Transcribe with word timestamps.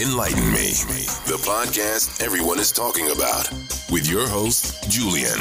Enlighten 0.00 0.50
Me, 0.50 0.72
the 1.28 1.38
podcast 1.46 2.20
everyone 2.20 2.58
is 2.58 2.72
talking 2.72 3.12
about, 3.12 3.48
with 3.92 4.10
your 4.10 4.26
host, 4.26 4.90
Julian, 4.90 5.38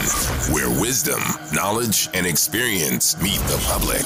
where 0.53 0.69
wisdom, 0.79 1.19
knowledge, 1.51 2.07
and 2.13 2.27
experience 2.27 3.19
meet 3.19 3.39
the 3.39 3.57
public. 3.65 4.03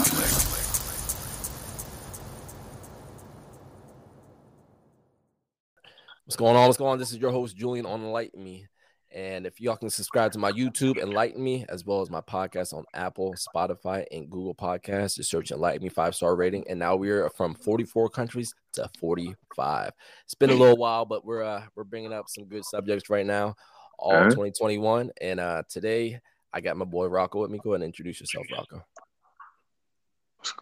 What's 6.24 6.38
going 6.38 6.56
on? 6.56 6.68
What's 6.68 6.78
going 6.78 6.92
on? 6.94 7.00
This 7.00 7.12
is 7.12 7.18
your 7.18 7.32
host, 7.34 7.58
Julian 7.58 7.86
on 7.86 8.02
Enlighten 8.06 8.42
Me. 8.42 8.68
And 9.12 9.46
if 9.46 9.62
y'all 9.62 9.78
can 9.78 9.89
subscribe 9.89 10.33
to 10.33 10.40
my 10.40 10.51
YouTube, 10.51 10.97
Enlighten 10.97 11.42
Me, 11.42 11.65
as 11.69 11.85
well 11.85 12.01
as 12.01 12.10
my 12.10 12.21
podcast 12.21 12.73
on 12.73 12.83
Apple, 12.94 13.35
Spotify, 13.35 14.05
and 14.12 14.29
Google 14.29 14.53
Podcasts, 14.53 15.15
just 15.15 15.29
search 15.29 15.51
Enlighten 15.51 15.81
Me 15.81 15.90
five 15.90 16.13
star 16.13 16.35
rating. 16.35 16.66
And 16.70 16.80
now 16.80 16.95
we're 16.95 17.30
from 17.30 17.55
44 17.55 18.09
countries 18.09 18.54
to 18.73 18.90
45. 18.99 19.91
It's 20.26 20.35
been 20.35 20.49
a 20.49 20.54
little 20.54 20.77
while, 20.77 21.05
but 21.05 21.26
we're 21.26 21.44
uh, 21.44 21.63
we're 21.76 21.85
bringing 21.85 22.12
up 22.12 22.26
some 22.27 22.46
good 22.46 22.66
subjects 22.66 23.09
right 23.09 23.26
now, 23.26 23.55
all 23.98 24.13
uh-huh. 24.13 24.30
2021. 24.30 25.12
And 25.21 25.40
uh, 25.40 25.63
today 25.70 26.20
I 26.52 26.62
got 26.62 26.76
my 26.76 26.85
boy 26.85 27.05
Rocco 27.08 27.41
with 27.41 27.52
me. 27.52 27.60
Go 27.63 27.71
ahead 27.71 27.82
and 27.82 27.85
introduce 27.85 28.20
yourself, 28.20 28.48
Rocco. 28.52 28.84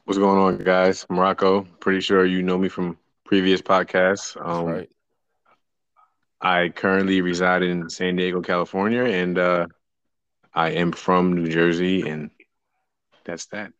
What's 0.06 0.18
going 0.18 0.40
on, 0.40 0.58
guys? 0.60 1.06
I'm 1.10 1.20
Rocco. 1.20 1.64
Pretty 1.80 2.00
sure 2.00 2.26
you 2.26 2.42
know 2.42 2.58
me 2.58 2.70
from 2.70 2.98
previous 3.26 3.62
podcasts. 3.62 4.40
Um, 4.46 4.66
right. 4.66 4.90
I 6.42 6.70
currently 6.70 7.22
reside 7.22 7.64
in 7.64 7.90
San 7.90 8.16
Diego, 8.16 8.42
California, 8.42 9.04
and 9.04 9.38
uh, 9.38 9.68
I 10.54 10.72
am 10.72 10.92
from 10.92 11.34
New 11.34 11.50
Jersey, 11.50 12.08
and 12.08 12.30
that's 13.24 13.46
that. 13.48 13.72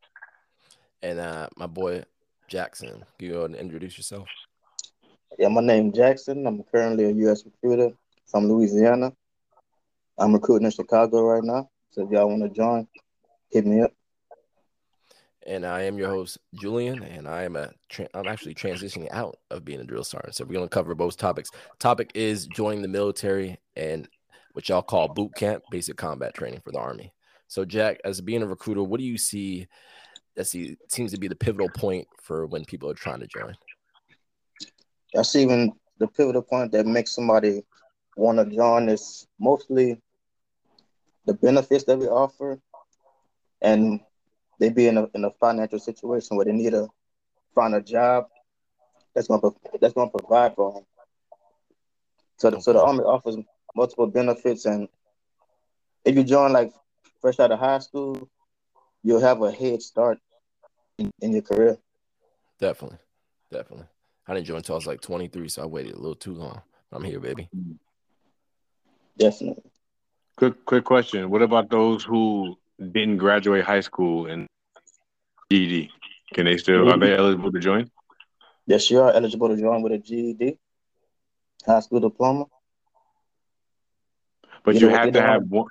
And 1.02 1.20
uh, 1.20 1.50
my 1.58 1.68
boy 1.68 2.04
Jackson, 2.48 3.04
you 3.20 3.32
go 3.32 3.46
and 3.46 3.56
introduce 3.56 3.98
yourself. 3.98 4.28
Yeah, 5.38 5.50
my 5.50 5.62
name 5.62 5.92
Jackson. 5.92 6.48
I'm 6.48 6.64
currently 6.64 7.06
a 7.06 7.12
U.S. 7.12 7.44
recruiter 7.46 7.96
from 8.26 8.48
Louisiana. 8.48 9.12
I'm 10.18 10.34
recruiting 10.34 10.66
in 10.66 10.72
Chicago 10.72 11.22
right 11.22 11.44
now. 11.44 11.70
So 11.92 12.06
if 12.06 12.12
y'all 12.12 12.30
want 12.30 12.44
to 12.44 12.50
join, 12.50 12.88
hit 13.52 13.66
me 13.66 13.82
up 13.82 13.92
and 15.46 15.66
I 15.66 15.84
am 15.84 15.98
your 15.98 16.10
host 16.10 16.38
Julian, 16.54 17.04
and 17.04 17.28
I 17.28 17.44
am 17.44 17.56
a 17.56 17.72
tra- 17.90 18.10
I'm 18.14 18.28
actually 18.28 18.56
transitioning 18.56 19.08
out 19.12 19.38
of 19.52 19.64
being 19.64 19.80
a 19.80 19.84
drill 19.84 20.04
sergeant. 20.04 20.36
So 20.36 20.46
we're 20.46 20.56
gonna 20.56 20.68
cover 20.68 20.96
both 20.96 21.18
topics. 21.18 21.52
Topic 21.80 22.12
is 22.16 22.48
joining 22.48 22.82
the 22.82 22.88
military 22.88 23.58
and 23.76 24.08
what 24.54 24.68
y'all 24.70 24.82
call 24.82 25.08
boot 25.10 25.36
camp, 25.36 25.64
basic 25.70 25.98
combat 25.98 26.34
training 26.34 26.62
for 26.64 26.72
the 26.72 26.80
army. 26.80 27.14
So 27.48 27.66
Jack, 27.66 28.00
as 28.06 28.22
being 28.22 28.42
a 28.42 28.48
recruiter, 28.48 28.84
what 28.84 29.00
do 29.00 29.06
you 29.06 29.18
see 29.18 29.68
that 30.36 30.48
see, 30.48 30.78
seems 30.90 31.12
to 31.12 31.20
be 31.20 31.28
the 31.28 31.36
pivotal 31.36 31.70
point 31.70 32.08
for 32.22 32.48
when 32.48 32.66
people 32.66 32.90
are 32.90 32.96
trying 32.96 33.20
to 33.20 33.28
join? 33.28 33.56
I 35.18 35.22
see 35.22 35.46
when 35.46 35.74
the 36.00 36.08
pivotal 36.08 36.42
point 36.42 36.72
that 36.72 36.86
makes 36.86 37.14
somebody 37.14 37.64
want 38.18 38.38
to 38.38 38.56
join 38.56 38.90
is 38.90 39.28
mostly 39.40 40.02
the 41.26 41.34
benefits 41.34 41.84
that 41.86 41.98
we 41.98 42.08
offer 42.08 42.60
and 43.62 44.00
they 44.60 44.70
be 44.70 44.88
in 44.88 44.98
a 44.98 45.08
in 45.14 45.26
a 45.26 45.32
financial 45.32 45.80
situation 45.80 46.38
where 46.38 46.46
they 46.46 46.52
need 46.52 46.72
to 46.72 46.88
find 47.54 47.76
a 47.76 47.82
job 47.82 48.28
that's 49.14 49.28
gonna 49.28 49.42
that's 49.80 49.94
gonna 49.94 50.10
provide 50.10 50.56
for 50.56 50.74
them. 50.74 50.84
So 52.38 52.50
the, 52.50 52.58
okay. 52.58 52.64
so 52.64 52.74
the 52.74 52.84
army 52.84 53.00
offers 53.00 53.38
multiple 53.76 54.08
benefits, 54.08 54.66
and 54.66 54.88
if 56.04 56.16
you 56.16 56.24
join 56.24 56.54
like 56.54 56.72
fresh 57.22 57.40
out 57.40 57.52
of 57.52 57.60
high 57.60 57.80
school, 57.80 58.30
you'll 59.04 59.22
have 59.22 59.42
a 59.42 59.52
head 59.52 59.82
start 59.82 60.20
in, 60.98 61.12
in 61.22 61.32
your 61.32 61.42
career. 61.42 61.78
Definitely, 62.60 63.00
definitely. 63.52 63.88
I 64.28 64.34
didn't 64.34 64.48
join 64.48 64.58
until 64.58 64.76
I 64.76 64.78
was 64.78 64.88
like 64.88 65.02
23, 65.02 65.50
so 65.50 65.64
I 65.64 65.66
waited 65.66 65.94
a 65.94 65.98
little 65.98 66.16
too 66.16 66.34
long. 66.34 66.62
I'm 66.92 67.04
here, 67.04 67.20
baby. 67.20 67.50
Definitely. 69.18 69.64
Quick, 70.38 70.66
quick 70.66 70.84
question. 70.84 71.30
What 71.30 71.42
about 71.42 71.70
those 71.70 72.04
who 72.04 72.58
didn't 72.80 73.18
graduate 73.18 73.64
high 73.64 73.80
school 73.80 74.28
and 74.28 74.48
GED. 75.50 75.92
Can 76.34 76.46
they 76.46 76.58
still 76.58 76.90
are 76.92 76.98
they 76.98 77.16
eligible 77.16 77.52
to 77.52 77.60
join? 77.60 77.90
Yes, 78.68 78.90
you 78.90 79.00
are 79.00 79.12
eligible 79.12 79.50
to 79.50 79.58
join 79.58 79.82
with 79.82 79.94
a 79.94 79.98
GED, 79.98 80.58
high 81.66 81.80
school 81.80 82.00
diploma. 82.00 82.46
But 84.64 84.76
either, 84.76 84.88
you 84.88 84.92
have 84.92 85.14
to 85.14 85.22
have 85.22 85.44
one. 85.44 85.68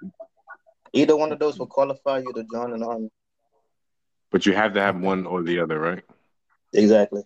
Either 0.93 1.17
one 1.17 1.33
of 1.33 1.41
those 1.41 1.59
will 1.59 1.67
qualify 1.67 2.19
you 2.19 2.33
to 2.33 2.45
join 2.53 2.73
an 2.73 2.83
army. 2.84 3.11
But 4.31 4.47
you 4.47 4.55
have 4.55 4.75
to 4.75 4.81
have 4.81 5.00
one 5.00 5.27
or 5.27 5.43
the 5.43 5.61
other, 5.61 5.79
right? 5.79 6.05
Exactly. 6.73 7.23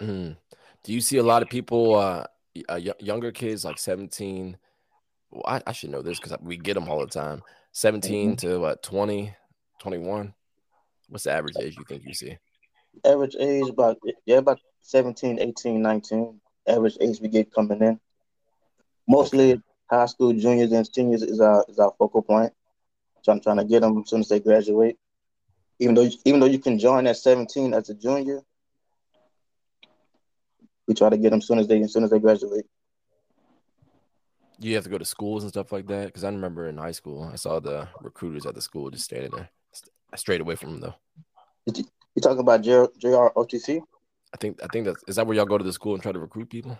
Mm. 0.00 0.36
Do 0.82 0.92
you 0.92 1.00
see 1.00 1.16
a 1.16 1.22
lot 1.22 1.42
of 1.42 1.48
people, 1.48 1.94
uh, 1.94 2.24
uh 2.68 2.80
younger 3.00 3.32
kids 3.32 3.64
like 3.64 3.78
17? 3.78 4.58
Well, 5.30 5.42
I, 5.46 5.62
I 5.66 5.72
should 5.72 5.90
know 5.90 6.02
this 6.02 6.20
because 6.20 6.36
we 6.42 6.58
get 6.58 6.74
them 6.74 6.88
all 6.88 7.00
the 7.00 7.06
time. 7.06 7.42
17 7.74 8.28
mm-hmm. 8.28 8.34
to 8.36 8.60
what, 8.60 8.82
20, 8.82 9.34
21? 9.80 10.32
What's 11.08 11.24
the 11.24 11.32
average 11.32 11.56
age 11.60 11.76
you 11.76 11.84
think 11.84 12.04
you 12.06 12.14
see? 12.14 12.38
Average 13.04 13.36
age 13.38 13.68
about 13.68 13.98
yeah, 14.24 14.36
about 14.36 14.60
17, 14.82 15.40
18, 15.40 15.82
19. 15.82 16.40
Average 16.68 16.96
age 17.00 17.20
we 17.20 17.28
get 17.28 17.52
coming 17.52 17.82
in. 17.82 18.00
Mostly 19.08 19.60
high 19.90 20.06
school 20.06 20.32
juniors 20.32 20.72
and 20.72 20.86
seniors 20.86 21.22
is 21.22 21.40
our 21.40 21.64
is 21.68 21.78
our 21.80 21.92
focal 21.98 22.22
point. 22.22 22.52
So 23.22 23.32
I'm 23.32 23.40
trying 23.40 23.56
to 23.56 23.64
get 23.64 23.80
them 23.80 23.98
as 23.98 24.08
soon 24.08 24.20
as 24.20 24.28
they 24.28 24.38
graduate. 24.38 24.96
Even 25.80 25.96
though 25.96 26.08
even 26.24 26.38
though 26.38 26.46
you 26.46 26.60
can 26.60 26.78
join 26.78 27.08
at 27.08 27.16
17 27.16 27.74
as 27.74 27.90
a 27.90 27.94
junior, 27.94 28.40
we 30.86 30.94
try 30.94 31.10
to 31.10 31.18
get 31.18 31.30
them 31.30 31.40
as 31.40 31.46
soon 31.46 31.58
as 31.58 31.66
they 31.66 31.82
as 31.82 31.92
soon 31.92 32.04
as 32.04 32.10
they 32.10 32.20
graduate. 32.20 32.66
You 34.58 34.74
have 34.76 34.84
to 34.84 34.90
go 34.90 34.98
to 34.98 35.04
schools 35.04 35.42
and 35.42 35.50
stuff 35.50 35.72
like 35.72 35.86
that. 35.88 36.06
Because 36.06 36.24
I 36.24 36.28
remember 36.28 36.68
in 36.68 36.78
high 36.78 36.92
school, 36.92 37.28
I 37.32 37.36
saw 37.36 37.60
the 37.60 37.88
recruiters 38.00 38.46
at 38.46 38.54
the 38.54 38.62
school 38.62 38.90
just 38.90 39.04
standing 39.04 39.30
there. 39.32 39.50
I 40.12 40.16
strayed 40.16 40.40
away 40.40 40.54
from 40.54 40.72
them 40.72 40.80
though. 40.80 40.94
You, 41.66 41.84
you 42.14 42.22
talking 42.22 42.38
about 42.38 42.62
JR, 42.62 42.84
JROTC? 43.00 43.80
I 44.32 44.36
think 44.36 44.62
I 44.62 44.66
think 44.72 44.86
that's 44.86 45.02
is 45.06 45.16
that 45.16 45.26
where 45.26 45.36
y'all 45.36 45.44
go 45.46 45.58
to 45.58 45.64
the 45.64 45.72
school 45.72 45.94
and 45.94 46.02
try 46.02 46.12
to 46.12 46.18
recruit 46.18 46.50
people? 46.50 46.78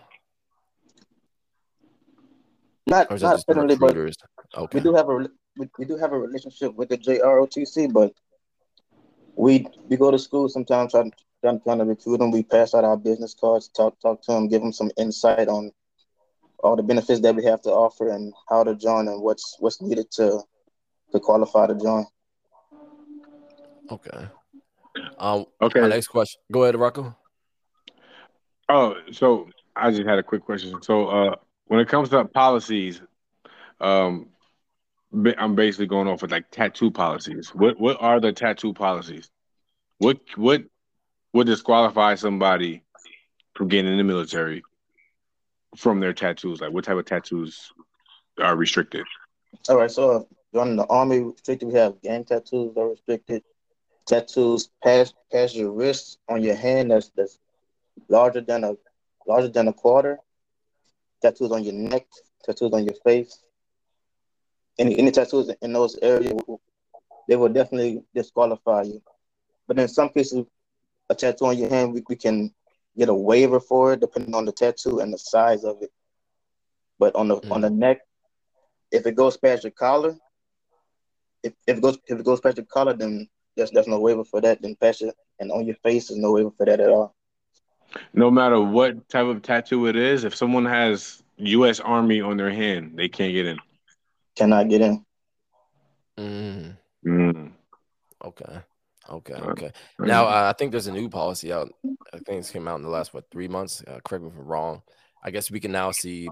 Not 2.87 3.09
not 3.19 3.43
generally, 3.47 3.75
but 3.75 3.97
okay. 3.97 4.77
we 4.77 4.79
do 4.79 4.93
have 4.93 5.09
a 5.09 5.27
we, 5.57 5.69
we 5.79 5.85
do 5.85 5.97
have 5.97 6.11
a 6.11 6.19
relationship 6.19 6.75
with 6.75 6.89
the 6.89 6.97
JROTC, 6.97 7.91
but 7.91 8.13
we 9.35 9.65
we 9.89 9.97
go 9.97 10.11
to 10.11 10.19
school 10.19 10.49
sometimes 10.49 10.91
trying 10.91 11.11
trying, 11.41 11.61
trying 11.61 11.79
to 11.79 11.85
recruit 11.85 12.17
them. 12.17 12.31
We 12.31 12.43
pass 12.43 12.73
out 12.73 12.83
our 12.83 12.97
business 12.97 13.33
cards, 13.33 13.69
talk 13.69 13.99
talk 14.01 14.21
to 14.23 14.33
them, 14.33 14.47
give 14.47 14.61
them 14.61 14.73
some 14.73 14.91
insight 14.97 15.47
on 15.47 15.71
all 16.63 16.75
the 16.75 16.83
benefits 16.83 17.21
that 17.21 17.35
we 17.35 17.43
have 17.45 17.61
to 17.63 17.69
offer 17.69 18.09
and 18.09 18.33
how 18.49 18.63
to 18.63 18.75
join 18.75 19.07
and 19.07 19.21
what's 19.21 19.57
what's 19.59 19.81
needed 19.81 20.09
to 20.11 20.41
to 21.11 21.19
qualify 21.19 21.67
to 21.67 21.75
join. 21.75 22.05
Okay. 23.91 24.27
Um. 25.17 25.45
Okay. 25.61 25.81
My 25.81 25.87
next 25.87 26.07
question. 26.07 26.41
Go 26.51 26.63
ahead, 26.63 26.75
Rocco. 26.75 27.15
Oh, 28.67 28.95
so 29.11 29.47
I 29.75 29.91
just 29.91 30.07
had 30.07 30.17
a 30.17 30.23
quick 30.23 30.43
question. 30.43 30.81
So, 30.81 31.07
uh, 31.07 31.35
when 31.65 31.79
it 31.79 31.87
comes 31.87 32.09
to 32.09 32.25
policies, 32.25 33.01
um, 33.79 34.29
I'm 35.37 35.55
basically 35.55 35.87
going 35.87 36.07
off 36.07 36.21
with 36.21 36.31
like 36.31 36.49
tattoo 36.51 36.91
policies. 36.91 37.49
What 37.53 37.79
what 37.79 37.97
are 38.01 38.19
the 38.19 38.33
tattoo 38.33 38.73
policies? 38.73 39.29
What 39.99 40.19
what 40.35 40.63
would 41.33 41.47
disqualify 41.47 42.15
somebody 42.15 42.83
from 43.55 43.67
getting 43.67 43.91
in 43.91 43.97
the 43.97 44.03
military 44.03 44.63
from 45.77 45.99
their 45.99 46.13
tattoos? 46.13 46.61
Like 46.61 46.71
what 46.71 46.85
type 46.85 46.97
of 46.97 47.05
tattoos 47.05 47.71
are 48.39 48.55
restricted? 48.55 49.05
All 49.69 49.77
right, 49.77 49.91
so 49.91 50.11
uh, 50.11 50.21
joining 50.53 50.75
the 50.75 50.85
army 50.87 51.19
restricted, 51.19 51.67
we 51.69 51.75
have 51.75 52.01
gang 52.01 52.25
tattoos 52.25 52.75
are 52.77 52.89
restricted 52.89 53.43
tattoos 54.05 54.69
past 54.83 55.15
past 55.31 55.55
your 55.55 55.71
wrist 55.71 56.19
on 56.29 56.41
your 56.41 56.55
hand 56.55 56.91
that's 56.91 57.09
that's 57.15 57.39
larger 58.07 58.41
than 58.41 58.63
a 58.63 58.75
larger 59.27 59.47
than 59.47 59.67
a 59.67 59.73
quarter. 59.73 60.19
Tattoos 61.21 61.51
on 61.51 61.63
your 61.63 61.73
neck, 61.73 62.05
tattoos 62.43 62.71
on 62.73 62.85
your 62.85 62.93
face. 63.03 63.43
Any 64.77 64.97
any 64.99 65.11
tattoos 65.11 65.49
in 65.61 65.73
those 65.73 65.97
areas, 66.01 66.33
they 67.27 67.35
will 67.35 67.49
definitely 67.49 68.03
disqualify 68.13 68.83
you. 68.83 69.01
But 69.67 69.79
in 69.79 69.87
some 69.87 70.09
cases, 70.09 70.45
a 71.09 71.15
tattoo 71.15 71.45
on 71.45 71.57
your 71.57 71.69
hand, 71.69 71.93
we, 71.93 72.03
we 72.07 72.15
can 72.15 72.53
get 72.97 73.09
a 73.09 73.13
waiver 73.13 73.59
for 73.59 73.93
it 73.93 73.99
depending 73.99 74.35
on 74.35 74.45
the 74.45 74.51
tattoo 74.51 74.99
and 74.99 75.13
the 75.13 75.17
size 75.17 75.63
of 75.63 75.81
it. 75.81 75.91
But 76.97 77.15
on 77.15 77.27
the 77.27 77.37
mm. 77.37 77.51
on 77.51 77.61
the 77.61 77.69
neck, 77.69 77.99
if 78.91 79.05
it 79.05 79.15
goes 79.15 79.37
past 79.37 79.63
your 79.63 79.71
collar, 79.71 80.15
if, 81.43 81.53
if 81.67 81.77
it 81.77 81.81
goes 81.81 81.97
if 82.07 82.19
it 82.19 82.25
goes 82.25 82.39
past 82.39 82.57
your 82.57 82.65
collar, 82.65 82.93
then 82.93 83.27
there's 83.55 83.71
there's 83.71 83.87
no 83.87 83.99
waiver 83.99 84.23
for 84.23 84.41
that. 84.41 84.61
Then 84.61 84.75
pressure 84.75 85.11
and 85.39 85.51
on 85.51 85.65
your 85.65 85.75
face 85.77 86.09
is 86.09 86.17
no 86.17 86.31
waiver 86.31 86.51
for 86.51 86.65
that 86.65 86.79
at 86.79 86.89
all. 86.89 87.15
No 88.13 88.31
matter 88.31 88.59
what 88.59 89.07
type 89.09 89.27
of 89.27 89.41
tattoo 89.41 89.87
it 89.87 89.95
is, 89.95 90.23
if 90.23 90.35
someone 90.35 90.65
has 90.65 91.23
U.S. 91.37 91.79
Army 91.79 92.21
on 92.21 92.37
their 92.37 92.51
hand, 92.51 92.93
they 92.95 93.07
can't 93.07 93.33
get 93.33 93.45
in. 93.45 93.59
Cannot 94.35 94.69
get 94.69 94.81
in. 94.81 95.05
Mm. 96.17 96.77
Mm. 97.05 97.51
Okay. 98.23 98.59
Okay, 99.09 99.33
Uh, 99.33 99.51
okay. 99.51 99.71
Now 99.99 100.25
uh, 100.25 100.49
I 100.49 100.53
think 100.53 100.71
there's 100.71 100.87
a 100.87 100.91
new 100.91 101.09
policy 101.09 101.53
out. 101.53 101.71
I 102.13 102.17
think 102.17 102.39
it's 102.39 102.49
came 102.49 102.67
out 102.67 102.77
in 102.77 102.83
the 102.83 102.89
last 102.89 103.13
what 103.13 103.29
three 103.29 103.47
months. 103.47 103.83
Uh, 103.87 103.99
correct 104.03 104.23
me 104.23 104.29
if 104.29 104.37
I'm 104.37 104.45
wrong. 104.45 104.81
I 105.23 105.31
guess 105.31 105.51
we 105.51 105.59
can 105.59 105.71
now 105.71 105.91
see 105.91 106.29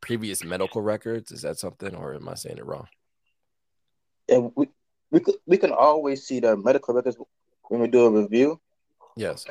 previous 0.00 0.44
medical 0.44 0.82
records. 0.82 1.32
Is 1.32 1.42
that 1.42 1.58
something, 1.58 1.94
or 1.94 2.14
am 2.14 2.28
I 2.28 2.34
saying 2.34 2.58
it 2.58 2.66
wrong? 2.66 2.86
And 4.28 4.52
we 4.56 4.68
we 5.10 5.20
could 5.20 5.36
we 5.46 5.56
can 5.56 5.72
always 5.72 6.26
see 6.26 6.40
the 6.40 6.56
medical 6.56 6.94
records 6.94 7.16
when 7.68 7.80
we 7.80 7.88
do 7.88 8.06
a 8.06 8.10
review. 8.10 8.60
Yes. 9.16 9.46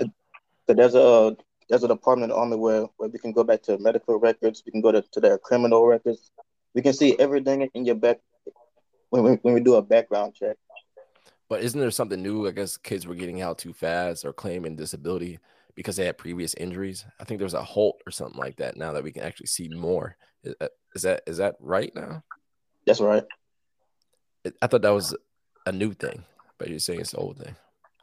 So 0.67 0.73
there's 0.73 0.95
a 0.95 1.35
there's 1.69 1.83
a 1.83 1.87
department 1.87 2.33
in 2.33 2.49
the 2.49 2.57
where, 2.57 2.85
where 2.97 3.09
we 3.09 3.19
can 3.19 3.31
go 3.31 3.43
back 3.43 3.61
to 3.63 3.77
medical 3.77 4.19
records. 4.19 4.63
We 4.65 4.71
can 4.71 4.81
go 4.81 4.91
to, 4.91 5.01
to 5.01 5.19
their 5.19 5.37
criminal 5.37 5.85
records. 5.85 6.31
We 6.73 6.81
can 6.81 6.93
see 6.93 7.17
everything 7.19 7.69
in 7.73 7.85
your 7.85 7.95
back 7.95 8.19
when 9.09 9.23
we, 9.23 9.31
when 9.41 9.53
we 9.53 9.59
do 9.59 9.75
a 9.75 9.81
background 9.81 10.35
check. 10.35 10.57
But 11.49 11.63
isn't 11.63 11.79
there 11.79 11.91
something 11.91 12.21
new? 12.21 12.47
I 12.47 12.51
guess 12.51 12.77
kids 12.77 13.07
were 13.07 13.15
getting 13.15 13.41
out 13.41 13.57
too 13.57 13.73
fast 13.73 14.23
or 14.23 14.31
claiming 14.31 14.75
disability 14.75 15.39
because 15.75 15.95
they 15.95 16.05
had 16.05 16.17
previous 16.17 16.53
injuries. 16.53 17.05
I 17.19 17.23
think 17.23 17.39
there's 17.39 17.55
a 17.55 17.63
halt 17.63 18.01
or 18.05 18.11
something 18.11 18.39
like 18.39 18.57
that 18.57 18.77
now 18.77 18.93
that 18.93 19.03
we 19.03 19.11
can 19.11 19.23
actually 19.23 19.47
see 19.47 19.67
more. 19.67 20.15
Is 20.43 20.53
that 20.59 20.71
is 20.95 21.01
that, 21.01 21.23
is 21.25 21.37
that 21.37 21.55
right 21.59 21.93
now? 21.95 22.23
That's 22.85 23.01
right. 23.01 23.23
I 24.61 24.67
thought 24.67 24.83
that 24.83 24.89
was 24.89 25.15
a 25.65 25.71
new 25.71 25.93
thing, 25.93 26.23
but 26.57 26.69
you're 26.69 26.79
saying 26.79 27.01
it's 27.01 27.13
an 27.13 27.19
old 27.19 27.37
thing. 27.37 27.55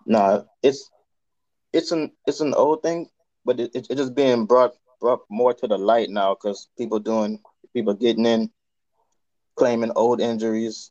No, 0.06 0.46
it's 0.62 0.90
it's 1.72 1.92
an 1.92 2.12
it's 2.26 2.40
an 2.40 2.52
old 2.54 2.82
thing, 2.82 3.08
but 3.44 3.60
it, 3.60 3.70
it's 3.74 3.88
just 3.88 4.14
being 4.14 4.46
brought 4.46 4.74
brought 5.00 5.20
more 5.30 5.54
to 5.54 5.66
the 5.66 5.78
light 5.78 6.10
now 6.10 6.34
because 6.34 6.68
people 6.76 6.98
doing 6.98 7.40
people 7.72 7.94
getting 7.94 8.26
in, 8.26 8.50
claiming 9.56 9.92
old 9.94 10.20
injuries 10.20 10.90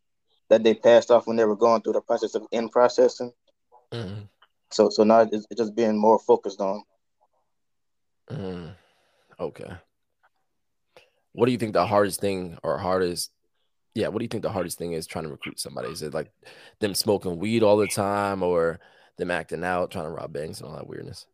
that 0.49 0.63
they 0.63 0.73
passed 0.73 1.11
off 1.11 1.27
when 1.27 1.37
they 1.37 1.45
were 1.45 1.55
going 1.55 1.81
through 1.81 1.93
the 1.93 2.01
process 2.01 2.35
of 2.35 2.45
in 2.51 2.69
processing. 2.69 3.31
Mhm. 3.91 4.27
So 4.71 4.89
so 4.89 5.03
now 5.03 5.21
it's, 5.21 5.45
it's 5.49 5.59
just 5.59 5.75
being 5.75 5.97
more 5.97 6.19
focused 6.19 6.61
on. 6.61 6.83
Mm, 8.29 8.75
okay. 9.39 9.71
What 11.33 11.45
do 11.45 11.51
you 11.51 11.57
think 11.57 11.73
the 11.73 11.85
hardest 11.85 12.19
thing 12.21 12.57
or 12.63 12.77
hardest? 12.77 13.31
Yeah, 13.93 14.09
what 14.09 14.19
do 14.19 14.25
you 14.25 14.29
think 14.29 14.43
the 14.43 14.51
hardest 14.51 14.77
thing 14.77 14.93
is 14.93 15.07
trying 15.07 15.25
to 15.25 15.31
recruit 15.31 15.59
somebody? 15.59 15.89
Is 15.89 16.01
it 16.01 16.13
like 16.13 16.31
them 16.79 16.95
smoking 16.95 17.37
weed 17.37 17.63
all 17.63 17.77
the 17.77 17.87
time, 17.87 18.43
or 18.43 18.79
them 19.17 19.31
acting 19.31 19.63
out, 19.63 19.91
trying 19.91 20.05
to 20.05 20.11
rob 20.11 20.33
banks 20.33 20.59
and 20.59 20.69
all 20.69 20.75
that 20.75 20.87
weirdness? 20.87 21.25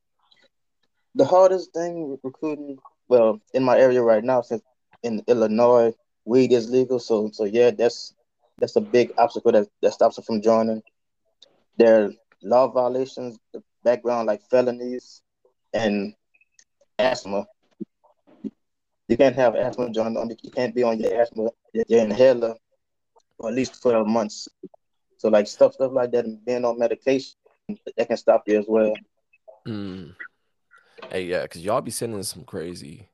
The 1.16 1.25
hardest 1.25 1.74
thing 1.74 2.18
recruiting, 2.24 2.78
well, 3.07 3.42
in 3.54 3.64
my 3.64 3.78
area 3.78 4.02
right 4.02 4.24
now, 4.24 4.42
since 4.42 4.62
in 5.04 5.24
Illinois 5.28 5.94
weed 6.25 6.52
is 6.52 6.69
legal, 6.69 7.00
so 7.00 7.30
so 7.34 7.46
yeah, 7.46 7.72
that's 7.72 8.14
that's 8.57 8.75
a 8.75 8.81
big 8.81 9.13
obstacle 9.18 9.51
that, 9.51 9.68
that 9.81 9.94
stops 9.94 10.15
them 10.15 10.25
from 10.25 10.42
joining. 10.42 10.81
There 11.77 12.06
are 12.06 12.12
law 12.44 12.68
violations, 12.68 13.39
the 13.53 13.63
background 13.83 14.27
like 14.27 14.42
felonies 14.50 15.21
and 15.74 16.13
asthma. 17.00 17.48
You 19.07 19.18
can't 19.18 19.36
have 19.36 19.56
asthma 19.56 19.89
join 19.89 20.15
on. 20.15 20.30
You 20.30 20.51
can't 20.51 20.74
be 20.74 20.83
on 20.83 21.00
your 21.00 21.21
asthma, 21.21 21.50
your 21.88 22.01
inhaler, 22.01 22.56
for 23.38 23.50
at 23.50 23.56
least 23.56 23.81
twelve 23.81 24.07
months. 24.07 24.48
So 25.18 25.30
like 25.30 25.47
stuff 25.47 25.74
stuff 25.74 25.92
like 25.92 26.12
that, 26.12 26.25
and 26.25 26.44
being 26.45 26.63
on 26.65 26.80
medication 26.80 27.33
that 27.97 28.07
can 28.07 28.18
stop 28.18 28.44
you 28.47 28.59
as 28.59 28.65
well. 28.68 28.94
Mm. 29.68 30.15
Hey, 31.09 31.24
yeah, 31.24 31.44
because 31.44 31.63
y'all 31.63 31.81
be 31.81 31.92
sending 31.92 32.24
some 32.24 32.44
crazy. 32.44 33.09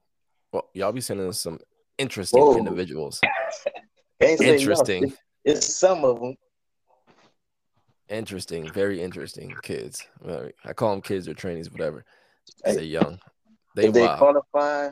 Well, 0.51 0.69
y'all 0.73 0.91
be 0.91 1.01
sending 1.01 1.31
some 1.31 1.59
interesting 1.97 2.41
Whoa. 2.41 2.57
individuals. 2.57 3.21
Can't 4.21 4.39
say 4.39 4.45
no. 4.45 4.53
Interesting, 4.53 5.13
It's, 5.47 5.73
some 5.73 6.03
of 6.03 6.19
them. 6.19 6.35
interesting, 8.09 8.69
very 8.69 9.01
interesting 9.01 9.55
kids. 9.61 10.05
I 10.65 10.73
call 10.73 10.91
them 10.91 11.01
kids 11.01 11.29
or 11.29 11.33
trainees, 11.33 11.71
whatever. 11.71 12.03
They're 12.65 12.81
young. 12.81 13.19
They 13.73 13.87
they 13.87 14.07
qualify, 14.07 14.89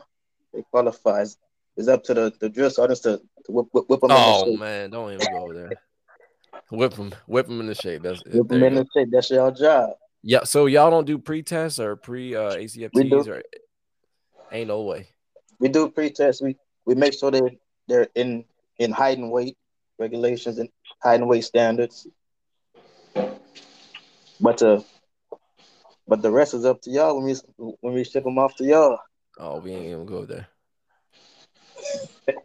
they 0.54 0.63
qualify. 0.72 1.24
It's, 1.24 1.38
it's 1.75 1.90
up 1.90 2.06
to 2.06 2.13
the, 2.13 2.34
the 2.40 2.48
drill 2.48 2.69
sergeants 2.69 3.02
to, 3.02 3.18
to 3.46 3.52
whip, 3.52 3.68
whip, 3.74 3.86
whip 3.90 4.00
them 4.00 4.12
Oh 4.13 4.46
in 4.46 4.54
the 4.54 4.57
man, 4.57 4.90
don't 4.92 5.12
even 5.12 5.28
go 5.30 5.52
there. 5.52 5.72
Whip 6.72 6.94
them, 6.94 7.13
whip 7.28 7.48
them 7.48 7.60
in 7.60 7.68
the 7.68 7.75
shape. 7.75 8.04
That's 8.04 8.24
Whip 8.24 8.48
them 8.48 8.63
in 8.63 8.75
the 8.75 8.88
shape. 8.96 9.10
That's 9.12 9.30
your 9.30 9.51
job. 9.51 9.92
Yeah, 10.24 10.46
so 10.46 10.68
y'all 10.68 10.90
don't 10.90 11.06
do 11.06 11.18
pre-tests 11.18 11.80
or 11.80 11.98
pre 11.98 12.34
uh, 12.34 12.56
ACFTs 12.56 13.28
or 13.28 13.44
ain't 14.51 14.69
no 14.69 14.84
way. 14.84 15.10
We 15.60 15.68
do 15.68 15.90
pre-test. 15.90 16.42
We 16.42 16.56
we 16.86 16.96
make 16.96 17.13
sure 17.13 17.30
they 17.30 17.60
they're 17.88 18.08
in 18.16 18.46
in 18.80 18.92
height 18.92 19.18
and 19.18 19.31
weight 19.31 19.58
regulations 19.97 20.57
and 20.57 20.69
height 21.01 21.19
and 21.19 21.27
weight 21.30 21.44
standards. 21.44 22.07
But 24.39 24.62
uh, 24.62 24.81
but 26.07 26.21
the 26.21 26.31
rest 26.31 26.53
is 26.53 26.65
up 26.65 26.81
to 26.81 26.89
y'all 26.92 27.15
when 27.18 27.25
we 27.25 27.36
when 27.81 27.94
we 27.94 28.03
ship 28.03 28.24
them 28.24 28.38
off 28.38 28.56
to 28.57 28.63
y'all. 28.65 29.00
Oh, 29.39 29.59
we 29.59 29.71
ain't 29.71 29.86
even 29.86 30.06
go 30.06 30.25
there. 30.25 30.47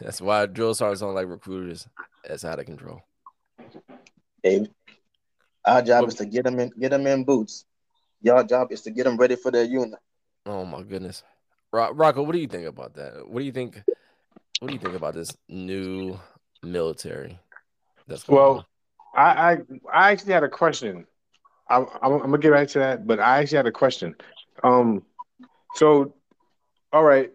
That's 0.00 0.20
why 0.20 0.46
drill 0.46 0.74
sergeants 0.74 1.00
don't 1.00 1.14
like 1.14 1.28
recruiters. 1.28 1.86
That's 2.26 2.44
out 2.44 2.58
of 2.58 2.66
control. 2.66 3.02
Hey, 4.42 4.66
our 5.64 5.82
job 5.82 6.02
Well- 6.02 6.08
is 6.08 6.14
to 6.16 6.26
get 6.26 6.44
them 6.44 6.58
in 6.60 6.70
get 6.78 6.90
them 6.90 7.06
in 7.06 7.24
boots. 7.24 7.64
Y'all 8.22 8.44
job 8.44 8.70
is 8.70 8.82
to 8.82 8.90
get 8.90 9.04
them 9.04 9.16
ready 9.16 9.34
for 9.36 9.50
their 9.50 9.64
unit. 9.64 9.98
Oh 10.46 10.64
my 10.64 10.82
goodness, 10.82 11.22
Ro- 11.72 11.92
Rocco, 11.92 12.22
what 12.22 12.32
do 12.32 12.38
you 12.38 12.46
think 12.46 12.66
about 12.66 12.94
that? 12.94 13.28
What 13.28 13.40
do 13.40 13.44
you 13.44 13.52
think? 13.52 13.82
What 14.60 14.68
do 14.68 14.74
you 14.74 14.80
think 14.80 14.94
about 14.94 15.14
this 15.14 15.34
new 15.48 16.18
military? 16.62 17.38
That's 18.06 18.26
Well. 18.28 18.66
I, 19.14 19.22
I 19.22 19.58
I 19.92 20.12
actually 20.12 20.32
had 20.32 20.44
a 20.44 20.48
question. 20.48 21.06
I'm, 21.68 21.86
I'm, 22.02 22.12
I'm 22.12 22.20
gonna 22.20 22.38
get 22.38 22.52
back 22.52 22.68
to 22.68 22.78
that, 22.80 23.06
but 23.06 23.20
I 23.20 23.40
actually 23.40 23.56
had 23.56 23.66
a 23.66 23.72
question. 23.72 24.14
Um, 24.62 25.02
so, 25.74 26.14
all 26.92 27.04
right, 27.04 27.32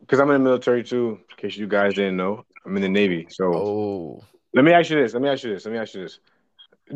because 0.00 0.20
I'm 0.20 0.30
in 0.30 0.42
the 0.42 0.48
military 0.48 0.84
too. 0.84 1.20
In 1.30 1.36
case 1.36 1.56
you 1.56 1.66
guys 1.66 1.94
didn't 1.94 2.16
know, 2.16 2.44
I'm 2.64 2.76
in 2.76 2.82
the 2.82 2.88
Navy. 2.88 3.26
So 3.30 3.54
oh, 3.54 4.24
let 4.54 4.64
me 4.64 4.72
ask 4.72 4.90
you 4.90 5.00
this. 5.00 5.12
Let 5.12 5.22
me 5.22 5.28
ask 5.28 5.44
you 5.44 5.52
this. 5.52 5.64
Let 5.64 5.72
me 5.72 5.78
ask 5.78 5.94
you 5.94 6.02
this. 6.02 6.18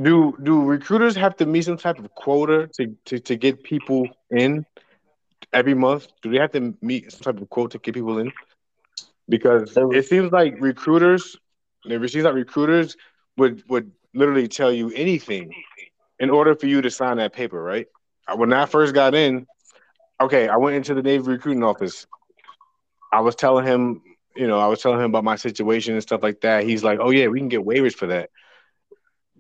Do 0.01 0.37
do 0.43 0.65
recruiters 0.65 1.15
have 1.17 1.37
to 1.37 1.47
meet 1.47 1.65
some 1.65 1.77
type 1.77 1.99
of 1.99 2.12
quota 2.15 2.69
to, 2.79 2.97
to, 3.05 3.19
to 3.21 3.37
get 3.37 3.62
people 3.62 4.09
in 4.31 4.67
every 5.53 5.75
month? 5.75 6.09
Do 6.23 6.31
they 6.31 6.39
have 6.39 6.53
to 6.53 6.75
meet 6.83 7.12
some 7.12 7.21
type 7.21 7.41
of 7.41 7.49
quota 7.49 7.79
to 7.79 7.79
get 7.79 7.95
people 7.95 8.19
in? 8.19 8.33
Because 9.29 9.75
it 9.76 10.06
seems 10.06 10.32
like 10.32 10.56
recruiters, 10.61 11.37
it 11.85 12.11
seems 12.11 12.25
like 12.25 12.35
recruiters 12.35 12.97
would 13.37 13.62
would 13.69 13.91
literally 14.12 14.49
tell 14.49 14.73
you 14.73 14.91
anything 14.94 15.50
in 16.19 16.31
order 16.31 16.55
for 16.55 16.67
you 16.67 16.82
to 16.82 16.91
sign 16.91 17.17
that 17.17 17.32
paper, 17.32 17.62
right? 17.62 17.87
When 18.35 18.53
I 18.53 18.67
first 18.67 18.94
got 18.94 19.15
in, 19.15 19.47
okay, 20.21 20.49
I 20.49 20.56
went 20.56 20.76
into 20.76 20.94
the 20.94 21.03
Navy 21.03 21.25
recruiting 21.25 21.65
office. 21.65 22.06
I 23.13 23.20
was 23.20 23.34
telling 23.34 23.67
him, 23.67 24.03
you 24.37 24.46
know, 24.46 24.58
I 24.58 24.67
was 24.67 24.81
telling 24.81 24.98
him 24.98 25.06
about 25.06 25.25
my 25.25 25.37
situation 25.37 25.94
and 25.94 26.03
stuff 26.03 26.22
like 26.22 26.41
that. 26.43 26.65
He's 26.65 26.82
like, 26.84 26.98
"Oh 27.01 27.10
yeah, 27.10 27.29
we 27.29 27.39
can 27.39 27.48
get 27.48 27.60
waivers 27.60 27.94
for 27.94 28.06
that." 28.08 28.31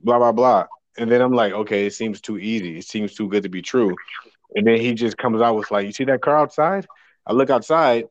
Blah 0.02 0.18
blah 0.18 0.32
blah. 0.32 0.66
And 0.96 1.10
then 1.10 1.20
I'm 1.20 1.32
like, 1.32 1.52
"Okay, 1.52 1.86
it 1.86 1.94
seems 1.94 2.20
too 2.20 2.38
easy. 2.38 2.78
It 2.78 2.84
seems 2.84 3.14
too 3.14 3.28
good 3.28 3.42
to 3.42 3.48
be 3.48 3.62
true." 3.62 3.94
And 4.54 4.66
then 4.66 4.80
he 4.80 4.94
just 4.94 5.18
comes 5.18 5.42
out 5.42 5.56
with 5.56 5.70
like, 5.70 5.86
"You 5.86 5.92
see 5.92 6.04
that 6.04 6.22
car 6.22 6.36
outside?" 6.36 6.86
I 7.26 7.32
look 7.32 7.50
outside. 7.50 8.04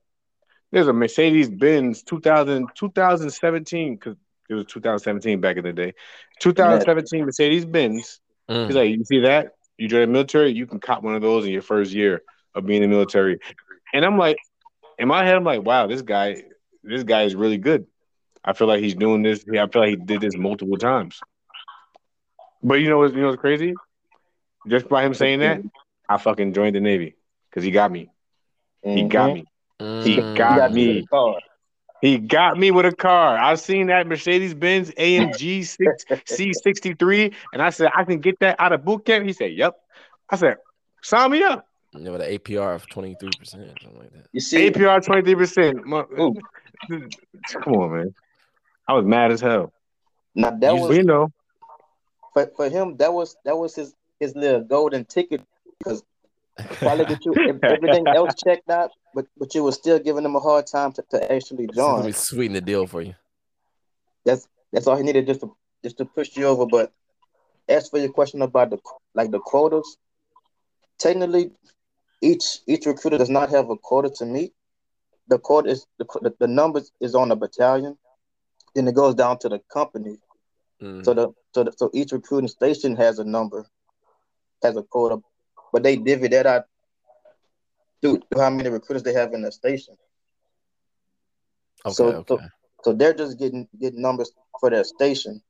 There's 0.74 0.88
a 0.88 0.94
Mercedes 0.94 1.52
Benz 1.52 2.02
2000, 2.02 2.68
2017 2.74 3.94
because 3.94 4.16
it 4.50 4.56
was 4.56 4.66
2017 4.66 5.40
back 5.40 5.58
in 5.58 5.64
the 5.64 5.72
day. 5.72 5.94
2017 6.40 7.26
Mercedes 7.26 7.64
Benz. 7.64 8.20
Mm. 8.50 8.66
He's 8.66 8.76
like, 8.76 8.90
you 8.90 9.06
see 9.06 9.20
that? 9.20 9.52
You 9.78 9.88
join 9.88 10.02
the 10.02 10.08
military, 10.08 10.52
you 10.52 10.66
can 10.66 10.80
cop 10.80 11.04
one 11.04 11.14
of 11.14 11.22
those 11.22 11.46
in 11.46 11.52
your 11.52 11.62
first 11.62 11.92
year 11.92 12.24
of 12.56 12.66
being 12.66 12.82
in 12.82 12.90
the 12.90 12.96
military. 12.96 13.38
And 13.94 14.04
I'm 14.04 14.18
like, 14.18 14.38
in 14.98 15.08
my 15.08 15.24
head, 15.24 15.36
I'm 15.36 15.44
like, 15.44 15.62
wow, 15.62 15.86
this 15.86 16.02
guy, 16.02 16.44
this 16.84 17.04
guy 17.04 17.22
is 17.22 17.36
really 17.36 17.60
good. 17.60 17.86
I 18.44 18.54
feel 18.54 18.68
like 18.68 18.82
he's 18.82 18.96
doing 18.96 19.22
this. 19.22 19.46
I 19.48 19.68
feel 19.68 19.82
like 19.84 19.90
he 19.90 19.96
did 19.96 20.22
this 20.22 20.36
multiple 20.36 20.78
times. 20.78 21.22
But 22.64 22.76
you 22.76 22.90
know 22.90 22.98
what? 22.98 23.14
You 23.14 23.22
know 23.22 23.28
what's 23.28 23.40
crazy? 23.40 23.76
Just 24.68 24.90
by 24.90 25.06
him 25.06 25.14
saying 25.14 25.42
that, 25.42 25.62
I 26.10 26.18
fucking 26.18 26.54
joined 26.54 26.76
the 26.76 26.82
Navy 26.82 27.16
because 27.50 27.64
he 27.64 27.70
got 27.70 27.92
me. 27.92 28.10
He 28.84 29.04
got 29.04 29.30
Mhm. 29.30 29.46
Me. 29.80 30.02
He 30.04 30.18
Mm. 30.18 30.36
got 30.36 30.58
got 30.58 30.74
me. 30.74 31.08
He 32.02 32.18
got 32.18 32.58
me 32.58 32.72
with 32.72 32.86
a 32.86 32.92
car. 32.94 33.38
I've 33.38 33.62
seen 33.62 33.88
that 33.88 34.06
Mercedes 34.08 34.54
Benz 34.54 34.92
AMG 34.92 35.62
C63, 36.28 37.34
and 37.54 37.62
I 37.62 37.70
said, 37.70 37.92
I 37.96 38.04
can 38.04 38.20
get 38.20 38.40
that 38.40 38.58
out 38.60 38.74
of 38.74 38.84
boot 38.84 39.06
camp. 39.06 39.26
He 39.26 39.32
said, 39.32 39.54
Yep. 39.54 39.74
I 40.30 40.36
said, 40.36 40.58
Sign 41.02 41.32
me 41.32 41.44
up. 41.44 41.66
You 41.94 42.02
know, 42.02 42.12
with 42.14 42.22
an 42.22 42.30
APR 42.38 42.76
of 42.76 42.90
twenty 42.90 43.16
three 43.20 43.32
percent, 43.34 43.70
something 43.82 44.00
like 44.00 44.12
that. 44.12 44.26
You 44.34 44.42
see, 44.42 44.70
APR 44.70 45.00
23%. 45.00 46.20
Ooh. 46.20 46.36
Come 47.64 47.74
on, 47.74 47.92
man. 47.96 48.16
I 48.88 48.94
was 48.94 49.06
mad 49.06 49.32
as 49.32 49.40
hell. 49.42 49.72
now 50.36 50.50
that 50.50 50.74
You- 50.76 50.88
But 50.88 50.98
you 50.98 51.04
know, 51.04 51.30
for, 52.34 52.48
for 52.56 52.68
him. 52.70 52.98
That 52.98 53.14
was 53.14 53.38
that 53.46 53.56
was 53.56 53.76
his 53.76 53.94
his 54.20 54.36
little 54.36 54.62
golden 54.64 55.06
ticket 55.06 55.42
because 55.78 56.04
probably 56.80 57.06
get 57.06 57.24
you 57.26 57.36
everything 57.64 58.08
else 58.08 58.34
checked 58.44 58.70
out, 58.70 58.90
but 59.14 59.28
but 59.38 59.54
you 59.56 59.64
were 59.64 59.72
still 59.72 60.00
giving 60.00 60.26
him 60.26 60.36
a 60.36 60.40
hard 60.40 60.68
time 60.68 60.92
to, 60.94 61.04
to 61.12 61.32
actually 61.32 61.68
So 61.74 61.96
let 61.96 62.06
me 62.06 62.12
join. 62.12 62.14
sweeten 62.14 62.54
the 62.54 62.62
deal 62.62 62.88
for 62.88 63.02
you. 63.02 63.16
That's 64.26 64.48
that's 64.72 64.88
all 64.88 64.98
he 64.98 65.04
needed 65.04 65.28
just 65.28 65.42
to 65.42 65.56
just 65.84 65.98
to 65.98 66.06
push 66.06 66.36
you 66.36 66.46
over. 66.46 66.66
But 66.66 66.92
as 67.68 67.90
for 67.90 68.00
your 68.00 68.12
question 68.12 68.42
about 68.42 68.70
the 68.72 68.80
like 69.14 69.32
the 69.32 69.40
quotas, 69.40 69.98
technically, 70.98 71.52
each 72.22 72.60
each 72.68 72.86
recruiter 72.86 73.18
does 73.18 73.30
not 73.30 73.50
have 73.50 73.70
a 73.70 73.78
quota 73.78 74.10
to 74.18 74.26
meet. 74.26 74.54
The 75.28 75.40
quota 75.40 75.70
is 75.70 75.86
the 76.00 76.34
the 76.40 76.48
numbers 76.48 76.92
is 77.00 77.16
on 77.16 77.30
the 77.30 77.36
battalion, 77.36 77.98
then 78.76 78.88
it 78.88 78.96
goes 78.96 79.16
down 79.16 79.40
to 79.40 79.50
the 79.50 79.60
company. 79.72 80.18
Mm. 80.82 81.06
So 81.06 81.14
the 81.14 81.34
so 81.54 81.64
the, 81.64 81.72
so 81.72 81.90
each 81.94 82.12
recruiting 82.12 82.48
station 82.48 82.96
has 82.96 83.20
a 83.20 83.24
number, 83.24 83.66
has 84.64 84.76
a 84.76 84.84
quota, 84.84 85.22
but 85.72 85.84
they 85.84 85.96
divvy 85.96 86.28
that 86.30 86.46
out 86.46 86.66
through 88.04 88.22
how 88.36 88.50
many 88.50 88.70
recruiters 88.70 89.04
they 89.04 89.14
have 89.14 89.34
in 89.34 89.42
the 89.42 89.52
station. 89.52 89.96
Okay, 91.86 91.94
so, 91.94 92.08
okay. 92.08 92.26
so 92.28 92.40
so 92.84 92.94
they're 92.94 93.14
just 93.14 93.40
getting 93.40 93.68
getting 93.80 94.02
numbers 94.02 94.32
for 94.60 94.70
their 94.70 94.84
station. 94.84 95.42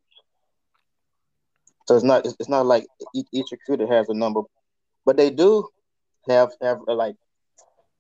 So 1.88 1.95
it's 1.95 2.03
not 2.03 2.25
it's, 2.25 2.36
it's 2.39 2.50
not 2.50 2.65
like 2.67 2.86
each, 3.15 3.27
each, 3.31 3.48
recruiter 3.51 3.88
has 3.88 4.07
a 4.10 4.13
number, 4.13 4.41
but 5.03 5.17
they 5.17 5.31
do 5.31 5.67
have 6.29 6.51
have 6.62 6.79
a, 6.88 6.93
like 6.93 7.15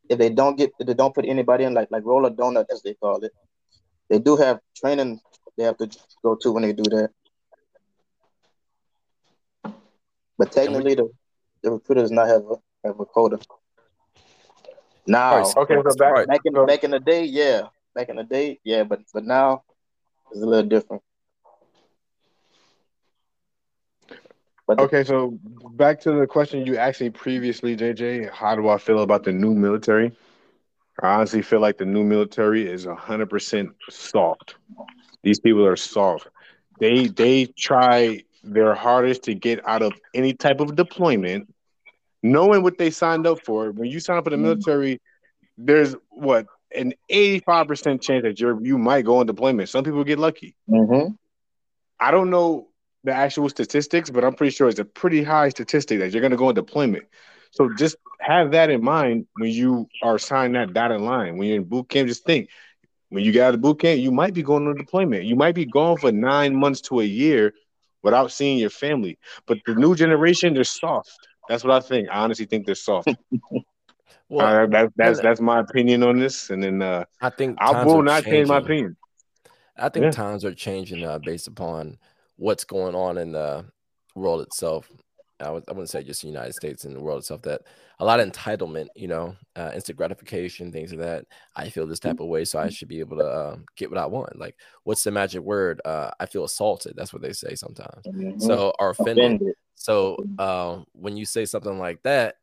if 0.09 0.19
they 0.19 0.29
don't 0.29 0.55
get 0.55 0.71
if 0.79 0.85
they 0.85 0.93
don't 0.93 1.15
put 1.15 1.25
anybody 1.25 1.63
in 1.63 1.73
like 1.73 1.89
like 1.89 2.05
roll 2.05 2.25
a 2.27 2.31
donut 2.31 2.65
as 2.71 2.83
they 2.83 2.93
call 2.93 3.23
it, 3.23 3.31
they 4.09 4.19
do 4.19 4.37
have 4.37 4.59
training 4.75 5.19
they 5.57 5.63
have 5.63 5.77
to 5.77 5.89
go 6.23 6.35
to 6.41 6.51
when 6.51 6.63
they 6.63 6.73
do 6.73 6.83
that. 6.83 7.09
But 10.37 10.51
technically, 10.51 10.95
the, 10.95 11.09
the 11.61 11.71
recruiter 11.71 12.01
does 12.01 12.11
not 12.11 12.27
have 12.27 12.43
a 12.43 12.55
have 12.87 12.99
a 12.99 13.05
quota. 13.05 13.39
Now, 15.05 15.43
okay, 15.57 15.75
so 15.83 15.93
back, 15.95 16.27
back 16.27 16.41
in 16.45 16.65
back 16.65 16.83
in 16.83 16.91
the 16.91 16.99
day, 16.99 17.25
yeah, 17.25 17.63
back 17.93 18.09
in 18.09 18.15
the 18.15 18.23
day, 18.23 18.59
yeah, 18.63 18.83
but 18.83 19.01
but 19.13 19.25
now 19.25 19.63
it's 20.31 20.41
a 20.41 20.45
little 20.45 20.67
different. 20.67 21.03
But 24.65 24.79
okay, 24.79 25.03
so 25.03 25.37
back 25.75 25.99
to 26.01 26.13
the 26.13 26.25
question 26.25 26.65
you 26.65 26.77
asked 26.77 27.01
me 27.01 27.09
previously, 27.09 27.75
JJ. 27.75 28.31
How 28.31 28.55
do 28.55 28.69
I 28.69 28.77
feel 28.77 29.01
about 29.01 29.23
the 29.23 29.33
new 29.33 29.53
military? 29.53 30.13
I 31.01 31.15
honestly 31.15 31.41
feel 31.41 31.59
like 31.59 31.77
the 31.77 31.85
new 31.85 32.03
military 32.03 32.67
is 32.67 32.85
hundred 32.85 33.29
percent 33.29 33.71
soft. 33.89 34.55
These 35.21 35.39
people 35.39 35.65
are 35.65 35.75
soft. 35.75 36.27
They 36.79 37.07
they 37.07 37.45
try 37.45 38.23
their 38.43 38.73
hardest 38.73 39.23
to 39.23 39.33
get 39.33 39.65
out 39.67 39.81
of 39.81 39.93
any 40.13 40.33
type 40.33 40.59
of 40.59 40.75
deployment, 40.75 41.52
knowing 42.23 42.63
what 42.63 42.77
they 42.77 42.89
signed 42.89 43.27
up 43.27 43.39
for. 43.45 43.71
When 43.71 43.89
you 43.89 43.99
sign 43.99 44.17
up 44.17 44.23
for 44.23 44.31
the 44.31 44.37
mm-hmm. 44.37 44.45
military, 44.45 45.01
there's 45.57 45.95
what 46.09 46.47
an 46.73 46.93
85% 47.11 48.01
chance 48.01 48.23
that 48.23 48.39
you 48.39 48.59
you 48.63 48.77
might 48.77 49.05
go 49.05 49.17
on 49.17 49.27
deployment. 49.27 49.69
Some 49.69 49.83
people 49.83 50.03
get 50.03 50.17
lucky. 50.17 50.55
Mm-hmm. 50.67 51.13
I 51.99 52.11
don't 52.11 52.29
know 52.29 52.69
the 53.03 53.13
actual 53.13 53.49
statistics, 53.49 54.09
but 54.09 54.23
I'm 54.23 54.33
pretty 54.33 54.51
sure 54.51 54.69
it's 54.69 54.79
a 54.79 54.85
pretty 54.85 55.23
high 55.23 55.49
statistic 55.49 55.99
that 55.99 56.11
you're 56.11 56.21
going 56.21 56.31
to 56.31 56.37
go 56.37 56.47
on 56.47 56.55
deployment. 56.55 57.05
So 57.51 57.69
just 57.77 57.97
have 58.19 58.51
that 58.51 58.71
in 58.71 58.83
mind 58.83 59.27
when 59.35 59.51
you 59.51 59.87
are 60.01 60.17
signing 60.17 60.53
that 60.53 60.73
dotted 60.73 61.01
line. 61.01 61.37
When 61.37 61.47
you're 61.47 61.57
in 61.57 61.65
boot 61.65 61.89
camp, 61.89 62.07
just 62.07 62.25
think 62.25 62.49
when 63.09 63.23
you 63.23 63.31
get 63.31 63.45
out 63.45 63.53
of 63.53 63.61
boot 63.61 63.79
camp, 63.79 63.99
you 63.99 64.11
might 64.11 64.33
be 64.33 64.41
going 64.41 64.67
on 64.67 64.75
deployment. 64.75 65.25
You 65.25 65.35
might 65.35 65.53
be 65.53 65.65
gone 65.65 65.97
for 65.97 66.11
nine 66.11 66.55
months 66.55 66.81
to 66.81 67.01
a 67.01 67.03
year 67.03 67.53
without 68.01 68.31
seeing 68.31 68.57
your 68.57 68.71
family. 68.71 69.19
But 69.45 69.59
the 69.65 69.75
new 69.75 69.95
generation, 69.95 70.53
they're 70.53 70.63
soft. 70.63 71.15
That's 71.49 71.63
what 71.63 71.73
I 71.73 71.79
think. 71.79 72.09
I 72.09 72.19
honestly 72.19 72.45
think 72.45 72.65
they're 72.65 72.75
soft. 72.75 73.09
Well, 74.29 74.63
uh, 74.63 74.65
that, 74.67 74.93
that's 74.95 75.19
that's 75.19 75.41
my 75.41 75.59
opinion 75.59 76.01
on 76.01 76.17
this, 76.17 76.49
and 76.49 76.63
then 76.63 76.81
uh, 76.81 77.05
I 77.21 77.29
think 77.29 77.57
I 77.59 77.83
will 77.83 78.01
not 78.01 78.23
changing. 78.23 78.31
change 78.33 78.47
my 78.47 78.57
opinion. 78.57 78.97
I 79.77 79.89
think 79.89 80.05
yeah. 80.05 80.11
times 80.11 80.43
are 80.43 80.55
changing 80.55 81.05
uh, 81.05 81.19
based 81.19 81.47
upon 81.47 81.97
what's 82.37 82.63
going 82.63 82.95
on 82.95 83.17
in 83.17 83.33
the 83.33 83.65
world 84.15 84.41
itself. 84.41 84.89
I, 85.39 85.51
would, 85.51 85.63
I 85.67 85.73
wouldn't 85.73 85.89
say 85.89 86.03
just 86.03 86.21
the 86.21 86.27
United 86.27 86.53
States 86.53 86.85
and 86.85 86.95
the 86.95 87.01
world 87.01 87.19
itself. 87.19 87.43
That 87.43 87.61
a 87.99 88.05
lot 88.05 88.19
of 88.19 88.29
entitlement, 88.29 88.87
you 88.95 89.07
know, 89.07 89.35
uh, 89.55 89.71
instant 89.73 89.97
gratification, 89.97 90.71
things 90.71 90.91
like 90.91 90.99
that. 90.99 91.25
I 91.55 91.69
feel 91.69 91.87
this 91.87 91.99
type 91.99 92.19
of 92.19 92.27
way, 92.27 92.45
so 92.45 92.59
I 92.59 92.69
should 92.69 92.87
be 92.87 92.99
able 92.99 93.17
to 93.17 93.25
uh, 93.25 93.55
get 93.75 93.89
what 93.89 93.99
I 93.99 94.05
want. 94.05 94.37
Like, 94.37 94.55
what's 94.83 95.03
the 95.03 95.11
magic 95.11 95.41
word? 95.41 95.81
Uh, 95.85 96.11
I 96.19 96.25
feel 96.25 96.43
assaulted. 96.43 96.93
That's 96.95 97.13
what 97.13 97.21
they 97.21 97.33
say 97.33 97.55
sometimes. 97.55 98.05
Mm-hmm. 98.07 98.39
So, 98.39 98.73
or 98.79 98.91
offended. 98.91 99.17
offended. 99.25 99.55
So, 99.75 100.17
uh, 100.39 100.79
when 100.93 101.17
you 101.17 101.25
say 101.25 101.45
something 101.45 101.77
like 101.77 102.01
that, 102.03 102.35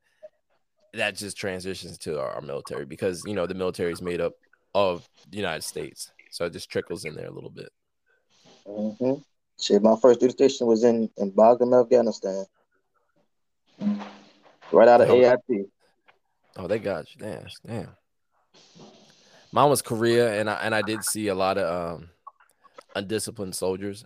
that 0.94 1.16
just 1.16 1.36
transitions 1.36 1.98
to 1.98 2.20
our, 2.20 2.30
our, 2.30 2.40
military 2.40 2.84
because 2.84 3.22
you 3.24 3.34
know 3.34 3.46
the 3.46 3.54
military 3.54 3.92
is 3.92 4.02
made 4.02 4.20
up 4.20 4.32
of 4.74 5.08
the 5.30 5.36
United 5.36 5.62
States, 5.62 6.12
so 6.30 6.44
it 6.44 6.52
just 6.52 6.70
trickles 6.70 7.04
in 7.04 7.14
there 7.14 7.26
a 7.26 7.32
little 7.32 7.50
bit. 7.50 7.70
Mm-hmm. 8.66 9.20
Shit, 9.60 9.82
my 9.82 9.96
first 10.00 10.20
duty 10.20 10.32
station 10.32 10.66
was 10.66 10.84
in 10.84 11.08
in 11.16 11.32
Bagram, 11.32 11.80
Afghanistan, 11.80 12.44
right 14.72 14.88
out 14.88 15.00
of 15.00 15.10
oh, 15.10 15.20
AIT. 15.20 15.66
Oh, 16.56 16.66
they 16.66 16.78
got 16.78 17.06
you. 17.14 17.20
Damn, 17.20 17.46
damn. 17.66 17.88
Mine 19.52 19.70
was 19.70 19.82
Korea, 19.82 20.38
and 20.40 20.48
I 20.48 20.54
and 20.54 20.74
I 20.74 20.82
did 20.82 21.02
see 21.04 21.28
a 21.28 21.34
lot 21.34 21.58
of 21.58 21.98
um, 21.98 22.10
undisciplined 22.94 23.54
soldiers, 23.54 24.04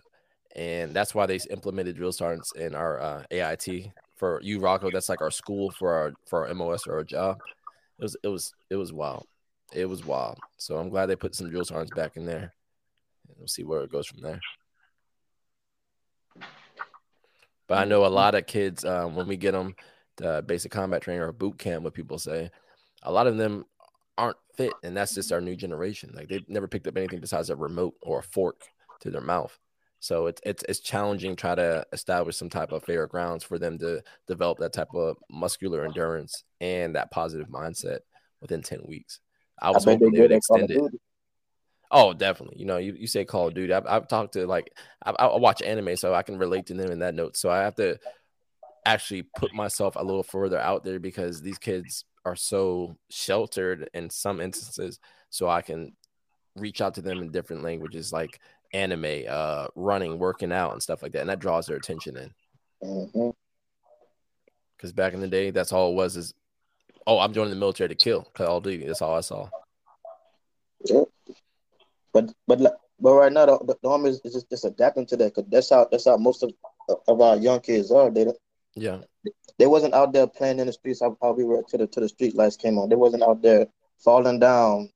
and 0.55 0.93
that's 0.93 1.13
why 1.13 1.25
they 1.25 1.39
implemented 1.49 1.95
drill 1.95 2.11
sergeants 2.11 2.51
in 2.55 2.73
our 2.73 2.99
uh, 2.99 3.23
AIT 3.29 3.91
for 4.15 4.39
you, 4.41 4.59
Rocco. 4.59 4.89
That's 4.89 5.09
like 5.09 5.21
our 5.21 5.31
school 5.31 5.69
for 5.71 5.93
our 5.93 6.13
for 6.27 6.47
our 6.47 6.53
MOS 6.53 6.87
or 6.87 6.95
our 6.95 7.03
job. 7.03 7.39
It 7.99 8.03
was 8.03 8.17
it 8.23 8.27
was 8.27 8.53
it 8.69 8.75
was 8.75 8.91
wild. 8.91 9.27
It 9.73 9.85
was 9.85 10.05
wild. 10.05 10.39
So 10.57 10.77
I'm 10.77 10.89
glad 10.89 11.07
they 11.07 11.15
put 11.15 11.35
some 11.35 11.49
drill 11.49 11.65
sergeants 11.65 11.95
back 11.95 12.17
in 12.17 12.25
there. 12.25 12.53
We'll 13.37 13.47
see 13.47 13.63
where 13.63 13.81
it 13.81 13.91
goes 13.91 14.07
from 14.07 14.21
there. 14.21 14.39
But 17.67 17.79
I 17.79 17.85
know 17.85 18.05
a 18.05 18.07
lot 18.07 18.35
of 18.35 18.45
kids 18.45 18.85
um, 18.85 19.15
when 19.15 19.27
we 19.27 19.37
get 19.37 19.53
them 19.53 19.75
to 20.17 20.41
basic 20.41 20.71
combat 20.71 21.01
training 21.01 21.21
or 21.21 21.31
boot 21.31 21.57
camp, 21.57 21.83
what 21.83 21.93
people 21.93 22.17
say, 22.17 22.49
a 23.03 23.11
lot 23.11 23.27
of 23.27 23.37
them 23.37 23.65
aren't 24.17 24.37
fit, 24.55 24.73
and 24.83 24.95
that's 24.95 25.15
just 25.15 25.31
our 25.31 25.41
new 25.41 25.55
generation. 25.55 26.11
Like 26.13 26.29
they've 26.29 26.47
never 26.49 26.67
picked 26.67 26.87
up 26.87 26.97
anything 26.97 27.19
besides 27.19 27.49
a 27.49 27.55
remote 27.55 27.95
or 28.01 28.19
a 28.19 28.23
fork 28.23 28.61
to 29.01 29.11
their 29.11 29.21
mouth. 29.21 29.57
So 29.99 30.27
it's 30.27 30.41
it's 30.45 30.63
it's 30.69 30.79
challenging 30.79 31.35
try 31.35 31.55
to 31.55 31.85
establish 31.91 32.37
some 32.37 32.49
type 32.49 32.71
of 32.71 32.83
fair 32.83 33.07
grounds 33.07 33.43
for 33.43 33.57
them 33.57 33.77
to 33.79 34.03
develop 34.27 34.59
that 34.59 34.73
type 34.73 34.93
of 34.93 35.17
muscular 35.29 35.83
endurance 35.83 36.43
and 36.61 36.95
that 36.95 37.11
positive 37.11 37.47
mindset 37.47 37.99
within 38.41 38.61
10 38.61 38.81
weeks. 38.85 39.19
I 39.59 39.71
was 39.71 39.87
I 39.87 39.91
hoping 39.91 40.11
they 40.11 40.21
would 40.21 40.31
extend 40.31 40.69
it. 40.69 40.81
Oh, 41.91 42.13
definitely. 42.13 42.59
You 42.59 42.65
know, 42.65 42.77
you, 42.77 42.93
you 42.93 43.07
say 43.07 43.25
Call 43.25 43.47
of 43.47 43.53
Duty. 43.53 43.71
I've, 43.71 43.85
I've 43.87 44.07
talked 44.07 44.33
to 44.33 44.45
like 44.47 44.71
I, 45.03 45.11
I 45.11 45.37
watch 45.37 45.61
anime, 45.61 45.95
so 45.95 46.13
I 46.13 46.23
can 46.23 46.37
relate 46.37 46.67
to 46.67 46.73
them 46.73 46.91
in 46.91 46.99
that 46.99 47.15
note. 47.15 47.37
So 47.37 47.49
I 47.49 47.59
have 47.59 47.75
to 47.75 47.97
actually 48.85 49.23
put 49.23 49.53
myself 49.53 49.95
a 49.95 50.03
little 50.03 50.23
further 50.23 50.59
out 50.59 50.83
there 50.83 50.99
because 50.99 51.41
these 51.41 51.57
kids 51.57 52.05
are 52.25 52.35
so 52.35 52.97
sheltered 53.09 53.89
in 53.93 54.09
some 54.09 54.39
instances. 54.39 54.99
So 55.29 55.49
I 55.49 55.61
can 55.61 55.93
reach 56.55 56.81
out 56.81 56.95
to 56.95 57.01
them 57.01 57.19
in 57.19 57.31
different 57.31 57.63
languages, 57.63 58.13
like 58.13 58.39
anime, 58.73 59.23
uh, 59.27 59.67
running, 59.75 60.19
working 60.19 60.51
out, 60.51 60.73
and 60.73 60.81
stuff 60.81 61.01
like 61.03 61.11
that, 61.13 61.21
and 61.21 61.29
that 61.29 61.39
draws 61.39 61.65
their 61.65 61.77
attention 61.77 62.17
in. 62.17 62.33
Mm-hmm. 62.83 63.29
Because 64.77 64.93
back 64.93 65.13
in 65.13 65.21
the 65.21 65.27
day, 65.27 65.51
that's 65.51 65.71
all 65.71 65.91
it 65.91 65.95
was. 65.95 66.17
Is 66.17 66.33
oh, 67.07 67.19
I'm 67.19 67.33
joining 67.33 67.51
the 67.51 67.59
military 67.59 67.89
to 67.89 67.95
kill 67.95 68.23
Call 68.33 68.57
of 68.57 68.63
Duty. 68.63 68.85
That's 68.85 69.01
all 69.01 69.15
I 69.15 69.21
saw. 69.21 69.49
Yeah, 70.85 71.03
but 72.13 72.33
but 72.47 72.59
but 72.99 73.13
right 73.13 73.31
now 73.31 73.45
the, 73.45 73.75
the 73.81 73.89
army 73.89 74.09
is 74.09 74.21
just, 74.21 74.49
just 74.49 74.65
adapting 74.65 75.05
to 75.07 75.17
that 75.17 75.35
because 75.35 75.49
that's 75.49 75.69
how 75.69 75.87
that's 75.91 76.05
how 76.05 76.17
most 76.17 76.43
of 76.43 76.51
of 77.07 77.21
our 77.21 77.37
young 77.37 77.59
kids 77.61 77.91
are. 77.91 78.09
They 78.09 78.25
yeah. 78.75 78.99
They 79.57 79.67
wasn't 79.67 79.93
out 79.93 80.13
there 80.13 80.27
playing 80.27 80.59
in 80.59 80.67
the 80.67 80.73
streets 80.73 81.01
how, 81.01 81.17
how 81.21 81.31
we 81.31 81.43
were 81.43 81.63
to 81.69 81.77
the 81.77 81.87
to 81.87 81.99
the 82.01 82.09
street 82.09 82.35
lights 82.35 82.57
came 82.57 82.77
on. 82.77 82.89
They 82.89 82.95
wasn't 82.95 83.23
out 83.23 83.41
there 83.41 83.67
falling 84.03 84.39
down, 84.39 84.89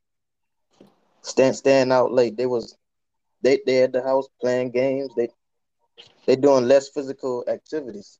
stand 1.21 1.55
staying 1.55 1.91
out 1.91 2.12
late. 2.12 2.38
They 2.38 2.45
was 2.45 2.77
they 3.41 3.59
they 3.65 3.83
at 3.83 3.93
the 3.93 4.03
house 4.03 4.27
playing 4.41 4.71
games. 4.71 5.12
They 5.15 5.29
they 6.25 6.36
doing 6.36 6.67
less 6.67 6.89
physical 6.89 7.45
activities, 7.48 8.19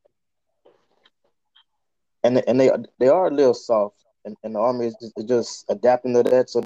and 2.23 2.41
and 2.47 2.59
they 2.59 2.71
they 2.99 3.09
are 3.09 3.27
a 3.27 3.33
little 3.33 3.53
soft, 3.53 3.97
and, 4.25 4.35
and 4.43 4.55
the 4.55 4.59
army 4.59 4.87
is 4.87 4.95
just, 5.01 5.13
is 5.17 5.25
just 5.25 5.65
adapting 5.69 6.13
to 6.13 6.23
that, 6.23 6.49
so 6.49 6.63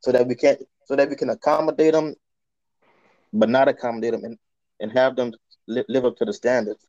so 0.00 0.12
that 0.12 0.26
we 0.26 0.34
can 0.34 0.56
so 0.84 0.96
that 0.96 1.08
we 1.08 1.16
can 1.16 1.30
accommodate 1.30 1.94
them, 1.94 2.14
but 3.32 3.48
not 3.48 3.68
accommodate 3.68 4.12
them 4.12 4.24
and 4.24 4.38
and 4.80 4.92
have 4.92 5.16
them 5.16 5.32
li- 5.66 5.84
live 5.88 6.04
up 6.04 6.16
to 6.18 6.24
the 6.24 6.32
standards. 6.32 6.86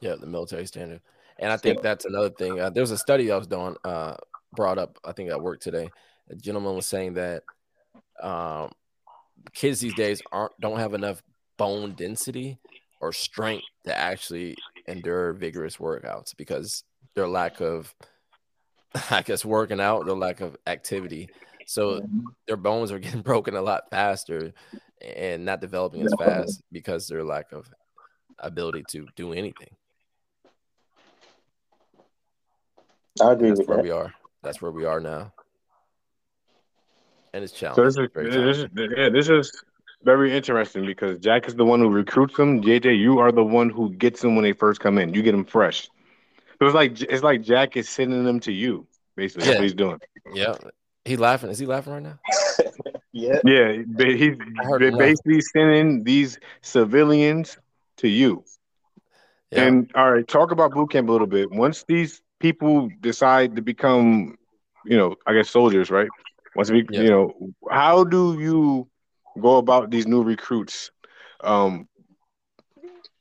Yeah, 0.00 0.16
the 0.20 0.26
military 0.26 0.66
standard, 0.66 1.00
and 1.38 1.52
I 1.52 1.56
think 1.56 1.82
that's 1.82 2.04
another 2.04 2.30
thing. 2.30 2.60
Uh, 2.60 2.70
there 2.70 2.82
was 2.82 2.90
a 2.90 2.98
study 2.98 3.30
I 3.30 3.36
was 3.36 3.46
doing, 3.46 3.76
uh, 3.84 4.16
brought 4.54 4.78
up, 4.78 4.98
I 5.04 5.12
think 5.12 5.30
at 5.30 5.40
work 5.40 5.60
today. 5.60 5.90
A 6.30 6.34
gentleman 6.34 6.74
was 6.74 6.86
saying 6.86 7.14
that 7.14 7.42
um, 8.22 8.70
kids 9.52 9.80
these 9.80 9.94
days 9.94 10.22
aren't 10.32 10.58
don't 10.60 10.78
have 10.78 10.94
enough 10.94 11.22
bone 11.56 11.92
density 11.92 12.58
or 13.00 13.12
strength 13.12 13.64
to 13.84 13.96
actually 13.96 14.56
endure 14.88 15.32
vigorous 15.32 15.76
workouts 15.76 16.34
because 16.36 16.84
their 17.14 17.28
lack 17.28 17.60
of 17.60 17.94
I 19.10 19.22
guess 19.22 19.44
working 19.44 19.80
out, 19.80 20.06
their 20.06 20.14
lack 20.14 20.40
of 20.40 20.56
activity. 20.66 21.28
So 21.66 22.00
mm-hmm. 22.00 22.20
their 22.46 22.56
bones 22.56 22.92
are 22.92 22.98
getting 22.98 23.22
broken 23.22 23.56
a 23.56 23.62
lot 23.62 23.90
faster 23.90 24.52
and 25.02 25.44
not 25.44 25.60
developing 25.60 26.02
as 26.02 26.14
fast 26.18 26.62
because 26.72 27.08
their 27.08 27.24
lack 27.24 27.52
of 27.52 27.68
ability 28.38 28.84
to 28.90 29.06
do 29.16 29.32
anything. 29.32 29.74
I 33.22 33.32
agree 33.32 33.48
That's 33.48 33.60
with 33.60 33.68
where 33.68 33.76
that. 33.78 33.82
we 33.84 33.90
are. 33.90 34.12
That's 34.42 34.60
where 34.62 34.70
we 34.72 34.84
are 34.84 35.00
now. 35.00 35.32
And 37.32 37.42
it's 37.44 37.52
So 37.52 37.74
challenging. 37.74 37.84
this 37.84 37.96
is, 37.96 38.08
very 38.14 38.30
this 38.30 38.58
is 38.58 38.66
yeah, 38.96 39.08
this 39.08 39.28
is 39.28 39.62
very 40.02 40.36
interesting 40.36 40.86
because 40.86 41.18
Jack 41.18 41.46
is 41.48 41.54
the 41.54 41.64
one 41.64 41.80
who 41.80 41.88
recruits 41.90 42.36
them. 42.36 42.60
JJ, 42.62 42.98
you 42.98 43.18
are 43.18 43.32
the 43.32 43.42
one 43.44 43.70
who 43.70 43.90
gets 43.90 44.20
them 44.20 44.36
when 44.36 44.44
they 44.44 44.52
first 44.52 44.80
come 44.80 44.98
in. 44.98 45.14
You 45.14 45.22
get 45.22 45.32
them 45.32 45.44
fresh. 45.44 45.88
So 46.58 46.66
it's 46.66 46.74
like 46.74 47.00
it's 47.02 47.22
like 47.22 47.42
Jack 47.42 47.76
is 47.76 47.88
sending 47.88 48.24
them 48.24 48.40
to 48.40 48.52
you. 48.52 48.86
Basically, 49.16 49.44
that's 49.44 49.54
Yeah. 49.54 49.58
what 49.58 49.62
he's 49.64 49.74
doing. 49.74 50.00
Yeah. 50.32 50.54
He 51.04 51.16
laughing. 51.16 51.50
Is 51.50 51.58
he 51.58 51.66
laughing 51.66 51.92
right 51.92 52.02
now? 52.02 52.18
Yeah. 53.16 53.38
Yeah, 53.44 53.70
he's 53.72 53.86
they're 54.76 54.90
laugh. 54.90 54.98
basically 54.98 55.40
sending 55.40 56.02
these 56.02 56.36
civilians 56.62 57.56
to 57.98 58.08
you. 58.08 58.42
Yeah. 59.52 59.66
And 59.66 59.90
all 59.94 60.10
right, 60.10 60.26
talk 60.26 60.50
about 60.50 60.72
boot 60.72 60.90
camp 60.90 61.08
a 61.08 61.12
little 61.12 61.28
bit. 61.28 61.48
Once 61.52 61.84
these 61.86 62.20
people 62.44 62.90
decide 63.00 63.56
to 63.56 63.62
become, 63.62 64.36
you 64.84 64.98
know, 64.98 65.16
I 65.26 65.32
guess 65.32 65.48
soldiers, 65.48 65.90
right? 65.90 66.10
Once 66.54 66.70
we, 66.70 66.84
Yeah. 66.90 67.00
you 67.00 67.10
know, 67.10 67.32
how 67.70 68.04
do 68.04 68.38
you 68.38 68.86
go 69.40 69.56
about 69.56 69.90
these 69.90 70.06
new 70.06 70.22
recruits? 70.22 70.90
Um, 71.42 71.88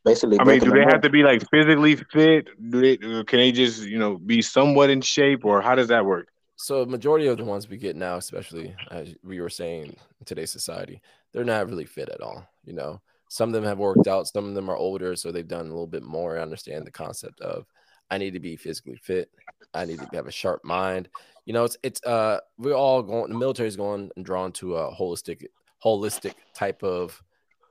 Basically, 0.04 0.38
I 0.38 0.44
mean, 0.44 0.60
do 0.60 0.72
they 0.72 0.82
have 0.82 0.96
up. 0.96 1.04
to 1.04 1.10
be 1.10 1.24
like 1.24 1.50
physically 1.50 1.96
fit? 1.96 2.50
Do 2.72 2.82
they 2.82 2.98
can 2.98 3.40
they 3.40 3.54
just, 3.54 3.84
you 3.84 3.98
know, 3.98 4.18
be 4.18 4.42
somewhat 4.42 4.90
in 4.90 5.00
shape, 5.00 5.46
or 5.46 5.62
how 5.62 5.76
does 5.76 5.88
that 5.88 6.06
work? 6.06 6.28
So 6.58 6.86
majority 6.86 7.28
of 7.28 7.38
the 7.38 7.46
ones 7.46 7.70
we 7.70 7.78
get 7.78 7.96
now, 7.96 8.18
especially 8.18 8.76
as 8.92 9.16
we 9.24 9.40
were 9.40 9.50
saying 9.62 9.96
in 10.20 10.26
today's 10.26 10.52
society, 10.52 11.02
they're 11.32 11.46
not 11.46 11.70
really 11.70 11.86
fit 11.86 12.10
at 12.10 12.20
all. 12.20 12.46
You 12.66 12.74
know, 12.74 13.02
some 13.30 13.48
of 13.48 13.54
them 13.54 13.64
have 13.64 13.80
worked 13.80 14.08
out, 14.08 14.28
some 14.28 14.46
of 14.50 14.56
them 14.56 14.70
are 14.70 14.76
older, 14.76 15.16
so 15.16 15.32
they've 15.32 15.48
done 15.48 15.68
a 15.68 15.76
little 15.78 15.88
bit 15.88 16.04
more. 16.04 16.38
I 16.38 16.42
understand 16.42 16.86
the 16.86 16.92
concept 16.92 17.40
of 17.40 17.66
I 18.14 18.20
need 18.20 18.34
to 18.34 18.40
be 18.40 18.56
physically 18.56 18.96
fit. 18.96 19.32
I 19.74 19.86
need 19.86 19.98
to 19.98 20.08
have 20.14 20.28
a 20.28 20.32
sharp 20.32 20.64
mind. 20.64 21.10
You 21.46 21.54
know, 21.54 21.64
it's 21.64 21.78
it's 21.82 22.04
uh 22.04 22.40
we're 22.60 22.76
all 22.76 23.02
going 23.02 23.32
the 23.32 23.38
military 23.38 23.68
is 23.68 23.76
going 23.76 24.12
and 24.16 24.24
drawn 24.24 24.52
to 24.54 24.76
a 24.76 24.94
holistic 24.94 25.48
holistic 25.84 26.36
type 26.54 26.84
of 26.84 27.20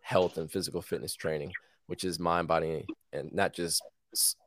health 0.01 0.39
and 0.39 0.51
physical 0.51 0.83
fitness 0.83 1.15
training, 1.15 1.53
which 1.87 2.03
is 2.03 2.19
mind, 2.19 2.49
body, 2.49 2.85
and 3.13 3.33
not 3.33 3.53
just 3.53 3.81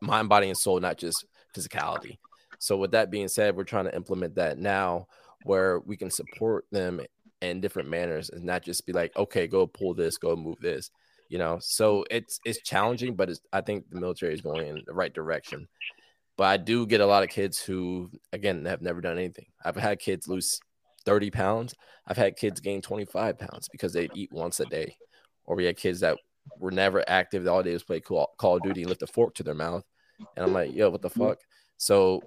mind, 0.02 0.28
body, 0.28 0.50
and 0.50 0.58
soul, 0.58 0.82
not 0.82 0.98
just 0.98 1.26
physicality. 1.56 2.18
So 2.60 2.76
with 2.76 2.92
that 2.92 3.10
being 3.10 3.30
said, 3.30 3.56
we're 3.56 3.64
trying 3.64 3.86
to 3.86 3.96
implement 3.96 4.36
that 4.36 4.58
now 4.58 5.08
where 5.44 5.80
we 5.80 5.96
can 5.96 6.12
support 6.12 6.66
them 6.72 7.00
in 7.42 7.62
different 7.62 7.88
manners 7.88 8.30
and 8.32 8.44
not 8.44 8.64
just 8.64 8.86
be 8.86 8.92
like, 8.92 9.16
okay, 9.16 9.48
go 9.48 9.66
pull 9.66 9.94
this, 9.94 10.18
go 10.18 10.36
move 10.36 10.60
this. 10.60 10.92
You 11.28 11.40
know, 11.40 11.58
so 11.60 12.06
it's 12.12 12.40
it's 12.46 12.62
challenging, 12.62 13.16
but 13.16 13.30
it's, 13.30 13.42
I 13.52 13.62
think 13.62 13.90
the 13.90 14.00
military 14.00 14.34
is 14.34 14.42
going 14.42 14.68
in 14.68 14.84
the 14.86 14.94
right 14.94 15.14
direction. 15.14 15.68
But 16.38 16.46
I 16.46 16.58
do 16.58 16.86
get 16.86 17.02
a 17.02 17.06
lot 17.06 17.24
of 17.24 17.30
kids 17.30 17.60
who, 17.60 18.12
again, 18.34 18.66
have 18.66 18.82
never 18.82 19.02
done 19.02 19.18
anything. 19.18 19.46
I've 19.64 19.78
had 19.78 20.00
kids 20.00 20.28
lose 20.28 20.60
30 21.06 21.32
pounds. 21.32 21.76
I've 22.08 22.18
had 22.18 22.36
kids 22.36 22.60
gain 22.60 22.82
25 22.82 23.40
pounds 23.40 23.70
because 23.70 23.94
they 23.94 24.10
eat 24.14 24.32
once 24.34 24.60
a 24.60 24.66
day. 24.66 24.98
Or 25.46 25.56
we 25.56 25.66
had 25.66 25.78
kids 25.78 26.02
that 26.02 26.18
were 26.60 26.72
never 26.72 27.04
active. 27.08 27.48
All 27.48 27.64
did 27.64 27.74
was 27.74 27.84
play 27.84 28.02
Call, 28.02 28.34
Call 28.38 28.58
of 28.58 28.64
Duty 28.64 28.82
and 28.82 28.90
lift 28.90 29.02
a 29.02 29.08
fork 29.08 29.36
to 29.36 29.44
their 29.44 29.54
mouth. 29.54 29.84
And 30.36 30.46
I'm 30.46 30.54
like, 30.54 30.74
yo, 30.74 30.90
what 30.90 31.02
the 31.02 31.10
fuck? 31.10 31.40
So 31.78 32.22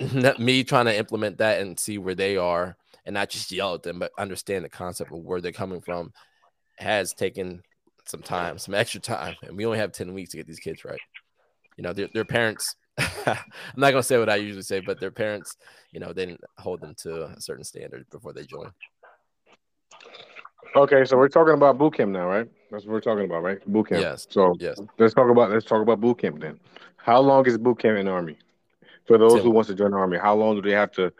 me 0.38 0.64
trying 0.64 0.86
to 0.86 0.96
implement 0.96 1.38
that 1.38 1.60
and 1.60 1.78
see 1.78 1.98
where 1.98 2.14
they 2.14 2.36
are 2.36 2.76
and 3.04 3.14
not 3.14 3.30
just 3.30 3.52
yell 3.52 3.74
at 3.74 3.82
them, 3.82 3.98
but 3.98 4.12
understand 4.18 4.64
the 4.64 4.68
concept 4.68 5.12
of 5.12 5.18
where 5.18 5.40
they're 5.40 5.52
coming 5.52 5.80
from 5.80 6.12
has 6.78 7.14
taken 7.14 7.62
some 8.06 8.22
time, 8.22 8.58
some 8.58 8.74
extra 8.74 9.00
time. 9.00 9.34
And 9.42 9.56
we 9.56 9.66
only 9.66 9.78
have 9.78 9.92
10 9.92 10.14
weeks 10.14 10.30
to 10.30 10.36
get 10.36 10.46
these 10.46 10.60
kids 10.60 10.84
right. 10.84 11.00
You 11.76 11.82
know, 11.82 11.92
their, 11.92 12.08
their 12.14 12.24
parents, 12.24 12.74
I'm 12.98 13.36
not 13.76 13.90
going 13.90 13.96
to 13.96 14.02
say 14.02 14.18
what 14.18 14.30
I 14.30 14.36
usually 14.36 14.62
say, 14.62 14.80
but 14.80 15.00
their 15.00 15.10
parents, 15.10 15.56
you 15.92 16.00
know, 16.00 16.12
they 16.12 16.26
didn't 16.26 16.40
hold 16.56 16.80
them 16.80 16.94
to 17.02 17.26
a 17.26 17.40
certain 17.40 17.64
standard 17.64 18.06
before 18.10 18.32
they 18.32 18.44
joined. 18.44 18.72
Okay, 20.74 21.04
so 21.04 21.16
we're 21.16 21.28
talking 21.28 21.54
about 21.54 21.78
boot 21.78 21.96
camp 21.96 22.12
now, 22.12 22.26
right? 22.28 22.48
That's 22.70 22.84
what 22.84 22.92
we're 22.92 23.00
talking 23.00 23.24
about, 23.24 23.42
right? 23.42 23.64
Boot 23.66 23.88
camp. 23.88 24.02
Yes. 24.02 24.26
So 24.30 24.56
Yes. 24.58 24.80
let's 24.98 25.14
talk 25.14 25.30
about 25.30 25.50
let's 25.50 25.64
talk 25.64 25.80
about 25.80 26.00
boot 26.00 26.18
camp 26.18 26.40
then. 26.40 26.58
How 26.96 27.20
long 27.20 27.46
is 27.46 27.56
boot 27.56 27.78
camp 27.78 27.98
in 27.98 28.06
the 28.06 28.12
army? 28.12 28.36
For 29.06 29.16
those 29.16 29.34
Tim. 29.34 29.42
who 29.42 29.50
wants 29.50 29.68
to 29.68 29.74
join 29.74 29.92
the 29.92 29.96
army, 29.96 30.18
how 30.18 30.34
long 30.34 30.56
do 30.56 30.62
they 30.62 30.74
have 30.74 30.90
to? 30.92 31.12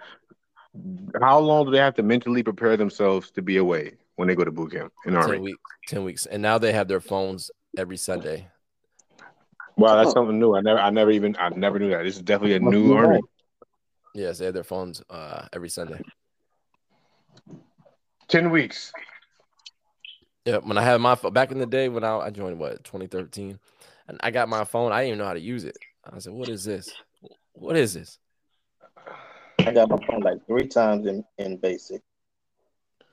How 1.20 1.38
long 1.38 1.64
do 1.64 1.70
they 1.70 1.78
have 1.78 1.94
to 1.94 2.02
mentally 2.02 2.42
prepare 2.42 2.76
themselves 2.76 3.30
to 3.30 3.42
be 3.42 3.56
away 3.56 3.94
when 4.16 4.28
they 4.28 4.34
go 4.34 4.44
to 4.44 4.50
boot 4.50 4.72
camp 4.72 4.92
in 5.04 5.14
the 5.14 5.20
10 5.20 5.28
army? 5.30 5.40
weeks, 5.40 5.60
10 5.88 6.04
weeks. 6.04 6.26
And 6.26 6.42
now 6.42 6.58
they 6.58 6.72
have 6.72 6.88
their 6.88 7.00
phones 7.00 7.50
every 7.78 7.96
Sunday. 7.96 8.48
Wow, 9.76 9.96
that's 9.96 10.10
Oh. 10.10 10.14
something 10.14 10.38
new. 10.38 10.54
I 10.56 10.60
never, 10.62 10.78
I 10.80 10.90
never 10.90 11.10
even, 11.10 11.36
I 11.38 11.50
never 11.50 11.78
knew 11.78 11.90
that. 11.90 12.02
This 12.02 12.16
is 12.16 12.22
definitely 12.22 12.56
a 12.56 12.60
new 12.60 12.88
be 12.88 12.94
army. 12.96 13.20
Yes, 14.14 14.38
they 14.38 14.46
have 14.46 14.54
their 14.54 14.64
phones 14.64 15.02
uh, 15.10 15.46
every 15.52 15.68
Sunday. 15.68 16.00
Ten 18.28 18.50
weeks. 18.50 18.92
Yeah, 20.46 20.58
when 20.58 20.78
I 20.78 20.82
had 20.82 21.00
my 21.00 21.14
phone 21.14 21.32
back 21.32 21.52
in 21.52 21.58
the 21.58 21.66
day 21.66 21.88
when 21.88 22.04
I, 22.04 22.16
I 22.18 22.30
joined 22.30 22.58
what 22.58 22.82
2013, 22.84 23.58
and 24.08 24.18
I 24.22 24.30
got 24.30 24.48
my 24.48 24.64
phone, 24.64 24.92
I 24.92 25.00
didn't 25.00 25.08
even 25.08 25.18
know 25.18 25.26
how 25.26 25.34
to 25.34 25.40
use 25.40 25.64
it. 25.64 25.76
I 26.04 26.18
said, 26.20 26.32
"What 26.32 26.48
is 26.48 26.64
this? 26.64 26.90
What 27.52 27.76
is 27.76 27.94
this?" 27.94 28.18
I 29.58 29.72
got 29.72 29.90
my 29.90 29.98
phone 30.06 30.20
like 30.20 30.46
three 30.46 30.68
times 30.68 31.06
in, 31.06 31.24
in 31.38 31.56
basic. 31.56 32.00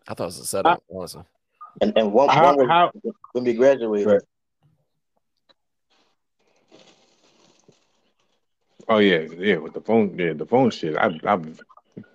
I 0.08 0.14
thought 0.14 0.24
it 0.24 0.26
was 0.28 0.40
a 0.40 0.46
setup, 0.46 0.84
honestly. 0.94 1.24
And 1.82 1.98
and 1.98 2.12
one, 2.14 2.30
How- 2.30 2.56
one 2.56 2.70
how- 2.70 2.92
when 3.32 3.44
we 3.44 3.54
graduated. 3.54 4.08
Right. 4.08 4.22
Oh 8.90 8.98
yeah, 8.98 9.26
yeah. 9.38 9.58
With 9.58 9.74
the 9.74 9.82
phone, 9.82 10.18
yeah, 10.20 10.34
the 10.34 10.46
phone 10.46 10.70
shit. 10.70 10.98
I, 10.98 11.18
I, 11.26 11.40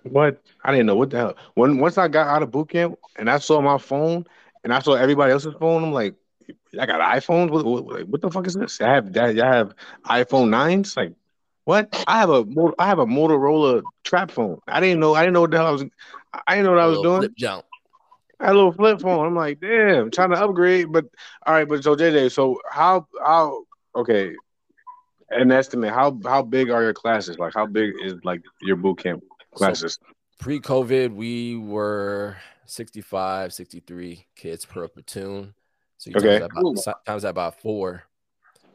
what? 0.03 0.39
I 0.63 0.71
didn't 0.71 0.85
know 0.85 0.95
what 0.95 1.09
the 1.09 1.17
hell. 1.17 1.35
When 1.55 1.79
once 1.79 1.97
I 1.97 2.07
got 2.07 2.27
out 2.27 2.43
of 2.43 2.51
boot 2.51 2.69
camp 2.69 2.95
and 3.17 3.29
I 3.29 3.39
saw 3.39 3.59
my 3.59 3.77
phone 3.79 4.25
and 4.63 4.73
I 4.73 4.79
saw 4.79 4.93
everybody 4.93 5.31
else's 5.31 5.55
phone, 5.59 5.83
I'm 5.83 5.91
like, 5.91 6.15
I 6.79 6.85
got 6.85 7.01
iPhones. 7.01 7.49
What, 7.49 7.65
what, 7.65 7.85
like, 7.87 8.05
what 8.05 8.21
the 8.21 8.29
fuck 8.29 8.45
is 8.45 8.53
this? 8.53 8.79
I 8.81 8.89
have 8.93 9.11
that. 9.13 9.39
I 9.39 9.55
have 9.55 9.73
iPhone 10.05 10.49
nines. 10.49 10.95
Like, 10.95 11.13
what? 11.65 12.03
I 12.07 12.19
have 12.19 12.29
a 12.29 12.45
Mo- 12.45 12.75
I 12.77 12.85
have 12.85 12.99
a 12.99 13.05
Motorola 13.05 13.81
trap 14.03 14.29
phone. 14.29 14.59
I 14.67 14.79
didn't 14.79 14.99
know. 14.99 15.15
I 15.15 15.21
didn't 15.21 15.33
know 15.33 15.41
what 15.41 15.51
the 15.51 15.57
hell 15.57 15.67
I 15.67 15.71
was. 15.71 15.85
I 16.47 16.55
didn't 16.55 16.65
know 16.65 16.71
what 16.71 16.79
I 16.81 16.85
A 16.85 16.89
was 16.89 17.01
doing. 17.01 17.17
flip 17.21 17.33
jump. 17.35 17.65
I 18.39 18.47
had 18.47 18.53
a 18.53 18.55
little 18.55 18.71
flip 18.71 19.01
phone. 19.01 19.25
I'm 19.25 19.35
like, 19.35 19.59
damn, 19.59 20.03
I'm 20.03 20.11
trying 20.11 20.29
to 20.29 20.41
upgrade. 20.41 20.91
But 20.91 21.05
all 21.45 21.53
right, 21.53 21.67
but 21.67 21.83
so 21.83 21.95
JJ, 21.95 22.31
so 22.31 22.57
how 22.69 23.07
how 23.21 23.63
okay, 23.95 24.33
an 25.29 25.51
estimate, 25.51 25.93
how 25.93 26.17
how 26.23 26.41
big 26.41 26.69
are 26.69 26.83
your 26.83 26.93
classes? 26.93 27.37
Like 27.37 27.53
how 27.53 27.65
big 27.65 27.93
is 28.01 28.15
like 28.23 28.41
your 28.61 28.75
boot 28.77 28.99
camp 28.99 29.23
classes? 29.55 29.99
Pre-COVID, 30.39 31.13
we 31.13 31.57
were 31.57 32.37
65, 32.65 33.53
63 33.53 34.25
kids 34.37 34.63
per 34.63 34.87
platoon. 34.87 35.53
So 35.97 36.09
you 36.09 36.15
Okay. 36.15 36.39
times, 36.39 36.39
that 36.39 36.51
about, 36.51 36.77
si- 36.77 37.03
times 37.05 37.23
that 37.23 37.35
by 37.35 37.51
four, 37.51 38.03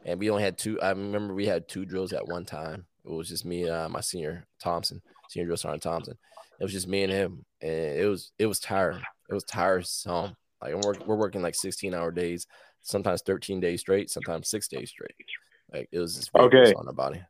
and 0.05 0.20
we 0.20 0.29
only 0.29 0.42
had 0.42 0.59
two. 0.59 0.79
I 0.83 0.90
remember 0.90 1.33
we 1.33 1.46
had 1.46 1.68
two 1.68 1.87
drills 1.87 2.12
at 2.12 2.29
one 2.29 2.44
time. 2.44 2.85
It 3.03 3.11
was 3.11 3.29
just 3.29 3.46
me 3.46 3.62
and 3.62 3.72
uh, 3.72 3.88
my 3.88 4.00
senior 4.00 4.44
Thompson, 4.62 5.00
senior 5.29 5.46
drill 5.46 5.57
sergeant 5.57 5.83
Thompson. 5.83 6.18
It 6.61 6.62
was 6.64 6.72
just 6.72 6.87
me 6.87 7.03
and 7.03 7.12
him, 7.12 7.46
and 7.62 7.70
it 7.70 8.07
was 8.07 8.33
it 8.38 8.44
was 8.44 8.61
tiring. 8.61 9.03
It 9.29 9.35
was 9.35 9.45
tiresome. 9.45 10.37
Like 10.63 10.75
work, 10.85 11.07
we're 11.07 11.17
working 11.17 11.43
like 11.43 11.55
16 11.55 11.95
hour 11.95 12.11
days, 12.11 12.47
sometimes 12.83 13.23
13 13.23 13.61
days 13.61 13.81
straight, 13.81 14.11
sometimes 14.11 14.49
six 14.49 14.69
days 14.69 14.91
straight. 14.91 15.15
Like 15.73 15.89
it 15.93 15.99
was 15.99 16.17
just 16.17 16.31
Okay. 16.35 16.73
on 16.75 16.87
the 16.87 16.93
body. 16.93 17.23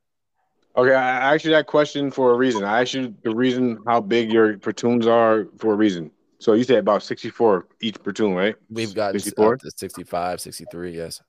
Okay, 0.77 0.95
I 0.95 1.31
I 1.31 1.35
asked 1.35 1.45
you 1.45 1.53
that 1.53 1.67
question 1.67 2.11
for 2.11 2.33
a 2.33 2.37
reason. 2.37 2.65
I 2.65 2.83
asked 2.83 2.95
you 2.95 3.15
the 3.23 3.35
reason 3.35 3.79
how 3.87 4.01
big 4.01 4.33
your 4.33 4.59
platoons 4.59 5.07
are 5.07 5.47
for 5.59 5.73
a 5.73 5.77
reason. 5.77 6.11
So 6.39 6.53
you 6.55 6.65
said 6.65 6.79
about 6.79 7.03
64 7.03 7.69
each 7.81 8.03
platoon, 8.03 8.35
right? 8.35 8.57
We've 8.69 8.95
got 8.95 9.13
64 9.13 9.59
65, 9.65 10.41
63, 10.41 10.97
yes. 10.97 11.23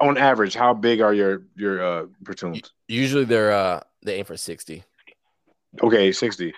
on 0.00 0.18
average. 0.18 0.54
How 0.54 0.74
big 0.74 1.00
are 1.00 1.14
your 1.14 1.42
your 1.56 1.82
uh, 1.82 2.06
platoons? 2.24 2.72
Usually 2.88 3.24
they're 3.24 3.52
uh 3.52 3.80
they 4.02 4.16
aim 4.16 4.24
for 4.26 4.36
60. 4.36 4.84
Okay, 5.82 6.12
60. 6.12 6.54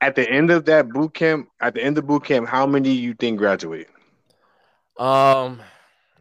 At 0.00 0.14
the 0.16 0.28
end 0.28 0.50
of 0.50 0.64
that 0.66 0.88
boot 0.90 1.14
camp, 1.14 1.48
at 1.60 1.74
the 1.74 1.82
end 1.82 1.96
of 1.98 2.06
boot 2.06 2.24
camp, 2.24 2.46
how 2.48 2.66
many 2.66 2.90
you 2.92 3.14
think 3.14 3.38
graduate? 3.38 3.88
Um 4.98 5.60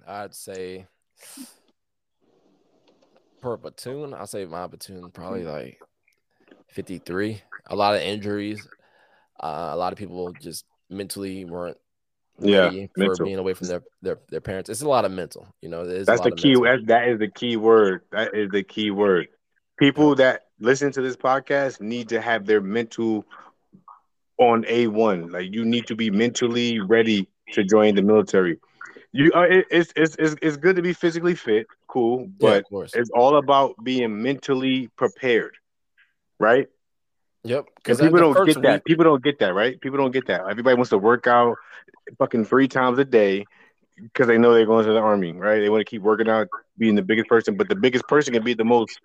I'd 0.08 0.34
say 0.36 0.88
per 3.42 3.58
platoon, 3.58 4.14
I'd 4.14 4.30
say 4.30 4.46
my 4.46 4.68
platoon 4.68 5.12
probably 5.12 5.44
like 5.44 5.80
53. 6.70 7.42
A 7.68 7.76
lot 7.76 7.96
of 7.96 8.02
injuries. 8.02 8.68
Uh, 9.40 9.70
a 9.74 9.78
lot 9.78 9.94
of 9.94 10.00
people 10.00 10.32
just 10.34 10.66
mentally 10.90 11.46
weren't 11.46 11.78
Yeah, 12.40 12.70
for 12.70 12.88
mental. 12.98 13.26
being 13.26 13.38
away 13.38 13.54
from 13.54 13.68
their, 13.68 13.84
their 14.02 14.20
their 14.30 14.42
parents. 14.42 14.70
It's 14.70 14.82
a 14.82 14.88
lot 14.88 15.06
of 15.06 15.12
mental, 15.12 15.48
you 15.62 15.70
know. 15.70 15.86
That's 15.86 16.22
the 16.22 16.32
key. 16.32 16.56
that 16.56 17.08
is 17.08 17.20
the 17.20 17.28
key 17.28 17.58
word. 17.58 18.02
That 18.12 18.34
is 18.34 18.50
the 18.52 18.64
key 18.64 18.92
word. 18.92 19.28
People 19.78 20.16
that 20.16 20.48
listen 20.60 20.92
to 20.94 21.02
this 21.02 21.16
podcast 21.16 21.82
need 21.82 22.10
to 22.10 22.22
have 22.22 22.46
their 22.46 22.62
mental 22.62 23.26
on 24.38 24.64
A1. 24.64 25.32
Like 25.32 25.54
you 25.54 25.66
need 25.66 25.88
to 25.88 25.96
be 25.96 26.10
mentally 26.10 26.80
ready 26.80 27.28
to 27.54 27.64
join 27.64 27.96
the 27.96 28.02
military. 28.02 28.60
You 29.12 29.32
uh, 29.34 29.42
it, 29.42 29.66
it's, 29.70 29.94
it's 29.96 30.16
it's 30.18 30.36
it's 30.42 30.58
good 30.58 30.76
to 30.76 30.82
be 30.82 30.94
physically 30.94 31.36
fit, 31.36 31.68
cool, 31.88 32.28
but 32.40 32.68
course. 32.68 32.94
it's 32.96 33.12
all 33.12 33.38
about 33.38 33.76
being 33.84 34.22
mentally 34.22 34.90
prepared, 34.96 35.56
right? 36.40 36.68
Yep. 37.44 37.66
Because 37.76 38.00
people 38.00 38.20
don't 38.20 38.46
get 38.46 38.62
that. 38.64 38.86
People 38.86 39.04
don't 39.04 39.24
get 39.24 39.40
that, 39.40 39.54
right? 39.54 39.80
People 39.80 40.00
don't 40.00 40.12
get 40.12 40.28
that. 40.28 40.42
Everybody 40.50 40.76
wants 40.76 40.90
to 40.90 40.98
work 40.98 41.28
out 41.28 41.58
fucking 42.18 42.46
three 42.46 42.68
times 42.68 42.98
a 43.00 43.06
day 43.06 43.46
because 44.02 44.28
they 44.28 44.38
know 44.38 44.54
they're 44.54 44.66
going 44.66 44.86
to 44.86 44.94
the 44.94 45.00
army, 45.00 45.34
right? 45.34 45.60
They 45.60 45.70
want 45.70 45.82
to 45.82 45.90
keep 45.90 46.02
working 46.02 46.30
out, 46.30 46.48
being 46.78 46.96
the 46.96 47.02
biggest 47.02 47.28
person, 47.28 47.56
but 47.56 47.70
the 47.70 47.76
biggest 47.76 48.08
person 48.08 48.34
can 48.34 48.44
be 48.44 48.54
the 48.54 48.64
most 48.64 49.00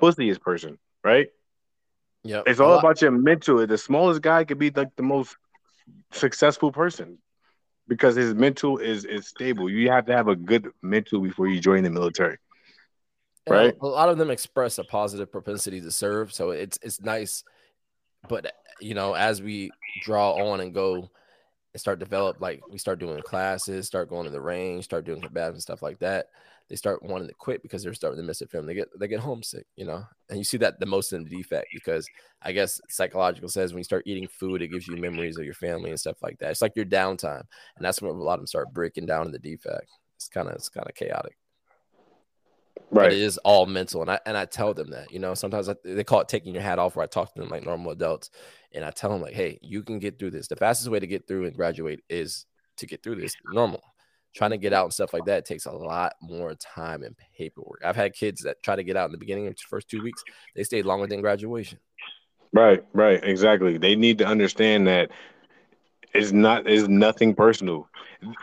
pussiest 0.00 0.40
person, 0.40 0.78
right? 1.02 1.28
Yep. 2.24 2.44
It's 2.46 2.60
all 2.60 2.78
about 2.78 3.02
your 3.02 3.10
mental. 3.10 3.66
The 3.66 3.78
smallest 3.78 4.22
guy 4.22 4.44
could 4.44 4.58
be 4.58 4.70
like 4.70 4.96
the 4.96 5.02
most 5.02 5.36
successful 6.10 6.72
person 6.72 7.18
because 7.86 8.16
his 8.16 8.34
mental 8.34 8.78
is 8.78 9.04
is 9.04 9.28
stable. 9.28 9.68
You 9.68 9.90
have 9.90 10.06
to 10.06 10.16
have 10.16 10.28
a 10.28 10.36
good 10.36 10.68
mental 10.82 11.20
before 11.20 11.48
you 11.48 11.60
join 11.60 11.84
the 11.84 11.90
military. 11.90 12.38
Right? 13.48 13.74
A 13.78 13.86
lot 13.86 14.08
of 14.08 14.16
them 14.16 14.30
express 14.30 14.78
a 14.78 14.84
positive 14.84 15.30
propensity 15.30 15.82
to 15.82 15.90
serve, 15.90 16.32
so 16.32 16.50
it's 16.50 16.78
it's 16.82 17.02
nice. 17.02 17.44
But 18.26 18.52
you 18.80 18.94
know, 18.94 19.12
as 19.12 19.42
we 19.42 19.70
draw 20.00 20.32
on 20.32 20.60
and 20.60 20.72
go 20.72 21.10
and 21.74 21.80
start 21.80 21.98
develop, 21.98 22.40
like 22.40 22.62
we 22.70 22.78
start 22.78 23.00
doing 23.00 23.20
classes, 23.20 23.86
start 23.86 24.08
going 24.08 24.24
to 24.24 24.30
the 24.30 24.40
range, 24.40 24.84
start 24.84 25.04
doing 25.04 25.20
combat 25.20 25.52
and 25.52 25.60
stuff 25.60 25.82
like 25.82 25.98
that, 25.98 26.28
they 26.68 26.76
start 26.76 27.02
wanting 27.02 27.28
to 27.28 27.34
quit 27.34 27.62
because 27.62 27.82
they're 27.82 27.94
starting 27.94 28.20
to 28.20 28.26
miss 28.26 28.38
the 28.38 28.46
film. 28.46 28.66
They 28.66 28.74
get 28.74 28.88
they 28.98 29.08
get 29.08 29.20
homesick, 29.20 29.66
you 29.76 29.84
know, 29.84 30.04
and 30.28 30.38
you 30.38 30.44
see 30.44 30.56
that 30.58 30.80
the 30.80 30.86
most 30.86 31.12
in 31.12 31.24
the 31.24 31.30
DFAC 31.30 31.64
because 31.72 32.08
I 32.42 32.52
guess 32.52 32.80
psychological 32.88 33.48
says 33.48 33.72
when 33.72 33.80
you 33.80 33.84
start 33.84 34.04
eating 34.06 34.28
food, 34.28 34.62
it 34.62 34.68
gives 34.68 34.88
you 34.88 34.96
memories 34.96 35.38
of 35.38 35.44
your 35.44 35.54
family 35.54 35.90
and 35.90 36.00
stuff 36.00 36.22
like 36.22 36.38
that. 36.38 36.50
It's 36.50 36.62
like 36.62 36.76
your 36.76 36.86
downtime, 36.86 37.42
and 37.76 37.84
that's 37.84 38.00
when 38.00 38.10
a 38.10 38.14
lot 38.14 38.34
of 38.34 38.40
them 38.40 38.46
start 38.46 38.72
breaking 38.72 39.06
down 39.06 39.26
in 39.26 39.32
the 39.32 39.38
DFAC. 39.38 39.80
It's 40.16 40.28
kind 40.28 40.48
of 40.48 40.54
it's 40.54 40.68
kind 40.68 40.88
of 40.88 40.94
chaotic 40.94 41.36
but 42.90 43.12
it 43.12 43.18
is 43.18 43.38
all 43.38 43.66
mental 43.66 44.02
and 44.02 44.10
i 44.10 44.18
and 44.26 44.36
i 44.36 44.44
tell 44.44 44.74
them 44.74 44.90
that 44.90 45.10
you 45.10 45.18
know 45.18 45.34
sometimes 45.34 45.68
I, 45.68 45.74
they 45.84 46.04
call 46.04 46.20
it 46.20 46.28
taking 46.28 46.54
your 46.54 46.62
hat 46.62 46.78
off 46.78 46.96
where 46.96 47.04
i 47.04 47.06
talk 47.06 47.34
to 47.34 47.40
them 47.40 47.48
like 47.48 47.64
normal 47.64 47.92
adults 47.92 48.30
and 48.72 48.84
i 48.84 48.90
tell 48.90 49.10
them 49.10 49.20
like 49.20 49.34
hey 49.34 49.58
you 49.62 49.82
can 49.82 49.98
get 49.98 50.18
through 50.18 50.30
this 50.30 50.48
the 50.48 50.56
fastest 50.56 50.90
way 50.90 51.00
to 51.00 51.06
get 51.06 51.26
through 51.26 51.46
and 51.46 51.56
graduate 51.56 52.00
is 52.08 52.46
to 52.76 52.86
get 52.86 53.02
through 53.02 53.16
this 53.16 53.34
normal 53.52 53.82
trying 54.34 54.50
to 54.50 54.58
get 54.58 54.72
out 54.72 54.84
and 54.84 54.92
stuff 54.92 55.12
like 55.12 55.24
that 55.24 55.44
takes 55.44 55.66
a 55.66 55.72
lot 55.72 56.14
more 56.20 56.54
time 56.54 57.02
and 57.02 57.14
paperwork 57.36 57.80
i've 57.84 57.96
had 57.96 58.12
kids 58.12 58.42
that 58.42 58.62
try 58.62 58.74
to 58.74 58.82
get 58.82 58.96
out 58.96 59.06
in 59.06 59.12
the 59.12 59.18
beginning 59.18 59.46
of 59.46 59.54
the 59.54 59.62
first 59.68 59.88
two 59.88 60.02
weeks 60.02 60.22
they 60.56 60.64
stayed 60.64 60.84
longer 60.84 61.06
than 61.06 61.20
graduation 61.20 61.78
Right, 62.54 62.84
right, 62.92 63.22
exactly. 63.22 63.78
They 63.78 63.96
need 63.96 64.18
to 64.18 64.26
understand 64.26 64.86
that 64.86 65.10
it's 66.14 66.30
not 66.30 66.68
it's 66.68 66.86
nothing 66.86 67.34
personal. 67.34 67.88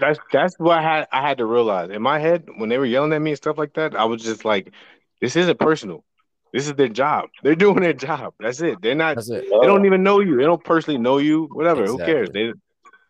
That's 0.02 0.20
that's 0.34 0.60
what 0.60 0.78
I 0.78 0.82
had 0.82 1.08
I 1.14 1.26
had 1.26 1.38
to 1.38 1.46
realize. 1.46 1.90
In 1.90 2.02
my 2.02 2.20
head, 2.20 2.44
when 2.58 2.68
they 2.68 2.78
were 2.78 2.86
yelling 2.86 3.14
at 3.14 3.22
me 3.22 3.32
and 3.32 3.38
stuff 3.38 3.58
like 3.58 3.74
that, 3.76 3.96
I 3.96 4.04
was 4.04 4.22
just 4.22 4.44
like, 4.44 4.74
this 5.22 5.38
isn't 5.38 5.58
personal. 5.60 6.04
This 6.52 6.68
is 6.68 6.74
their 6.74 6.90
job. 6.90 7.30
They're 7.44 7.56
doing 7.56 7.80
their 7.80 7.94
job. 7.94 8.34
That's 8.38 8.60
it. 8.62 8.82
They're 8.82 8.96
not 8.96 9.18
it 9.18 9.28
they 9.30 9.66
don't 9.66 9.86
even 9.86 10.04
know 10.04 10.20
you. 10.20 10.36
They 10.36 10.44
don't 10.44 10.64
personally 10.64 11.00
know 11.00 11.18
you. 11.18 11.48
Whatever. 11.54 11.86
Who 11.86 11.98
cares? 11.98 12.30
They 12.34 12.52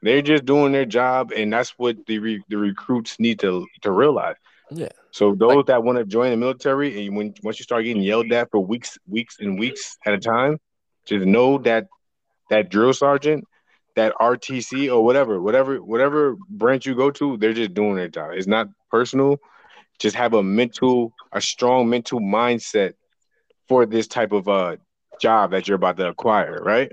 they're 0.02 0.22
just 0.22 0.46
doing 0.46 0.72
their 0.72 0.86
job, 0.86 1.32
and 1.32 1.52
that's 1.54 1.72
what 1.78 1.98
the 2.08 2.20
re, 2.20 2.44
the 2.50 2.58
recruits 2.58 3.20
need 3.20 3.40
to 3.40 3.66
to 3.82 3.92
realize. 3.92 4.36
Yeah. 4.72 4.90
So 5.12 5.36
those 5.36 5.66
that 5.66 5.84
want 5.84 5.98
to 5.98 6.06
join 6.06 6.32
the 6.32 6.38
military, 6.38 7.06
and 7.06 7.16
when 7.16 7.34
once 7.44 7.60
you 7.60 7.64
start 7.64 7.84
getting 7.84 8.02
yelled 8.02 8.32
at 8.32 8.50
for 8.52 8.64
weeks, 8.66 8.98
weeks 9.08 9.38
and 9.40 9.60
weeks 9.60 9.98
at 10.06 10.14
a 10.14 10.18
time, 10.18 10.58
just 11.06 11.26
know 11.26 11.58
that 11.60 11.88
that 12.50 12.70
drill 12.70 12.94
sergeant, 12.94 13.46
that 13.96 14.14
RTC 14.20 14.94
or 14.94 15.04
whatever, 15.04 15.42
whatever, 15.42 15.78
whatever 15.78 16.38
branch 16.50 16.86
you 16.86 16.96
go 16.96 17.12
to, 17.12 17.38
they're 17.38 17.54
just 17.54 17.74
doing 17.74 17.96
their 17.96 18.08
job. 18.08 18.32
It's 18.34 18.48
not 18.48 18.68
personal. 18.90 19.38
Just 20.00 20.16
have 20.16 20.34
a 20.34 20.42
mental, 20.42 21.14
a 21.32 21.42
strong 21.42 21.90
mental 21.90 22.20
mindset 22.20 22.94
for 23.68 23.86
this 23.86 24.08
type 24.08 24.32
of 24.32 24.48
uh 24.48 24.78
job 25.20 25.52
that 25.52 25.68
you're 25.68 25.76
about 25.76 25.98
to 25.98 26.08
acquire, 26.08 26.62
right? 26.64 26.92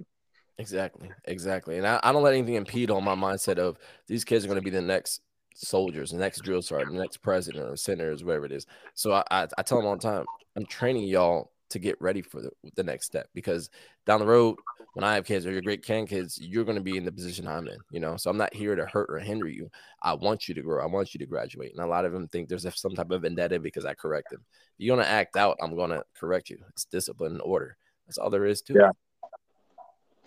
Exactly, 0.59 1.09
exactly. 1.25 1.79
And 1.79 1.87
I, 1.87 2.01
I 2.03 2.13
don't 2.13 2.23
let 2.23 2.35
anything 2.35 2.55
impede 2.55 2.91
on 2.91 3.05
my 3.05 3.15
mindset 3.15 3.59
of 3.59 3.79
these 4.09 4.25
kids 4.25 4.45
are 4.45 4.49
going 4.49 4.59
to 4.59 4.63
be 4.63 4.71
the 4.71 4.83
next 4.83 5.21
soldiers, 5.55 6.11
the 6.11 6.19
next 6.19 6.41
drill 6.41 6.63
sergeant, 6.63 6.93
the 6.93 7.01
next 7.01 7.19
president 7.19 7.65
or 7.69 7.77
senators, 7.77 8.25
whatever 8.25 8.47
it 8.47 8.53
is. 8.53 8.67
So 8.95 9.13
I, 9.13 9.23
I, 9.31 9.47
I 9.57 9.63
tell 9.63 9.79
them 9.79 9.87
all 9.87 9.97
the 9.97 10.03
time, 10.03 10.27
I'm 10.57 10.67
training 10.67 11.05
y'all 11.05 11.53
to 11.71 11.79
get 11.79 12.01
ready 12.01 12.23
for 12.23 12.41
the, 12.41 12.51
the 12.75 12.83
next 12.83 13.07
step 13.07 13.29
because 13.35 13.71
down 14.05 14.19
the 14.21 14.27
road, 14.27 14.57
when 14.95 15.05
I 15.05 15.15
have 15.15 15.25
kids 15.25 15.47
or 15.47 15.53
your 15.53 15.61
great 15.61 15.85
grandkids, 15.85 16.39
you're 16.41 16.65
going 16.65 16.77
to 16.77 16.83
be 16.83 16.97
in 16.97 17.05
the 17.05 17.13
position 17.13 17.47
I'm 17.47 17.69
in, 17.69 17.79
you 17.91 18.01
know. 18.01 18.17
So 18.17 18.31
I'm 18.31 18.37
not 18.37 18.53
here 18.53 18.75
to 18.75 18.85
hurt 18.87 19.09
or 19.11 19.21
hinder 19.21 19.47
you. 19.47 19.71
I 20.03 20.15
want 20.15 20.49
you 20.49 20.55
to 20.55 20.63
grow. 20.63 20.83
I 20.83 20.87
want 20.87 21.15
you 21.15 21.19
to 21.19 21.27
graduate. 21.27 21.73
And 21.73 21.85
a 21.85 21.87
lot 21.89 22.05
of 22.05 22.13
them 22.13 22.27
think 22.27 22.49
there's 22.49 22.67
some 22.75 22.97
type 22.97 23.11
of 23.13 23.23
vendetta 23.23 23.61
because 23.61 23.85
I 23.85 23.95
correct 23.95 24.31
them. 24.31 24.41
If 24.51 24.87
you're 24.87 24.97
going 24.97 25.07
to 25.07 25.11
act 25.11 25.37
out, 25.37 25.57
I'm 25.63 25.77
going 25.77 25.91
to 25.91 26.03
correct 26.19 26.51
you. 26.51 26.59
It's 26.71 26.85
discipline 26.85 27.33
and 27.33 27.43
order. 27.43 27.77
That's 28.09 28.19
all 28.19 28.31
there 28.31 28.47
is 28.47 28.61
to 28.63 28.73
Yeah. 28.75 28.89
it. 28.89 28.97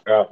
Yeah. 0.08 0.24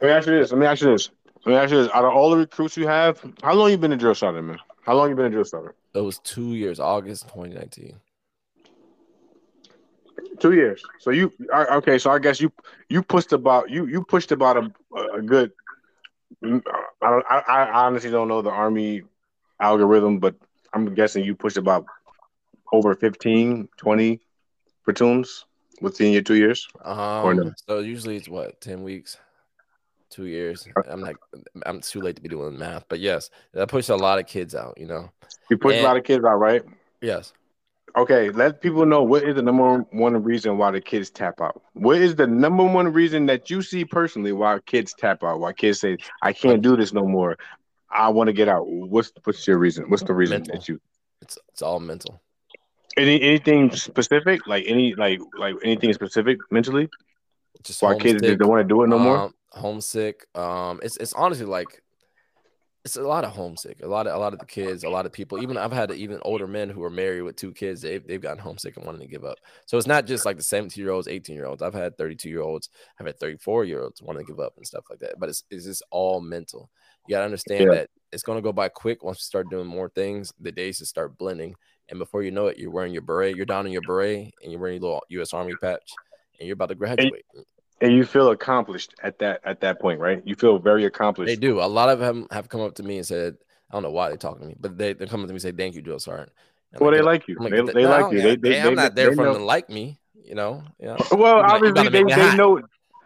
Let 0.00 0.08
me 0.08 0.10
ask 0.10 0.26
you 0.26 0.38
this. 0.38 0.50
Let 0.52 0.58
me 0.58 0.66
ask 0.66 0.82
you 0.82 0.90
this. 0.92 1.10
Let 1.46 1.52
me 1.52 1.56
ask 1.56 1.70
you 1.72 1.82
this. 1.82 1.92
Out 1.92 2.04
of 2.04 2.12
all 2.12 2.30
the 2.30 2.36
recruits 2.38 2.76
you 2.76 2.86
have, 2.86 3.22
how 3.42 3.54
long 3.54 3.70
you 3.70 3.78
been 3.78 3.92
a 3.92 3.96
drill 3.96 4.14
sergeant, 4.14 4.46
man? 4.46 4.58
How 4.82 4.94
long 4.94 5.08
you 5.10 5.16
been 5.16 5.26
a 5.26 5.30
drill 5.30 5.44
sergeant? 5.44 5.74
It 5.94 6.00
was 6.00 6.18
two 6.18 6.54
years, 6.54 6.80
August 6.80 7.24
2019. 7.28 7.96
Two 10.40 10.52
years. 10.52 10.82
So 10.98 11.10
you 11.10 11.32
I- 11.52 11.76
okay? 11.76 11.98
So 11.98 12.10
I 12.10 12.18
guess 12.18 12.40
you 12.40 12.52
you 12.88 13.02
pushed 13.02 13.32
about 13.32 13.70
you 13.70 13.86
you 13.86 14.02
pushed 14.04 14.32
about 14.32 14.56
a, 14.56 14.72
a 15.14 15.22
good. 15.22 15.52
Mm, 16.42 16.62
I 17.00 17.10
don't. 17.10 17.24
I, 17.30 17.38
I 17.48 17.86
honestly 17.86 18.10
don't 18.10 18.28
know 18.28 18.42
the 18.42 18.50
army 18.50 19.02
algorithm, 19.60 20.18
but 20.18 20.34
I'm 20.72 20.92
guessing 20.94 21.24
you 21.24 21.34
pushed 21.34 21.56
about 21.56 21.86
over 22.72 22.94
15, 22.94 23.68
20 23.76 24.20
platoons 24.84 25.44
within 25.80 26.12
your 26.12 26.22
two 26.22 26.34
years. 26.36 26.68
Um, 26.84 27.36
no? 27.36 27.52
so 27.68 27.78
usually 27.80 28.16
it's 28.16 28.28
what 28.28 28.60
ten 28.60 28.82
weeks, 28.82 29.16
two 30.10 30.26
years. 30.26 30.66
I'm 30.88 31.00
like, 31.00 31.16
I'm 31.66 31.80
too 31.80 32.00
late 32.00 32.16
to 32.16 32.22
be 32.22 32.28
doing 32.28 32.58
math, 32.58 32.84
but 32.88 33.00
yes, 33.00 33.30
that 33.52 33.68
pushed 33.68 33.90
a 33.90 33.96
lot 33.96 34.18
of 34.18 34.26
kids 34.26 34.54
out. 34.54 34.78
You 34.78 34.86
know, 34.86 35.10
You 35.50 35.58
pushed 35.58 35.76
And- 35.76 35.84
a 35.84 35.88
lot 35.88 35.96
of 35.96 36.04
kids 36.04 36.24
out, 36.24 36.36
right? 36.36 36.62
yes. 37.00 37.32
Okay, 37.96 38.30
let 38.30 38.60
people 38.60 38.84
know 38.84 39.04
what 39.04 39.22
is 39.22 39.36
the 39.36 39.42
number 39.42 39.78
one 39.92 40.20
reason 40.20 40.58
why 40.58 40.72
the 40.72 40.80
kids 40.80 41.10
tap 41.10 41.40
out. 41.40 41.62
What 41.74 41.98
is 41.98 42.16
the 42.16 42.26
number 42.26 42.64
one 42.64 42.92
reason 42.92 43.26
that 43.26 43.50
you 43.50 43.62
see 43.62 43.84
personally 43.84 44.32
why 44.32 44.58
kids 44.66 44.94
tap 44.98 45.22
out? 45.22 45.38
Why 45.38 45.52
kids 45.52 45.78
say, 45.78 45.98
"I 46.20 46.32
can't 46.32 46.60
do 46.60 46.76
this 46.76 46.92
no 46.92 47.06
more. 47.06 47.36
I 47.88 48.08
want 48.08 48.26
to 48.26 48.32
get 48.32 48.48
out." 48.48 48.66
What's 48.66 49.12
what's 49.22 49.46
your 49.46 49.58
reason? 49.58 49.88
What's 49.90 50.02
the 50.02 50.12
reason 50.12 50.38
Mental. 50.38 50.56
that 50.56 50.68
you 50.68 50.80
It's 51.22 51.38
it's 51.50 51.62
all 51.62 51.78
mental. 51.78 52.20
Any 52.96 53.20
anything 53.20 53.70
specific? 53.72 54.46
Like 54.46 54.64
any 54.66 54.94
like 54.94 55.20
like 55.38 55.54
anything 55.64 55.92
specific 55.92 56.38
mentally? 56.50 56.88
Just 57.62 57.82
Why 57.82 57.94
kids 57.94 58.20
homesick, 58.22 58.38
don't 58.38 58.48
want 58.48 58.60
to 58.60 58.68
do 58.68 58.82
it 58.82 58.88
no 58.88 58.98
more? 58.98 59.16
um, 59.16 59.34
homesick. 59.50 60.26
Um, 60.34 60.80
it's 60.82 60.96
it's 60.98 61.12
honestly 61.14 61.46
like 61.46 61.82
it's 62.84 62.96
a 62.96 63.02
lot 63.02 63.24
of 63.24 63.30
homesick. 63.32 63.80
A 63.82 63.86
lot 63.86 64.06
of 64.06 64.14
a 64.14 64.18
lot 64.18 64.34
of 64.34 64.38
the 64.38 64.44
kids, 64.44 64.84
a 64.84 64.90
lot 64.90 65.06
of 65.06 65.12
people. 65.12 65.42
Even 65.42 65.56
I've 65.56 65.72
had 65.72 65.90
even 65.92 66.18
older 66.22 66.46
men 66.46 66.68
who 66.68 66.84
are 66.84 66.90
married 66.90 67.22
with 67.22 67.36
two 67.36 67.52
kids. 67.52 67.80
They've 67.80 68.06
they've 68.06 68.20
gotten 68.20 68.38
homesick 68.38 68.76
and 68.76 68.84
wanting 68.84 69.00
to 69.00 69.06
give 69.06 69.24
up. 69.24 69.38
So 69.64 69.78
it's 69.78 69.86
not 69.86 70.06
just 70.06 70.26
like 70.26 70.36
the 70.36 70.42
17 70.42 70.82
year 70.82 70.92
olds, 70.92 71.08
18 71.08 71.34
year 71.34 71.46
olds. 71.46 71.62
I've 71.62 71.72
had 71.72 71.96
32 71.96 72.28
year 72.28 72.42
olds. 72.42 72.68
I've 73.00 73.06
had 73.06 73.18
34 73.18 73.64
year 73.64 73.82
olds 73.82 74.02
wanting 74.02 74.26
to 74.26 74.30
give 74.32 74.40
up 74.40 74.52
and 74.58 74.66
stuff 74.66 74.84
like 74.90 74.98
that. 74.98 75.14
But 75.18 75.30
it's 75.30 75.44
it's 75.50 75.64
just 75.64 75.82
all 75.90 76.20
mental. 76.20 76.70
You 77.08 77.14
gotta 77.14 77.24
understand 77.24 77.70
Yeah. 77.70 77.76
that 77.76 77.90
it's 78.12 78.22
gonna 78.22 78.42
go 78.42 78.52
by 78.52 78.68
quick 78.68 79.02
once 79.02 79.18
you 79.18 79.22
start 79.22 79.48
doing 79.50 79.66
more 79.66 79.88
things. 79.88 80.34
The 80.38 80.52
days 80.52 80.78
just 80.78 80.90
start 80.90 81.16
blending, 81.16 81.54
and 81.88 81.98
before 81.98 82.22
you 82.22 82.30
know 82.30 82.46
it, 82.46 82.58
you're 82.58 82.70
wearing 82.70 82.92
your 82.92 83.02
beret. 83.02 83.36
You're 83.36 83.46
down 83.46 83.66
in 83.66 83.72
your 83.72 83.82
beret, 83.82 84.32
and 84.42 84.50
you're 84.52 84.60
wearing 84.60 84.76
your 84.76 84.82
little 84.82 85.04
U.S. 85.10 85.32
Army 85.32 85.54
patch, 85.60 85.92
and 86.38 86.46
you're 86.46 86.54
about 86.54 86.68
to 86.70 86.74
graduate. 86.74 87.24
And 87.80 87.92
you 87.92 88.04
feel 88.04 88.30
accomplished 88.30 88.94
at 89.02 89.18
that 89.18 89.40
at 89.44 89.60
that 89.60 89.80
point, 89.80 90.00
right? 90.00 90.22
You 90.24 90.34
feel 90.36 90.58
very 90.58 90.84
accomplished. 90.84 91.28
They 91.28 91.36
do. 91.36 91.60
A 91.60 91.66
lot 91.66 91.88
of 91.90 91.98
them 91.98 92.26
have 92.30 92.48
come 92.48 92.60
up 92.60 92.74
to 92.76 92.82
me 92.82 92.96
and 92.96 93.06
said, 93.06 93.36
I 93.70 93.74
don't 93.74 93.82
know 93.82 93.90
why 93.90 94.08
they're 94.08 94.16
talking 94.16 94.42
to 94.42 94.46
me, 94.48 94.56
but 94.58 94.78
they, 94.78 94.92
they 94.92 95.06
come 95.06 95.20
up 95.20 95.26
to 95.26 95.32
me 95.32 95.36
and 95.36 95.42
say, 95.42 95.52
Thank 95.52 95.74
you, 95.74 95.82
Drill 95.82 95.98
Sergeant. 95.98 96.30
Well, 96.78 96.90
like, 96.90 96.98
they 96.98 97.04
like 97.04 97.28
you. 97.28 97.36
Like, 97.38 97.50
They, 97.52 97.62
"Get 97.62 97.74
they 97.74 97.86
like 97.86 98.12
you. 98.12 98.22
They, 98.22 98.36
they, 98.36 98.54
hey, 98.54 98.62
I'm 98.62 98.74
not 98.74 98.94
there 98.94 99.12
for 99.12 99.24
them 99.24 99.34
to 99.36 99.44
like 99.44 99.68
me, 99.70 99.98
you 100.24 100.34
know. 100.34 100.62
Yeah. 100.78 100.96
Well, 101.12 101.36
You 101.36 101.40
about- 101.40 101.60
you 101.60 101.68
obviously 101.68 101.88
they, 102.04 102.14
they 102.30 102.36
know 102.36 102.62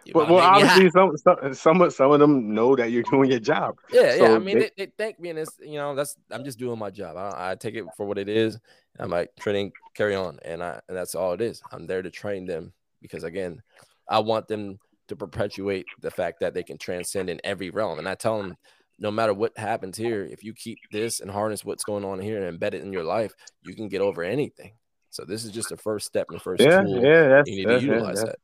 You 0.09 0.15
But 0.15 0.21
about 0.25 0.35
well, 0.37 0.43
hot. 0.43 0.55
obviously, 0.63 0.91
some, 0.91 1.17
some 1.19 1.55
some 1.55 1.83
of 1.83 1.93
some 1.93 2.13
of 2.13 2.19
them 2.19 2.55
know 2.55 2.75
that 2.75 2.91
you're 2.91 3.03
doing 3.03 3.31
your 3.31 3.41
job. 3.41 3.79
Yeah, 3.93 4.15
yeah. 4.15 4.33
I 4.33 4.39
mean, 4.39 4.59
they- 4.59 4.71
they, 4.75 4.87
they, 4.87 4.93
thank 4.97 5.21
me, 5.21 5.29
and 5.29 5.39
it's 5.39 5.59
you 5.61 5.75
know 5.75 5.95
that's 5.95 6.17
I'm 6.31 6.45
just 6.45 6.59
doing 6.59 6.79
my 6.79 6.89
job. 6.89 7.19
I, 7.19 7.51
I 7.51 7.55
take 7.57 7.75
it 7.75 7.85
for 7.95 8.07
what 8.07 8.17
it 8.17 8.27
is. 8.29 8.59
I'm 8.99 9.11
like 9.11 9.37
training, 9.37 9.73
carry 9.95 10.15
on, 10.15 10.39
and 10.47 10.63
I 10.63 10.81
and 10.89 10.97
that's 10.97 11.15
all 11.15 11.35
it 11.35 11.43
is. 11.43 11.63
I'm 11.71 11.87
there 11.87 12.01
to 12.01 12.11
train 12.11 12.47
them 12.47 12.73
because 13.03 13.23
again, 13.23 13.61
I 14.09 14.21
want 14.21 14.49
them 14.49 14.79
to 15.09 15.17
perpetuate 15.17 15.85
the 16.01 16.11
fact 16.11 16.41
that 16.41 16.55
they 16.55 16.63
can 16.63 16.79
transcend 16.79 17.29
in 17.29 17.39
every 17.45 17.69
realm. 17.69 17.99
And 17.99 18.09
I 18.09 18.15
tell 18.15 18.39
them, 18.39 18.57
no 18.99 19.11
matter 19.11 19.35
what 19.35 19.59
happens 19.59 19.99
here, 19.99 20.25
if 20.25 20.43
you 20.43 20.55
keep 20.55 20.79
this 20.91 21.21
and 21.21 21.31
harness 21.31 21.67
what's 21.67 21.85
going 21.85 22.07
on 22.07 22.19
here 22.19 22.43
and 22.43 22.59
embed 22.59 22.73
it 22.75 22.83
in 22.83 22.95
your 22.95 23.05
life, 23.05 23.35
you 23.63 23.75
can 23.75 23.89
get 23.89 24.01
over 24.01 24.23
anything. 24.23 24.73
So 25.11 25.25
this 25.27 25.45
is 25.45 25.51
just 25.51 25.69
the 25.69 25.77
first 25.77 26.07
step 26.07 26.29
and 26.29 26.37
the 26.37 26.43
first 26.43 26.63
Yeah, 26.63 26.81
tool. 26.83 27.05
yeah, 27.05 27.29
that's 27.29 27.49
You 27.51 27.57
need 27.57 27.69
that's, 27.69 27.83
to 27.83 27.87
yeah, 27.87 27.93
utilize 27.95 28.17
that's, 28.17 28.31
that. 28.31 28.39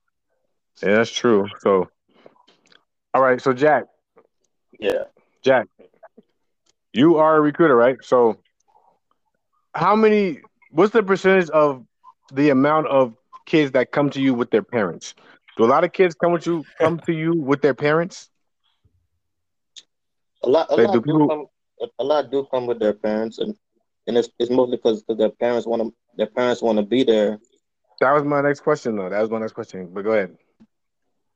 Yeah, 0.83 0.97
that's 0.97 1.11
true. 1.11 1.49
So, 1.61 1.89
all 3.13 3.23
right, 3.23 3.41
so 3.41 3.53
Jack, 3.53 3.85
Yeah. 4.79 5.05
Jack, 5.43 5.69
you 6.93 7.17
are 7.17 7.37
a 7.37 7.41
recruiter, 7.41 7.77
right? 7.77 7.97
So, 8.03 8.39
how 9.75 9.95
many? 9.97 10.41
What's 10.71 10.93
the 10.93 11.03
percentage 11.03 11.51
of 11.51 11.85
the 12.33 12.51
amount 12.51 12.89
of 12.89 13.15
kids 13.47 13.73
that 13.73 13.93
come 13.93 14.11
to 14.11 14.21
you 14.21 14.35
with 14.35 14.51
their 14.51 14.63
parents? 14.63 15.15
Do 15.57 15.65
a 15.65 15.67
lot 15.67 15.85
of 15.85 15.93
kids 15.93 16.15
come 16.15 16.33
with 16.33 16.47
you 16.47 16.65
come 16.81 16.99
to 17.01 17.13
you 17.13 17.33
with 17.35 17.63
their 17.63 17.75
parents? 17.75 18.29
A 20.43 20.49
lot, 20.49 20.71
a 20.71 20.77
Like, 20.77 20.87
lot 20.89 20.93
do 20.95 21.01
people- 21.01 21.29
come. 21.29 21.47
A, 21.81 21.87
a 21.99 22.05
lot 22.05 22.31
do 22.31 22.47
come 22.51 22.67
with 22.67 22.79
their 22.79 22.93
parents, 22.93 23.39
and 23.39 23.57
and 24.07 24.17
it's, 24.19 24.29
it's 24.39 24.51
mostly 24.51 24.77
because 24.77 25.03
their 25.09 25.31
parents 25.31 25.67
want 25.67 25.83
to. 25.83 25.95
Their 26.17 26.27
parents 26.29 26.63
want 26.63 26.79
to 26.79 26.85
be 26.85 27.03
there. 27.05 27.39
That 28.01 28.13
was 28.13 28.25
my 28.25 28.41
next 28.41 28.61
question, 28.61 28.97
though. 28.97 29.09
That 29.09 29.21
was 29.21 29.31
my 29.31 29.39
next 29.41 29.53
question. 29.53 29.91
But 29.93 30.03
go 30.05 30.13
ahead. 30.13 30.37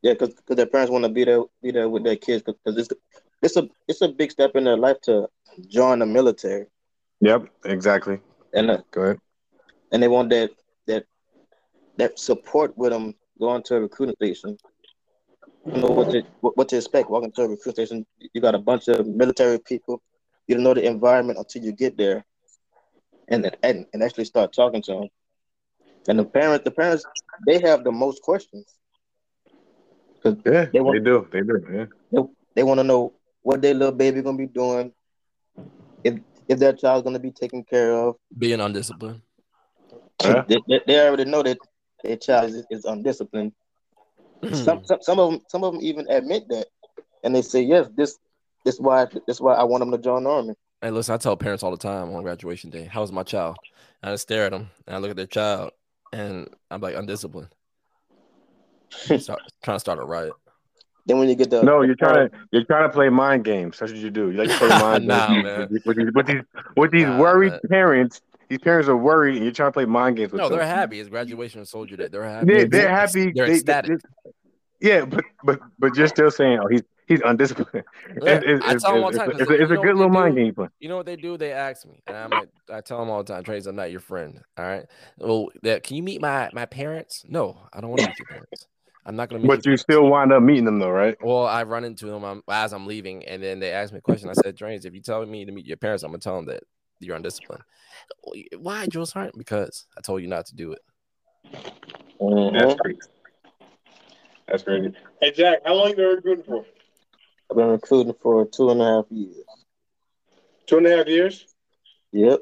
Yeah, 0.03 0.13
because 0.15 0.35
their 0.49 0.67
parents 0.67 0.91
want 0.91 1.05
to 1.05 1.09
be 1.11 1.25
there, 1.25 1.43
be 1.63 1.71
there 1.73 1.89
with 1.89 2.05
their 2.05 2.17
kids. 2.17 2.43
Because 2.45 2.79
it's 2.79 2.89
it's 3.43 3.57
a 3.57 3.69
it's 3.89 4.01
a 4.03 4.09
big 4.09 4.31
step 4.31 4.53
in 4.55 4.65
their 4.65 4.77
life 4.77 5.01
to 5.03 5.29
join 5.69 5.99
the 6.01 6.07
military, 6.07 6.67
Yep, 7.21 7.49
exactly. 7.65 8.21
and 8.53 8.71
uh, 8.71 8.79
Go 8.93 9.03
ahead. 9.03 9.19
and 9.93 10.03
they 10.03 10.09
want 10.09 10.31
that 10.31 10.51
that 10.87 11.05
that 11.97 12.19
support 12.19 12.77
with 12.79 12.93
them 12.93 13.15
going 13.41 13.63
to 13.65 13.77
a 13.77 13.81
recruiting 13.81 14.15
station. 14.17 14.57
You 15.67 15.81
know 15.83 15.89
what 15.89 16.11
to 16.13 16.23
what, 16.41 16.57
what 16.57 16.69
to 16.71 16.77
expect 16.77 17.11
walking 17.11 17.33
to 17.33 17.43
a 17.43 17.49
recruiting 17.49 17.87
station. 17.87 18.07
You 18.33 18.41
got 18.41 18.55
a 18.55 18.59
bunch 18.59 18.89
of 18.89 19.07
military 19.07 19.59
people. 19.59 20.01
You 20.47 20.55
don't 20.55 20.65
know 20.65 20.75
the 20.75 20.87
environment 20.87 21.39
until 21.39 21.63
you 21.65 21.73
get 21.73 21.97
there, 21.97 22.25
and 23.29 23.51
and, 23.63 23.87
and 23.93 24.03
actually 24.03 24.25
start 24.27 24.53
talking 24.53 24.83
to 24.83 24.93
them. 24.93 25.09
And 26.09 26.19
the 26.19 26.25
parents, 26.25 26.65
the 26.65 26.71
parents, 26.71 27.05
they 27.47 27.59
have 27.61 27.85
the 27.85 27.93
most 27.93 28.23
questions. 28.23 28.78
Yeah, 30.25 30.33
They 30.45 30.67
they, 30.73 30.81
want- 30.81 31.05
do. 31.05 31.27
They 31.33 31.41
do. 31.43 31.65
Yeah. 31.73 31.87
They, 32.13 32.19
they 32.57 32.63
want 32.63 32.79
to 32.79 32.85
know 32.85 33.15
what 33.43 33.63
their 33.63 33.75
little 33.75 33.95
baby 33.95 34.21
gonna 34.23 34.37
be 34.37 34.47
doing, 34.47 34.93
if 36.05 36.19
if 36.49 36.59
their 36.59 36.73
child's 36.73 37.05
gonna 37.05 37.19
be 37.19 37.31
taken 37.31 37.65
care 37.65 37.93
of. 37.93 38.17
Being 38.37 38.61
undisciplined. 38.61 39.23
Yeah. 40.23 40.43
They, 40.49 40.59
they, 40.69 40.81
they 40.87 41.07
already 41.07 41.25
know 41.25 41.43
that 41.43 41.59
their 42.03 42.17
child 42.17 42.51
is, 42.51 42.67
is 42.71 42.85
undisciplined. 42.85 43.53
Hmm. 44.43 44.55
some, 44.55 44.85
some 44.85 44.99
some 45.03 45.19
of 45.19 45.31
them 45.33 45.41
some 45.49 45.65
of 45.65 45.73
them 45.75 45.83
even 45.83 46.09
admit 46.09 46.45
that, 46.49 46.67
and 47.25 47.35
they 47.35 47.43
say 47.43 47.63
yes, 47.63 47.89
this 47.97 48.19
this 48.65 48.79
why 48.79 49.07
this 49.27 49.41
why 49.41 49.55
I 49.55 49.65
want 49.65 49.81
them 49.81 49.91
to 49.93 49.99
join 49.99 50.25
the 50.25 50.31
army. 50.31 50.55
Hey, 50.81 50.91
listen, 50.91 51.15
I 51.15 51.19
tell 51.19 51.37
parents 51.37 51.63
all 51.65 51.73
the 51.73 51.77
time 51.77 52.15
on 52.15 52.23
graduation 52.23 52.71
day, 52.71 52.85
how's 52.85 53.11
my 53.11 53.25
child? 53.25 53.57
And 54.03 54.13
I 54.13 54.17
stare 54.17 54.45
at 54.47 54.53
them 54.53 54.71
and 54.87 54.95
I 54.95 54.99
look 55.01 55.11
at 55.11 55.17
their 55.17 55.27
child 55.27 55.73
and 56.13 56.49
I'm 56.71 56.81
like, 56.81 56.95
undisciplined. 56.95 57.49
Start, 59.19 59.41
trying 59.63 59.77
to 59.77 59.81
start 59.81 59.99
a 59.99 60.03
riot. 60.05 60.33
Then 61.07 61.19
when 61.19 61.29
you 61.29 61.35
get 61.35 61.49
the 61.51 61.63
No, 61.63 61.83
you're 61.83 61.95
trying 61.95 62.29
to 62.29 62.37
you're 62.53 62.65
trying 62.65 62.89
to 62.89 62.93
play 62.93 63.09
mind 63.09 63.45
games. 63.45 63.79
That's 63.79 63.93
what 63.93 64.01
you 64.01 64.11
do. 64.11 64.31
You 64.31 64.39
like 64.39 64.51
to 64.51 64.59
play 64.59 64.69
mind 64.81 65.07
Nah, 65.07 65.29
games 65.29 65.45
man. 65.45 65.69
with, 65.71 65.83
with 65.87 65.97
these 65.97 66.07
with 66.15 66.27
these 66.27 66.43
with 66.77 66.91
these 66.91 67.03
Nah, 67.05 67.19
worried 67.19 67.53
man. 67.53 67.61
parents. 67.71 68.21
These 68.49 68.61
parents 68.61 68.89
are 68.89 68.97
worried, 68.97 69.37
and 69.37 69.45
you're 69.45 69.53
trying 69.53 69.69
to 69.69 69.73
play 69.73 69.85
mind 69.85 70.17
games 70.17 70.33
with 70.33 70.41
No, 70.41 70.49
them. 70.49 70.59
they're 70.59 70.67
happy. 70.67 71.01
It's 71.01 71.09
graduation 71.11 71.61
of 71.61 71.69
Soldier 71.69 71.97
Day. 71.97 72.09
They're 72.09 72.25
happy. 72.25 72.47
They, 72.47 72.65
they're 72.65 72.89
happy. 72.89 73.31
They're 73.35 73.47
they- 73.47 73.53
ecstatic. 73.55 74.01
they- 74.01 74.31
yeah, 74.81 75.05
but 75.05 75.25
but 75.45 75.61
but 75.79 75.97
you're 75.97 76.07
still 76.09 76.31
saying, 76.31 76.61
oh, 76.63 76.69
he's 76.69 76.83
he's 77.09 77.21
undisciplined. 77.25 77.85
Yeah, 78.23 78.37
It's- 78.37 78.43
it's- 78.45 78.63
I 78.65 78.75
tell 78.79 78.95
them 78.95 79.05
all 79.05 79.11
the 79.11 79.19
time. 79.19 79.31
It's, 79.31 79.39
'cause 79.41 79.51
a- 79.51 79.63
it's 79.63 79.71
a 79.73 79.77
good 79.77 79.97
little 79.97 80.09
mind 80.09 80.37
game. 80.37 80.55
you. 80.57 80.69
You 80.79 80.89
know 80.89 80.97
what 80.99 81.05
they 81.07 81.17
do? 81.17 81.37
They 81.37 81.53
ask 81.53 81.85
me, 81.87 82.01
and 82.07 82.17
I'm 82.17 82.31
like, 82.31 82.49
I 82.73 82.81
tell 82.81 83.01
them 83.01 83.11
all 83.11 83.23
the 83.25 83.33
time, 83.33 83.43
Trace, 83.45 83.67
I'm 83.67 83.77
not 83.77 83.91
your 83.91 84.01
friend. 84.01 84.41
All 84.57 84.65
right. 84.65 84.87
Well, 85.19 85.49
that 85.63 85.83
can 85.83 85.97
you 85.97 86.03
meet 86.03 86.21
my 86.23 86.49
my 86.53 86.65
parents? 86.67 87.25
No, 87.29 87.59
I 87.73 87.81
don't 87.81 87.91
want 87.91 88.03
to 88.03 88.09
meet 88.09 88.19
your 88.19 88.27
parents. 88.29 88.67
I'm 89.09 89.17
not 89.17 89.31
gonna 89.31 89.41
meet. 89.41 89.49
But 89.49 89.65
you 89.65 89.71
parents. 89.71 89.83
still 89.83 90.07
wind 90.07 90.33
up 90.35 90.43
meeting 90.43 90.67
them, 90.67 90.79
though, 90.79 90.91
right? 90.91 91.17
Well, 91.23 91.47
I 91.47 91.63
run 91.63 91.83
into 91.83 92.07
them 92.07 92.25
um, 92.25 92.43
as 92.47 92.75
I'm 92.75 92.87
leaving, 92.87 93.25
and 93.25 93.43
then 93.43 93.59
they 93.59 93.73
ask 93.73 93.91
me 93.91 94.01
a 94.01 94.03
question. 94.03 94.29
I 94.29 94.35
said, 94.35 94.55
Trains, 94.57 94.85
if 94.85 94.95
you 94.95 95.01
tell 95.01 95.25
me 95.25 95.47
to 95.47 95.51
meet 95.51 95.65
your 95.65 95.79
parents, 95.79 96.03
I'm 96.03 96.11
gonna 96.11 96.19
tell 96.19 96.37
them 96.37 96.45
that 96.45 96.63
you're 97.01 97.17
undisciplined. 97.17 97.63
Why, 98.59 98.87
Jules 98.87 99.13
Hart? 99.13 99.33
Because 99.37 99.87
I 99.97 100.03
told 100.03 100.21
you 100.21 100.29
not 100.29 100.45
to 100.47 100.55
do 100.55 100.73
it. 100.73 100.81
Mhm. 102.21 102.79
crazy. 102.79 102.99
That's 104.47 104.63
crazy. 104.63 104.93
Hey 105.23 105.31
Jack, 105.31 105.61
how 105.65 105.75
long 105.75 105.89
you 105.89 105.97
been 105.97 106.17
recruiting 106.17 106.45
for? 106.45 106.67
I've 107.51 107.57
been 107.57 107.69
recruiting 107.69 108.15
for 108.21 108.45
two 108.47 108.71
and 108.71 108.83
a 108.83 108.85
half 108.85 109.05
years. 109.11 109.37
Two 110.67 110.79
and 110.79 110.87
a 110.87 110.97
half 110.99 111.07
years. 111.07 111.47
Yep. 112.13 112.41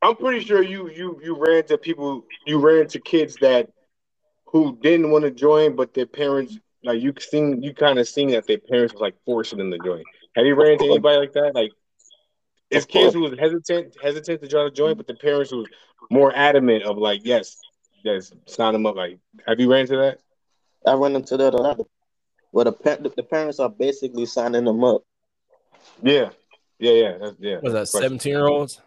I'm 0.00 0.14
pretty 0.14 0.44
sure 0.44 0.62
you 0.62 0.88
you 0.90 1.20
you 1.24 1.34
ran 1.36 1.64
to 1.64 1.78
people 1.78 2.24
you 2.46 2.58
ran 2.58 2.86
to 2.88 3.00
kids 3.00 3.36
that 3.40 3.68
who 4.52 4.78
didn't 4.82 5.10
want 5.10 5.24
to 5.24 5.30
join, 5.30 5.74
but 5.74 5.94
their 5.94 6.06
parents 6.06 6.58
like 6.84 7.00
you 7.00 7.14
seen 7.18 7.62
you 7.62 7.74
kind 7.74 7.98
of 7.98 8.06
seen 8.06 8.30
that 8.32 8.46
their 8.46 8.58
parents 8.58 8.92
was 8.92 9.00
like 9.00 9.14
forcing 9.24 9.58
them 9.58 9.70
to 9.70 9.78
join. 9.78 10.02
Have 10.36 10.46
you 10.46 10.54
ran 10.54 10.72
into 10.72 10.84
anybody 10.84 11.16
like 11.16 11.32
that? 11.32 11.54
Like 11.54 11.72
it's 12.70 12.86
kids 12.86 13.14
who 13.14 13.20
was 13.20 13.38
hesitant 13.38 13.96
hesitant 14.00 14.42
to 14.42 14.48
try 14.48 14.64
to 14.64 14.70
join, 14.70 14.96
but 14.96 15.06
the 15.06 15.14
parents 15.14 15.50
who 15.50 15.58
was 15.58 15.68
more 16.10 16.32
adamant 16.36 16.84
of 16.84 16.98
like 16.98 17.22
yes, 17.24 17.56
yes, 18.04 18.32
sign 18.46 18.74
them 18.74 18.86
up. 18.86 18.94
Like 18.94 19.18
have 19.46 19.58
you 19.58 19.70
ran 19.70 19.82
into 19.82 19.96
that? 19.96 20.18
I 20.86 20.94
run 20.94 21.16
into 21.16 21.36
that 21.36 21.54
a 21.54 21.56
lot. 21.56 21.80
Well, 22.50 22.66
the, 22.66 22.72
pa- 22.72 22.96
the 22.96 23.22
parents 23.22 23.60
are 23.60 23.70
basically 23.70 24.26
signing 24.26 24.64
them 24.64 24.84
up. 24.84 25.02
Yeah, 26.02 26.30
yeah, 26.78 26.92
yeah, 26.92 27.18
that's, 27.18 27.36
yeah. 27.38 27.58
Was 27.62 27.72
that 27.72 27.78
that's 27.78 27.92
the 27.92 27.98
question. 27.98 28.18
17 28.18 28.30
year 28.30 28.46
olds? 28.46 28.80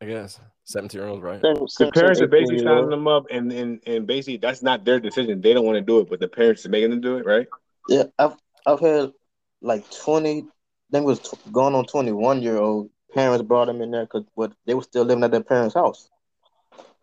I 0.00 0.06
guess 0.06 0.40
17 0.64 1.00
year 1.00 1.08
olds, 1.08 1.22
right? 1.22 1.42
The 1.42 1.90
parents 1.92 2.20
are 2.20 2.26
basically 2.26 2.60
signing 2.60 2.90
them 2.90 3.08
up, 3.08 3.26
and, 3.30 3.52
and 3.52 3.80
and 3.86 4.06
basically 4.06 4.36
that's 4.36 4.62
not 4.62 4.84
their 4.84 5.00
decision. 5.00 5.40
They 5.40 5.54
don't 5.54 5.64
want 5.64 5.76
to 5.76 5.82
do 5.82 6.00
it, 6.00 6.08
but 6.08 6.20
the 6.20 6.28
parents 6.28 6.64
are 6.66 6.68
making 6.70 6.90
them 6.90 7.00
do 7.00 7.16
it, 7.16 7.26
right? 7.26 7.46
Yeah, 7.88 8.04
I've 8.18 8.36
I've 8.66 8.80
had 8.80 9.12
like 9.60 9.84
twenty. 9.90 10.38
I 10.38 10.90
think 10.92 11.04
it 11.04 11.06
was 11.06 11.20
t- 11.20 11.36
going 11.50 11.74
on 11.74 11.84
twenty 11.86 12.12
one 12.12 12.42
year 12.42 12.58
old 12.58 12.90
parents 13.14 13.44
brought 13.44 13.66
them 13.66 13.80
in 13.82 13.90
there 13.90 14.04
because 14.04 14.24
but 14.36 14.52
they 14.66 14.74
were 14.74 14.82
still 14.82 15.04
living 15.04 15.24
at 15.24 15.30
their 15.30 15.42
parents' 15.42 15.74
house. 15.74 16.08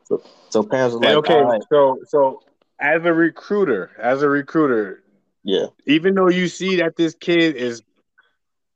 So, 0.05 0.21
so 0.49 0.63
parents 0.63 0.95
were 0.95 1.01
like, 1.01 1.09
And 1.09 1.17
okay, 1.17 1.35
"All 1.35 1.45
right, 1.45 1.61
so 1.69 1.99
so 2.07 2.41
as 2.79 3.03
a 3.05 3.13
recruiter, 3.13 3.91
as 3.99 4.21
a 4.21 4.29
recruiter, 4.29 5.03
yeah, 5.43 5.67
even 5.85 6.15
though 6.15 6.29
you 6.29 6.47
see 6.47 6.77
that 6.77 6.95
this 6.95 7.13
kid 7.13 7.55
is 7.55 7.83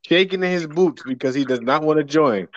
shaking 0.03 0.43
in 0.43 0.51
his 0.51 0.67
boots 0.67 1.03
because 1.05 1.33
he 1.33 1.45
does 1.45 1.61
not 1.61 1.83
want 1.83 1.97
to 1.97 2.03
join, 2.03 2.47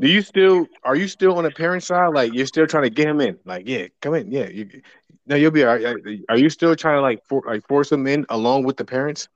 do 0.00 0.08
you 0.08 0.22
still 0.22 0.66
are 0.84 0.96
you 0.96 1.08
still 1.08 1.36
on 1.38 1.44
the 1.44 1.50
parent 1.50 1.82
side? 1.82 2.14
Like 2.14 2.32
you're 2.34 2.46
still 2.46 2.66
trying 2.66 2.84
to 2.84 2.90
get 2.90 3.08
him 3.08 3.20
in? 3.20 3.38
Like 3.44 3.68
yeah, 3.68 3.86
come 4.00 4.14
in, 4.14 4.30
yeah. 4.30 4.48
You, 4.48 4.82
no, 5.26 5.36
you'll 5.36 5.50
be 5.50 5.64
all 5.64 5.76
right. 5.76 5.96
Are 6.28 6.38
you 6.38 6.50
still 6.50 6.76
trying 6.76 6.98
to 6.98 7.02
like 7.02 7.20
for, 7.28 7.42
like 7.46 7.66
force 7.66 7.90
him 7.90 8.06
in 8.06 8.26
along 8.28 8.64
with 8.64 8.76
the 8.76 8.84
parents, 8.84 9.28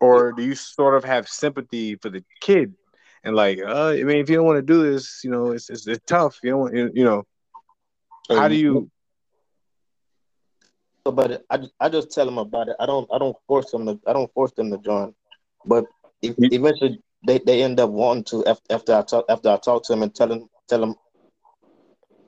or 0.00 0.32
do 0.32 0.42
you 0.42 0.54
sort 0.54 0.96
of 0.96 1.04
have 1.04 1.28
sympathy 1.28 1.96
for 1.96 2.10
the 2.10 2.24
kid 2.40 2.74
and 3.24 3.36
like, 3.36 3.60
uh, 3.60 3.88
I 3.88 4.02
mean, 4.02 4.18
if 4.18 4.28
you 4.28 4.36
don't 4.36 4.46
want 4.46 4.58
to 4.58 4.62
do 4.62 4.90
this, 4.90 5.20
you 5.22 5.30
know, 5.30 5.52
it's 5.52 5.70
it's, 5.70 5.86
it's 5.86 6.04
tough. 6.06 6.38
You 6.42 6.50
don't, 6.50 6.60
want, 6.60 6.96
you 6.96 7.04
know, 7.04 7.24
how 8.28 8.48
do 8.48 8.56
you? 8.56 8.90
About 11.04 11.32
it, 11.32 11.44
I 11.50 11.56
just, 11.56 11.72
I 11.80 11.88
just 11.88 12.12
tell 12.12 12.26
them 12.26 12.38
about 12.38 12.68
it. 12.68 12.76
I 12.78 12.86
don't 12.86 13.08
I 13.12 13.18
don't 13.18 13.36
force 13.46 13.70
them 13.72 13.86
to 13.86 13.98
I 14.06 14.12
don't 14.12 14.32
force 14.32 14.52
them 14.52 14.70
to 14.70 14.78
join, 14.78 15.14
but 15.64 15.84
eventually 16.22 17.00
they, 17.26 17.38
they 17.38 17.62
end 17.62 17.78
up 17.80 17.90
wanting 17.90 18.24
to 18.24 18.40
af- 18.50 18.60
after 18.70 18.94
I 18.94 19.02
talk 19.02 19.24
after 19.28 19.48
I 19.50 19.56
talk 19.58 19.84
to 19.84 19.92
them 19.92 20.02
and 20.02 20.14
tell 20.14 20.28
them 20.28 20.48
tell 20.68 20.80
them 20.80 20.94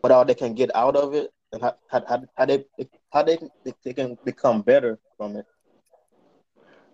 what 0.00 0.12
all 0.12 0.24
they 0.24 0.34
can 0.34 0.54
get 0.54 0.74
out 0.74 0.96
of 0.96 1.14
it 1.14 1.30
and 1.52 1.62
how 1.62 1.76
how, 1.88 2.04
how, 2.08 2.22
how 2.36 2.44
they 2.46 2.64
how 3.12 3.22
they, 3.22 3.38
they 3.84 3.92
can 3.92 4.18
become 4.24 4.62
better 4.62 4.98
from 5.16 5.36
it. 5.36 5.46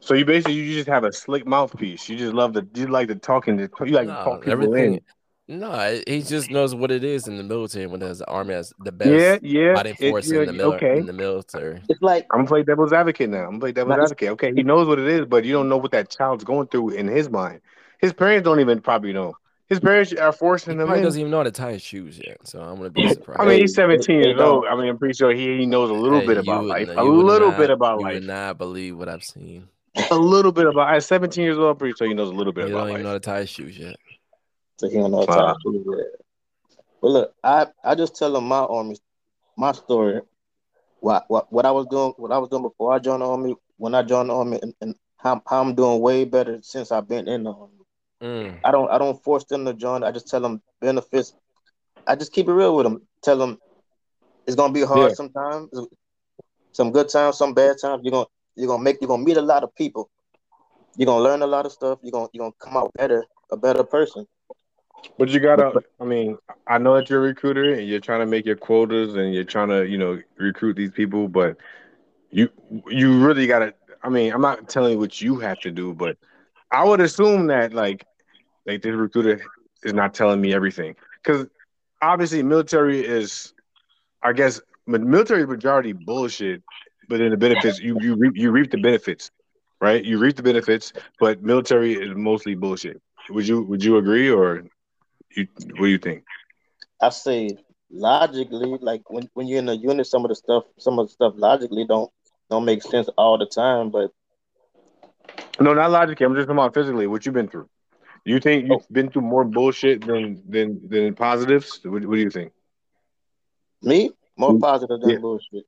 So 0.00 0.14
you 0.14 0.24
basically 0.24 0.54
you 0.54 0.74
just 0.74 0.88
have 0.88 1.04
a 1.04 1.12
slick 1.12 1.46
mouthpiece. 1.46 2.08
You 2.08 2.16
just 2.16 2.32
love 2.32 2.54
to 2.54 2.66
you 2.74 2.86
like 2.86 3.08
to 3.08 3.16
talking 3.16 3.58
to 3.58 3.68
you 3.84 3.92
like 3.92 4.06
to 4.08 4.14
talk 4.14 4.40
people 4.44 4.52
everything. 4.52 4.94
in. 4.94 5.00
No, 5.48 6.00
he 6.06 6.22
just 6.22 6.48
knows 6.48 6.76
what 6.76 6.92
it 6.92 7.02
is 7.02 7.26
in 7.26 7.36
the 7.36 7.42
military 7.42 7.86
when 7.88 7.98
there's 7.98 8.20
the 8.20 8.26
army 8.30 8.54
has 8.54 8.72
the 8.78 8.92
best 8.92 9.10
Yeah, 9.10 9.38
yeah. 9.42 9.74
fighting 9.74 9.96
it- 9.98 10.10
force 10.10 10.30
yeah, 10.30 10.40
in 10.42 10.46
the 10.46 10.52
mil- 10.52 10.74
okay. 10.74 10.98
in 10.98 11.06
the 11.06 11.12
military. 11.12 11.82
It's 11.88 12.00
like 12.00 12.24
I'm 12.32 12.40
gonna 12.40 12.48
play 12.48 12.62
devil's 12.62 12.92
advocate 12.92 13.30
now. 13.30 13.38
I'm 13.40 13.46
gonna 13.50 13.58
play 13.58 13.72
devil's 13.72 13.98
advocate. 13.98 14.28
Okay, 14.30 14.52
he 14.54 14.62
knows 14.62 14.86
what 14.86 15.00
it 15.00 15.08
is, 15.08 15.26
but 15.26 15.44
you 15.44 15.52
don't 15.52 15.68
know 15.68 15.76
what 15.78 15.90
that 15.90 16.08
child's 16.08 16.44
going 16.44 16.68
through 16.68 16.90
in 16.90 17.08
his 17.08 17.28
mind. 17.28 17.62
His 18.00 18.12
parents 18.12 18.44
don't 18.44 18.60
even 18.60 18.80
probably 18.80 19.12
know. 19.12 19.34
His 19.68 19.78
parents 19.78 20.12
are 20.14 20.32
He 20.32 20.36
forcing 20.38 20.72
him 20.72 20.78
probably 20.78 20.98
in. 20.98 21.04
doesn't 21.04 21.20
even 21.20 21.30
know 21.30 21.36
how 21.38 21.42
to 21.44 21.50
tie 21.52 21.72
his 21.72 21.82
shoes 21.82 22.18
yet, 22.18 22.38
so 22.44 22.60
I'm 22.60 22.76
gonna 22.78 22.90
be 22.90 23.08
surprised. 23.08 23.40
I 23.40 23.46
mean, 23.46 23.60
he's 23.60 23.74
17 23.74 24.16
years 24.20 24.40
old. 24.40 24.64
I 24.66 24.74
mean, 24.74 24.88
I'm 24.88 24.98
pretty 24.98 25.14
sure 25.14 25.32
he, 25.32 25.58
he 25.58 25.66
knows 25.66 25.90
a 25.90 25.94
little 25.94 26.20
Hey, 26.20 26.26
bit 26.26 26.38
about 26.38 26.62
would 26.62 26.68
life. 26.70 26.88
not- 26.88 26.96
A 26.98 27.02
little 27.04 27.50
not- 27.50 27.58
bit 27.58 27.70
about 27.70 27.98
You 28.00 28.04
life. 28.04 28.14
would 28.14 28.24
not 28.26 28.58
believe 28.58 28.96
what 28.98 29.08
I've 29.08 29.22
seen. 29.22 29.68
A 30.10 30.16
little 30.16 30.50
bit 30.52 30.66
about. 30.66 30.92
At 30.94 31.04
17 31.04 31.42
years 31.44 31.56
old, 31.58 31.70
I'm 31.70 31.76
pretty 31.76 31.94
sure 31.96 32.06
he 32.08 32.14
knows 32.14 32.30
a 32.30 32.32
little 32.32 32.52
bit 32.52 32.62
He 32.64 32.70
bit 32.70 32.72
don't 32.72 32.80
about 32.80 32.90
even 32.90 33.00
life. 33.00 33.02
know 33.04 33.08
how 33.10 33.14
to 33.14 33.20
tie 33.20 33.40
his 33.40 33.50
shoes 33.50 33.78
yet. 33.78 33.96
So 34.78 34.88
he 34.88 34.96
don't 34.96 35.10
know 35.10 35.24
Wow. 35.28 35.46
how 35.48 35.52
to 35.54 35.58
do 35.72 35.84
that. 35.84 36.10
But 37.02 37.08
look, 37.08 37.34
I, 37.44 37.66
I 37.84 37.94
just 37.94 38.16
tell 38.16 38.32
them 38.32 38.44
my 38.48 38.58
army, 38.60 38.96
my 39.56 39.72
story, 39.72 40.20
what, 41.00 41.24
what 41.28 41.52
what 41.52 41.64
I 41.64 41.70
was 41.70 41.86
doing, 41.86 42.12
what 42.18 42.30
I 42.32 42.38
was 42.38 42.48
doing 42.50 42.62
before 42.62 42.92
I 42.92 42.98
joined 42.98 43.22
the 43.22 43.26
army, 43.26 43.54
when 43.78 43.94
I 43.94 44.02
joined 44.02 44.30
the 44.30 44.34
army, 44.34 44.58
and, 44.62 44.74
and 44.80 44.94
how, 45.16 45.40
how 45.48 45.60
I'm 45.62 45.74
doing 45.74 46.00
way 46.00 46.24
better 46.24 46.58
since 46.62 46.90
I've 46.92 47.08
been 47.08 47.26
in 47.28 47.44
the 47.44 47.52
army. 47.52 47.72
Mm. 48.22 48.60
I 48.64 48.70
don't 48.70 48.90
I 48.90 48.98
don't 48.98 49.22
force 49.22 49.44
them 49.44 49.64
to 49.66 49.74
join. 49.74 50.02
I 50.04 50.10
just 50.12 50.28
tell 50.28 50.40
them 50.40 50.62
benefits. 50.80 51.34
I 52.06 52.16
just 52.16 52.32
keep 52.32 52.48
it 52.48 52.52
real 52.52 52.76
with 52.76 52.84
them. 52.84 53.06
Tell 53.22 53.38
them 53.38 53.58
it's 54.46 54.56
gonna 54.56 54.72
be 54.72 54.82
hard 54.82 55.10
Yeah. 55.10 55.14
sometimes, 55.14 55.70
some 56.72 56.90
good 56.92 57.08
times, 57.08 57.36
some 57.38 57.54
bad 57.54 57.76
times. 57.80 58.02
You're 58.04 58.12
gonna 58.12 58.26
you're 58.56 58.68
gonna 58.68 58.82
make 58.82 58.98
you're 59.00 59.08
gonna 59.08 59.22
meet 59.24 59.36
a 59.36 59.42
lot 59.42 59.64
of 59.64 59.74
people. 59.74 60.10
you're 60.96 61.06
gonna 61.06 61.22
learn 61.22 61.42
a 61.42 61.46
lot 61.46 61.66
of 61.66 61.72
stuff. 61.72 61.98
You're 62.02 62.12
gonna 62.12 62.28
you're 62.32 62.42
gonna 62.44 62.54
come 62.58 62.76
out 62.76 62.92
better, 62.94 63.24
a 63.50 63.56
better 63.56 63.84
person. 63.84 64.26
But 65.18 65.28
you 65.30 65.40
gotta. 65.40 65.72
I 66.00 66.04
mean, 66.04 66.38
I 66.66 66.78
know 66.78 66.94
that 66.96 67.08
you're 67.10 67.20
a 67.20 67.28
recruiter 67.28 67.74
and 67.74 67.86
you're 67.88 68.00
trying 68.00 68.20
to 68.20 68.26
make 68.26 68.44
your 68.46 68.56
quotas 68.56 69.14
and 69.14 69.34
you're 69.34 69.44
trying 69.44 69.68
to, 69.68 69.86
you 69.86 69.98
know, 69.98 70.20
recruit 70.38 70.76
these 70.76 70.90
people. 70.92 71.28
But 71.28 71.56
you 72.30 72.48
you 72.88 73.18
really 73.24 73.46
gotta. 73.46 73.74
I 74.02 74.08
mean, 74.08 74.32
I'm 74.32 74.40
not 74.40 74.68
telling 74.68 74.92
you 74.92 74.98
what 74.98 75.20
you 75.20 75.36
have 75.38 75.60
to 75.60 75.70
do, 75.70 75.94
but 75.94 76.16
I 76.70 76.84
would 76.84 77.00
assume 77.00 77.46
that 77.48 77.72
like 77.72 78.04
like 78.66 78.82
this 78.82 78.94
recruiter 78.94 79.40
is 79.82 79.94
not 79.94 80.14
telling 80.14 80.40
me 80.40 80.52
everything 80.54 80.94
because 81.22 81.46
obviously 82.02 82.42
military 82.42 83.04
is, 83.04 83.54
I 84.22 84.32
guess, 84.32 84.60
military 84.86 85.46
majority 85.46 85.92
bullshit. 85.92 86.62
But 87.08 87.18
then 87.18 87.30
the 87.30 87.36
benefits 87.36 87.80
you 87.80 87.98
you 88.00 88.14
reap, 88.14 88.32
you 88.36 88.50
reap 88.50 88.70
the 88.70 88.78
benefits, 88.78 89.30
right? 89.80 90.04
You 90.04 90.18
reap 90.18 90.36
the 90.36 90.42
benefits, 90.42 90.92
but 91.18 91.42
military 91.42 91.94
is 91.94 92.14
mostly 92.14 92.54
bullshit. 92.54 93.00
Would 93.30 93.48
you 93.48 93.62
would 93.62 93.82
you 93.82 93.96
agree 93.96 94.30
or 94.30 94.62
you 95.34 95.48
what 95.56 95.86
do 95.86 95.86
you 95.86 95.98
think? 95.98 96.24
I 97.00 97.08
say 97.08 97.56
logically, 97.90 98.78
like 98.80 99.10
when, 99.10 99.28
when 99.34 99.48
you're 99.48 99.58
in 99.58 99.68
a 99.68 99.74
unit, 99.74 100.06
some 100.06 100.24
of 100.24 100.28
the 100.28 100.34
stuff, 100.34 100.64
some 100.78 100.98
of 100.98 101.08
the 101.08 101.12
stuff 101.12 101.34
logically 101.36 101.84
don't 101.86 102.10
don't 102.48 102.64
make 102.64 102.82
sense 102.82 103.08
all 103.16 103.38
the 103.38 103.46
time. 103.46 103.90
But 103.90 104.12
no, 105.60 105.74
not 105.74 105.90
logically. 105.90 106.26
I'm 106.26 106.34
just 106.34 106.46
talking 106.46 106.58
about 106.58 106.74
physically. 106.74 107.06
What 107.06 107.26
you've 107.26 107.34
been 107.34 107.48
through. 107.48 107.68
You 108.24 108.38
think 108.38 108.68
you've 108.68 108.82
oh. 108.82 108.86
been 108.92 109.10
through 109.10 109.22
more 109.22 109.44
bullshit 109.44 110.06
than 110.06 110.42
than 110.48 110.88
than 110.88 111.14
positives? 111.14 111.80
What, 111.84 112.04
what 112.04 112.14
do 112.14 112.20
you 112.20 112.30
think? 112.30 112.52
Me, 113.82 114.10
more 114.36 114.52
mm. 114.52 114.60
positive 114.60 115.00
than 115.00 115.10
yeah. 115.10 115.18
bullshit. 115.18 115.64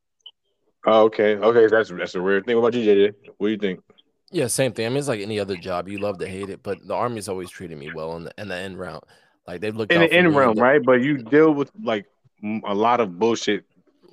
Oh, 0.85 1.05
okay, 1.05 1.37
okay, 1.37 1.67
that's 1.69 1.91
that's 1.91 2.15
a 2.15 2.23
weird 2.23 2.45
thing. 2.45 2.57
What 2.57 2.69
about 2.69 2.79
you, 2.79 2.85
JJ? 2.85 3.15
What 3.39 3.47
do 3.47 3.53
you 3.53 3.59
think? 3.59 3.81
Yeah, 4.31 4.47
same 4.47 4.73
thing. 4.73 4.87
I 4.87 4.89
mean, 4.89 4.99
it's 4.99 5.09
like 5.09 5.21
any 5.21 5.39
other 5.39 5.57
job. 5.57 5.89
You 5.89 5.99
love 5.99 6.19
to 6.19 6.27
hate 6.27 6.49
it, 6.49 6.63
but 6.63 6.87
the 6.87 6.95
army's 6.95 7.29
always 7.29 7.51
treated 7.51 7.79
me 7.79 7.93
well 7.95 8.17
in 8.17 8.25
the 8.25 8.33
in 8.39 8.49
the 8.49 8.57
end 8.57 8.79
round. 8.79 9.03
Like 9.47 9.61
they've 9.61 9.75
looked 9.75 9.93
in 9.93 10.01
the 10.01 10.13
end 10.13 10.35
round, 10.35 10.59
right? 10.59 10.83
But 10.83 11.03
you 11.03 11.19
deal 11.19 11.53
with 11.53 11.71
like 11.83 12.07
a 12.65 12.75
lot 12.75 13.01
of 13.01 13.19
bullshit 13.19 13.65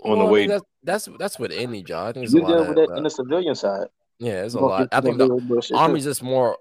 on 0.03 0.17
well, 0.17 0.27
the 0.27 0.31
way. 0.31 0.43
I 0.43 0.47
mean, 0.47 0.49
that's, 0.83 1.07
that's 1.07 1.17
that's 1.17 1.39
with 1.39 1.51
any 1.51 1.83
job. 1.83 2.09
I 2.09 2.11
think 2.13 2.29
you 2.29 2.45
deal 2.45 2.65
with 2.65 2.75
that 2.75 2.97
in 2.97 3.03
the 3.03 3.09
civilian 3.09 3.55
side. 3.55 3.87
Yeah, 4.19 4.33
there's 4.33 4.55
a 4.55 4.59
lot. 4.59 4.89
I 4.91 5.01
think 5.01 5.17
the 5.17 5.71
army's 5.73 6.03
just 6.03 6.21
more 6.21 6.57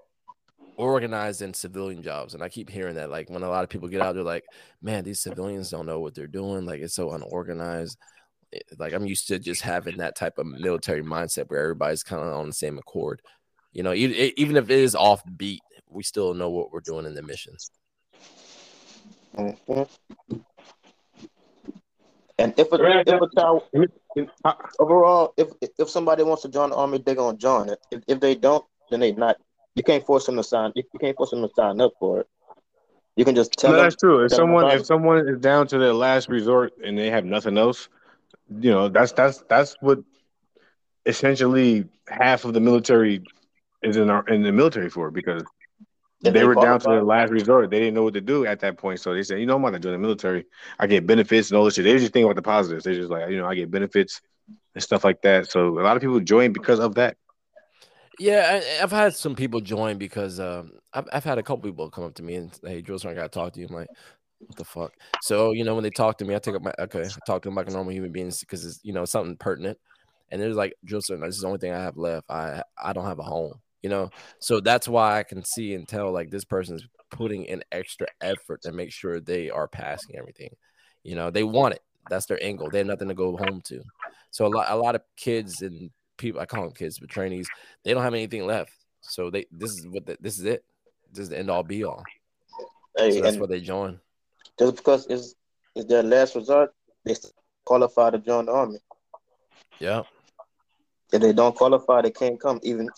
organized 0.79 1.41
in 1.41 1.53
civilian 1.53 2.01
jobs, 2.01 2.33
and 2.33 2.41
I 2.41 2.49
keep 2.49 2.69
hearing 2.69 2.95
that. 2.95 3.11
Like 3.11 3.29
when 3.29 3.43
a 3.43 3.49
lot 3.49 3.63
of 3.63 3.69
people 3.69 3.89
get 3.89 4.01
out, 4.01 4.15
they're 4.15 4.23
like, 4.23 4.45
"Man, 4.81 5.03
these 5.03 5.19
civilians 5.19 5.69
don't 5.69 5.85
know 5.85 5.99
what 5.99 6.15
they're 6.15 6.25
doing. 6.25 6.65
Like 6.65 6.79
it's 6.81 6.95
so 6.95 7.11
unorganized." 7.11 7.97
Like 8.79 8.93
I'm 8.93 9.05
used 9.05 9.27
to 9.27 9.37
just 9.37 9.61
having 9.61 9.97
that 9.97 10.15
type 10.15 10.37
of 10.37 10.47
military 10.47 11.03
mindset 11.03 11.49
where 11.49 11.61
everybody's 11.61 12.01
kind 12.01 12.23
of 12.23 12.33
on 12.33 12.47
the 12.47 12.53
same 12.53 12.77
accord. 12.77 13.21
You 13.73 13.83
know, 13.83 13.93
even 13.93 14.55
if 14.55 14.69
it 14.69 14.79
is 14.79 14.95
off 14.95 15.21
beat, 15.37 15.61
we 15.89 16.01
still 16.01 16.33
know 16.33 16.49
what 16.49 16.71
we're 16.71 16.79
doing 16.79 17.05
in 17.05 17.13
the 17.13 17.21
missions. 17.21 17.69
Mm-hmm. 19.35 19.83
And 22.39 22.53
if 22.57 22.71
a, 22.71 22.99
if 23.01 23.21
a 23.21 23.29
child 23.35 23.63
overall, 24.79 25.33
if 25.35 25.49
if 25.77 25.89
somebody 25.89 26.23
wants 26.23 26.43
to 26.43 26.49
join 26.49 26.69
the 26.69 26.75
army, 26.77 27.03
they're 27.05 27.15
gonna 27.15 27.37
join 27.37 27.69
it. 27.69 27.79
If, 27.91 28.01
if 28.07 28.19
they 28.21 28.33
don't, 28.35 28.63
then 28.89 29.01
they're 29.01 29.13
not. 29.13 29.35
You 29.75 29.83
can't 29.83 30.05
force 30.05 30.25
them 30.25 30.35
to 30.37 30.43
sign. 30.43 30.71
You 30.75 30.83
can't 30.99 31.15
force 31.15 31.31
them 31.31 31.41
to 31.41 31.49
sign 31.55 31.79
up 31.81 31.93
for 31.99 32.21
it. 32.21 32.27
You 33.15 33.25
can 33.25 33.35
just 33.35 33.53
tell. 33.53 33.71
No, 33.71 33.77
them, 33.77 33.85
that's 33.85 33.95
true. 33.95 34.23
If 34.23 34.31
someone 34.31 34.71
if 34.71 34.85
someone 34.85 35.27
is 35.27 35.39
down 35.39 35.67
to 35.67 35.77
their 35.77 35.93
last 35.93 36.29
resort 36.29 36.73
and 36.83 36.97
they 36.97 37.09
have 37.09 37.25
nothing 37.25 37.57
else, 37.57 37.89
you 38.49 38.71
know 38.71 38.89
that's 38.89 39.11
that's 39.11 39.43
that's 39.49 39.75
what 39.81 39.99
essentially 41.05 41.85
half 42.07 42.45
of 42.45 42.53
the 42.53 42.59
military 42.59 43.23
is 43.83 43.97
in 43.97 44.09
our 44.09 44.27
in 44.27 44.43
the 44.43 44.51
military 44.51 44.89
for 44.89 45.11
because 45.11 45.43
they, 46.21 46.31
they 46.31 46.43
were 46.43 46.55
down 46.55 46.79
to 46.79 46.89
their 46.89 47.03
last 47.03 47.31
resort. 47.31 47.69
They 47.69 47.79
didn't 47.79 47.93
know 47.93 48.03
what 48.03 48.13
to 48.15 48.21
do 48.21 48.45
at 48.45 48.59
that 48.59 48.77
point. 48.77 48.99
So 48.99 49.13
they 49.13 49.23
said, 49.23 49.39
you 49.39 49.45
know, 49.45 49.55
I'm 49.55 49.61
going 49.61 49.73
to 49.73 49.79
join 49.79 49.93
the 49.93 49.99
military. 49.99 50.45
I 50.77 50.85
get 50.87 51.07
benefits 51.07 51.49
and 51.49 51.57
all 51.57 51.63
this 51.63 51.75
shit. 51.75 51.85
They 51.85 51.97
just 51.97 52.11
think 52.11 52.25
about 52.25 52.35
the 52.35 52.41
positives. 52.41 52.83
They're 52.83 52.93
just 52.93 53.09
like, 53.09 53.29
you 53.29 53.37
know, 53.37 53.45
I 53.45 53.55
get 53.55 53.71
benefits 53.71 54.19
and 54.75 54.83
stuff 54.83 55.05
like 55.05 55.21
that. 55.21 55.49
So 55.49 55.79
a 55.79 55.81
lot 55.81 55.95
of 55.95 56.01
people 56.01 56.19
join 56.19 56.51
because 56.51 56.79
of 56.79 56.95
that. 56.95 57.15
Yeah, 58.19 58.61
I, 58.61 58.65
have 58.79 58.91
had 58.91 59.15
some 59.15 59.35
people 59.35 59.61
join 59.61 59.97
because 59.97 60.39
um, 60.39 60.73
I've, 60.93 61.07
I've 61.13 61.23
had 61.23 61.37
a 61.37 61.43
couple 61.43 61.69
people 61.69 61.89
come 61.89 62.03
up 62.03 62.15
to 62.15 62.23
me 62.23 62.35
and 62.35 62.53
say, 62.53 62.69
hey, 62.69 62.81
Joe, 62.81 62.97
I 63.05 63.13
got 63.13 63.23
to 63.23 63.29
talk 63.29 63.53
to 63.53 63.59
you. 63.59 63.67
I'm 63.67 63.75
like, 63.75 63.87
what 64.39 64.57
the 64.57 64.65
fuck? 64.65 64.93
So, 65.21 65.51
you 65.51 65.63
know, 65.63 65.73
when 65.73 65.83
they 65.83 65.89
talk 65.89 66.17
to 66.17 66.25
me, 66.25 66.35
I 66.35 66.39
take 66.39 66.55
up 66.55 66.61
my, 66.61 66.73
okay, 66.79 67.03
I 67.03 67.19
talk 67.25 67.41
to 67.43 67.47
them 67.49 67.55
like 67.55 67.69
a 67.69 67.71
normal 67.71 67.93
human 67.93 68.11
being 68.11 68.31
because 68.39 68.65
it's, 68.65 68.79
you 68.83 68.93
know, 68.93 69.05
something 69.05 69.37
pertinent. 69.37 69.77
And 70.31 70.41
there's 70.41 70.55
like, 70.55 70.75
Joe, 70.85 70.97
this 70.97 71.35
is 71.35 71.41
the 71.41 71.47
only 71.47 71.59
thing 71.59 71.73
I 71.73 71.81
have 71.81 71.97
left. 71.97 72.29
I, 72.29 72.61
I 72.81 72.93
don't 72.93 73.05
have 73.05 73.19
a 73.19 73.23
home 73.23 73.59
you 73.81 73.89
know 73.89 74.09
so 74.39 74.59
that's 74.59 74.87
why 74.87 75.19
i 75.19 75.23
can 75.23 75.43
see 75.43 75.73
and 75.73 75.87
tell 75.87 76.11
like 76.11 76.29
this 76.29 76.45
person's 76.45 76.85
putting 77.11 77.45
in 77.45 77.63
extra 77.71 78.07
effort 78.21 78.61
to 78.61 78.71
make 78.71 78.91
sure 78.91 79.19
they 79.19 79.49
are 79.49 79.67
passing 79.67 80.15
everything 80.17 80.49
you 81.03 81.15
know 81.15 81.29
they 81.29 81.43
want 81.43 81.73
it 81.73 81.81
that's 82.09 82.25
their 82.25 82.41
angle 82.43 82.69
they 82.69 82.79
have 82.79 82.87
nothing 82.87 83.07
to 83.07 83.13
go 83.13 83.37
home 83.37 83.61
to 83.63 83.81
so 84.31 84.45
a 84.45 84.47
lot, 84.47 84.67
a 84.69 84.75
lot 84.75 84.95
of 84.95 85.01
kids 85.15 85.61
and 85.61 85.89
people 86.19 86.39
i 86.39 86.45
call 86.45 86.63
them 86.63 86.71
kids 86.71 86.99
but 86.99 87.09
trainees 87.09 87.47
they 87.83 87.93
don't 87.93 88.03
have 88.03 88.13
anything 88.13 88.45
left. 88.45 88.73
So 89.01 89.29
they 89.31 89.45
this 89.51 89.71
is 89.71 89.87
what 89.87 90.05
the, 90.05 90.17
this 90.19 90.37
is 90.37 90.45
it. 90.45 90.63
This 91.11 91.23
is 91.23 91.29
the 91.29 91.39
end 91.39 91.49
all 91.49 91.63
be 91.63 91.83
all. 91.83 92.03
Hey, 92.95 93.11
so 93.11 93.21
that's 93.21 93.37
why 93.37 93.47
they 93.47 93.61
join. 93.61 93.99
just 94.59 94.75
because 94.75 95.07
it's, 95.07 95.33
it's 95.75 95.85
their 95.85 96.03
last 96.03 96.35
resort 96.35 96.73
they 97.05 97.15
qualify 97.65 98.11
to 98.11 98.19
join 98.19 98.45
the 98.45 98.51
army. 98.51 98.79
Yeah 99.79 100.03
if 101.11 101.21
they 101.21 101.33
don't 101.33 101.55
qualify 101.55 102.01
they 102.01 102.11
can't 102.11 102.39
come 102.39 102.59
even 102.63 102.89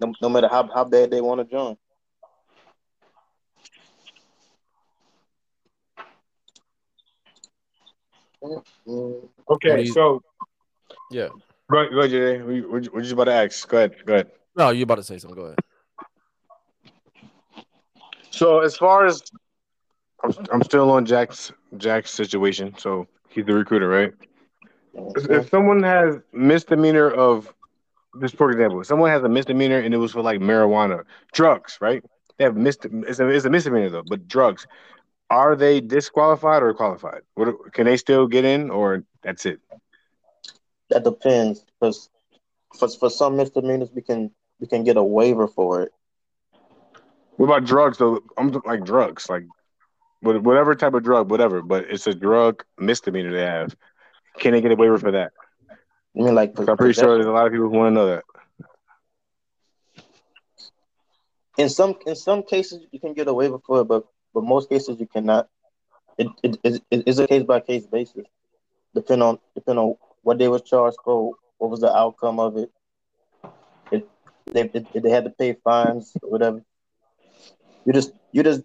no, 0.00 0.12
no 0.20 0.28
matter 0.28 0.48
how, 0.48 0.68
how 0.72 0.84
bad 0.84 1.10
they 1.10 1.20
want 1.20 1.40
to 1.40 1.44
join. 1.44 1.76
Okay, 9.48 9.82
you, 9.82 9.92
so 9.92 10.20
yeah, 11.10 11.28
go 11.70 11.78
ahead, 11.78 11.92
go 11.92 11.98
ahead, 12.00 12.10
Jay. 12.10 12.42
What, 12.42 12.84
what, 12.92 13.04
you 13.04 13.12
about 13.12 13.24
to 13.24 13.32
ask? 13.32 13.68
Go 13.68 13.78
ahead, 13.78 13.94
go 14.06 14.14
ahead. 14.14 14.30
No, 14.56 14.70
you're 14.70 14.84
about 14.84 14.96
to 14.96 15.02
say 15.02 15.18
something. 15.18 15.38
Go 15.38 15.46
ahead. 15.46 15.58
So 18.30 18.60
as 18.60 18.76
far 18.76 19.06
as 19.06 19.22
I'm, 20.24 20.32
I'm 20.52 20.62
still 20.62 20.90
on 20.90 21.06
Jack's 21.06 21.52
Jack's 21.76 22.10
situation. 22.10 22.74
So 22.78 23.06
he's 23.28 23.44
the 23.46 23.54
recruiter, 23.54 23.88
right? 23.88 24.12
If 24.94 25.48
someone 25.48 25.82
has 25.82 26.16
misdemeanor 26.32 27.10
of 27.10 27.52
just 28.20 28.36
for 28.36 28.50
example, 28.50 28.80
if 28.80 28.86
someone 28.86 29.10
has 29.10 29.22
a 29.22 29.28
misdemeanor 29.28 29.78
and 29.78 29.94
it 29.94 29.96
was 29.96 30.12
for 30.12 30.22
like 30.22 30.40
marijuana, 30.40 31.04
drugs, 31.32 31.78
right? 31.80 32.04
They 32.38 32.44
have 32.44 32.56
missed 32.56 32.84
it's 32.84 33.20
a, 33.20 33.28
it's 33.28 33.44
a 33.44 33.50
misdemeanor 33.50 33.90
though, 33.90 34.04
but 34.06 34.28
drugs. 34.28 34.66
Are 35.30 35.56
they 35.56 35.80
disqualified 35.80 36.62
or 36.62 36.74
qualified? 36.74 37.22
What 37.34 37.72
can 37.72 37.86
they 37.86 37.96
still 37.96 38.26
get 38.26 38.44
in, 38.44 38.70
or 38.70 39.04
that's 39.22 39.46
it? 39.46 39.60
That 40.92 41.04
depends, 41.04 41.64
because 41.64 42.10
for 42.78 42.86
for 42.86 43.08
some 43.08 43.36
misdemeanors 43.36 43.90
we 43.94 44.02
can 44.02 44.30
we 44.60 44.66
can 44.66 44.84
get 44.84 44.98
a 44.98 45.02
waiver 45.02 45.48
for 45.48 45.82
it. 45.82 45.92
What 47.36 47.46
about 47.46 47.64
drugs 47.64 47.96
though? 47.96 48.20
I'm 48.36 48.52
like 48.66 48.84
drugs, 48.84 49.30
like 49.30 49.44
whatever 50.20 50.74
type 50.74 50.92
of 50.92 51.02
drug, 51.02 51.30
whatever. 51.30 51.62
But 51.62 51.86
it's 51.88 52.06
a 52.06 52.14
drug 52.14 52.62
misdemeanor 52.78 53.32
they 53.32 53.40
have. 53.40 53.74
Can 54.38 54.52
they 54.52 54.60
get 54.60 54.70
a 54.70 54.76
waiver 54.76 54.98
for 54.98 55.12
that? 55.12 55.32
You 56.12 56.26
mean 56.26 56.34
like? 56.34 56.58
I'm 56.58 56.76
pretty 56.76 56.92
sure 56.92 57.14
there's 57.14 57.26
a 57.26 57.30
lot 57.30 57.46
of 57.46 57.52
people 57.52 57.70
who 57.70 57.78
want 57.78 57.90
to 57.90 57.94
know 57.94 58.06
that. 58.06 58.24
In 61.56 61.70
some 61.70 61.96
in 62.06 62.16
some 62.16 62.42
cases 62.42 62.84
you 62.90 63.00
can 63.00 63.14
get 63.14 63.28
a 63.28 63.32
waiver 63.32 63.58
for 63.66 63.80
it, 63.80 63.84
but 63.84 64.04
but 64.34 64.44
most 64.44 64.68
cases 64.68 65.00
you 65.00 65.06
cannot. 65.06 65.48
It 66.18 66.28
it, 66.42 66.58
it, 66.62 66.82
it 66.90 67.08
is 67.08 67.18
a 67.18 67.26
case 67.26 67.44
by 67.44 67.60
case 67.60 67.86
basis, 67.86 68.26
depend 68.94 69.22
on 69.22 69.38
depend 69.54 69.78
on 69.78 69.96
what 70.22 70.38
they 70.38 70.48
were 70.48 70.58
charged 70.58 70.98
for, 71.04 71.34
what 71.58 71.70
was 71.70 71.80
the 71.80 71.94
outcome 71.94 72.40
of 72.40 72.56
it. 72.56 72.70
It 73.90 74.08
they 74.46 74.70
they 74.94 75.10
had 75.10 75.24
to 75.24 75.30
pay 75.30 75.54
fines 75.64 76.12
or 76.22 76.30
whatever. 76.30 76.62
You 77.84 77.92
just 77.92 78.12
you 78.32 78.42
just 78.42 78.62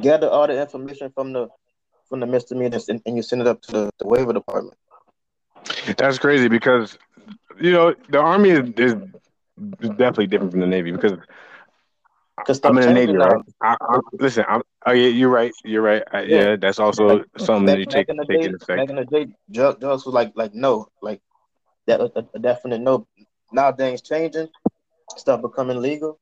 gather 0.00 0.28
all 0.28 0.46
the 0.46 0.60
information 0.60 1.10
from 1.14 1.32
the 1.32 1.48
from 2.08 2.20
the 2.20 2.26
misdemeanors 2.26 2.88
and, 2.88 3.00
and 3.06 3.16
you 3.16 3.22
send 3.22 3.40
it 3.40 3.46
up 3.46 3.60
to 3.62 3.72
the, 3.72 3.90
the 3.98 4.06
waiver 4.06 4.32
department. 4.32 4.76
That's 5.96 6.18
crazy 6.18 6.48
because 6.48 6.98
you 7.60 7.72
know 7.72 7.94
the 8.08 8.18
army 8.18 8.50
is, 8.50 8.68
is 8.76 8.94
definitely 9.80 10.26
different 10.26 10.52
from 10.52 10.60
the 10.60 10.66
navy 10.66 10.92
because 10.92 11.18
I'm 12.64 12.78
in 12.78 12.86
the 12.86 12.92
navy, 12.92 13.16
right? 13.16 13.40
I, 13.62 13.76
I, 13.80 14.00
listen, 14.12 14.44
I'm, 14.48 14.62
oh 14.86 14.92
yeah, 14.92 15.08
you're 15.08 15.30
right, 15.30 15.52
you're 15.64 15.82
right. 15.82 16.02
I, 16.12 16.22
yeah. 16.22 16.36
yeah. 16.36 16.56
that's 16.56 16.78
also 16.78 17.06
like, 17.06 17.24
something 17.38 17.66
back, 17.66 17.74
that 17.74 17.80
you 17.80 17.86
take, 17.86 18.06
take 18.08 18.28
day, 18.28 18.48
in 18.48 18.54
effect. 18.54 18.68
Back 18.68 18.90
in 18.90 18.96
the 18.96 19.04
day, 19.04 19.26
drugs 19.50 20.04
was 20.04 20.06
like 20.06 20.32
like 20.34 20.54
no, 20.54 20.88
like 21.00 21.20
that 21.86 22.00
a, 22.00 22.26
a 22.34 22.38
definite 22.38 22.80
no. 22.80 23.06
Now 23.52 23.70
things 23.72 24.02
changing, 24.02 24.48
stuff 25.16 25.42
becoming 25.42 25.80
legal. 25.80 26.18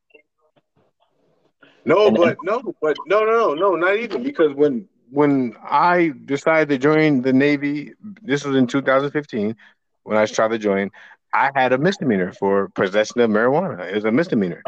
No, 1.85 2.09
and, 2.09 2.17
but 2.17 2.37
no, 2.43 2.63
but 2.81 2.97
no, 3.07 3.25
no, 3.25 3.55
no, 3.55 3.55
no, 3.55 3.77
not 3.77 3.97
even 3.97 4.23
because 4.23 4.55
when 4.55 4.89
when 5.11 5.57
I 5.63 6.13
decided 6.27 6.69
to 6.69 6.79
join 6.79 7.23
the 7.23 7.33
Navy, 7.33 7.95
this 8.23 8.45
was 8.45 8.55
in 8.57 8.67
2015 8.67 9.57
when 10.03 10.17
I 10.17 10.27
tried 10.27 10.49
to 10.49 10.59
join. 10.59 10.91
I 11.35 11.51
had 11.55 11.73
a 11.73 11.79
misdemeanor 11.79 12.33
for 12.33 12.69
possession 12.69 13.21
of 13.23 13.31
marijuana. 13.31 13.89
It 13.89 13.95
was 13.95 14.05
a 14.05 14.13
misdemeanor. 14.13 14.63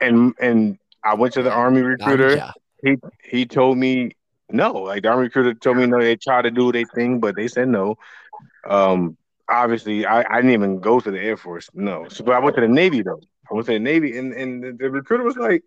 and 0.00 0.34
and 0.40 0.78
I 1.10 1.14
went 1.14 1.34
to 1.34 1.42
the 1.42 1.52
army 1.52 1.80
recruiter. 1.82 2.36
Yeah. 2.36 2.52
He 2.82 2.96
he 3.24 3.46
told 3.46 3.78
me 3.78 4.12
no. 4.50 4.72
Like 4.90 5.02
the 5.02 5.08
army 5.08 5.24
recruiter 5.24 5.54
told 5.54 5.76
me 5.78 5.86
no. 5.86 6.00
They 6.00 6.16
tried 6.16 6.42
to 6.42 6.50
do 6.50 6.72
their 6.72 6.84
thing, 6.94 7.20
but 7.20 7.34
they 7.36 7.48
said 7.48 7.68
no. 7.68 7.96
Um, 8.68 9.16
obviously, 9.48 10.06
I, 10.06 10.20
I 10.20 10.36
didn't 10.36 10.52
even 10.52 10.80
go 10.80 11.00
to 11.00 11.10
the 11.10 11.20
Air 11.20 11.36
Force. 11.36 11.68
No, 11.74 12.06
so 12.08 12.24
but 12.24 12.34
I 12.34 12.38
went 12.40 12.56
to 12.56 12.62
the 12.62 12.68
Navy 12.68 13.02
though. 13.02 13.20
I 13.50 13.54
went 13.54 13.66
to 13.66 13.72
the 13.72 13.78
Navy, 13.78 14.16
and 14.18 14.32
and 14.32 14.62
the, 14.62 14.72
the 14.72 14.90
recruiter 14.90 15.24
was 15.24 15.36
like, 15.36 15.62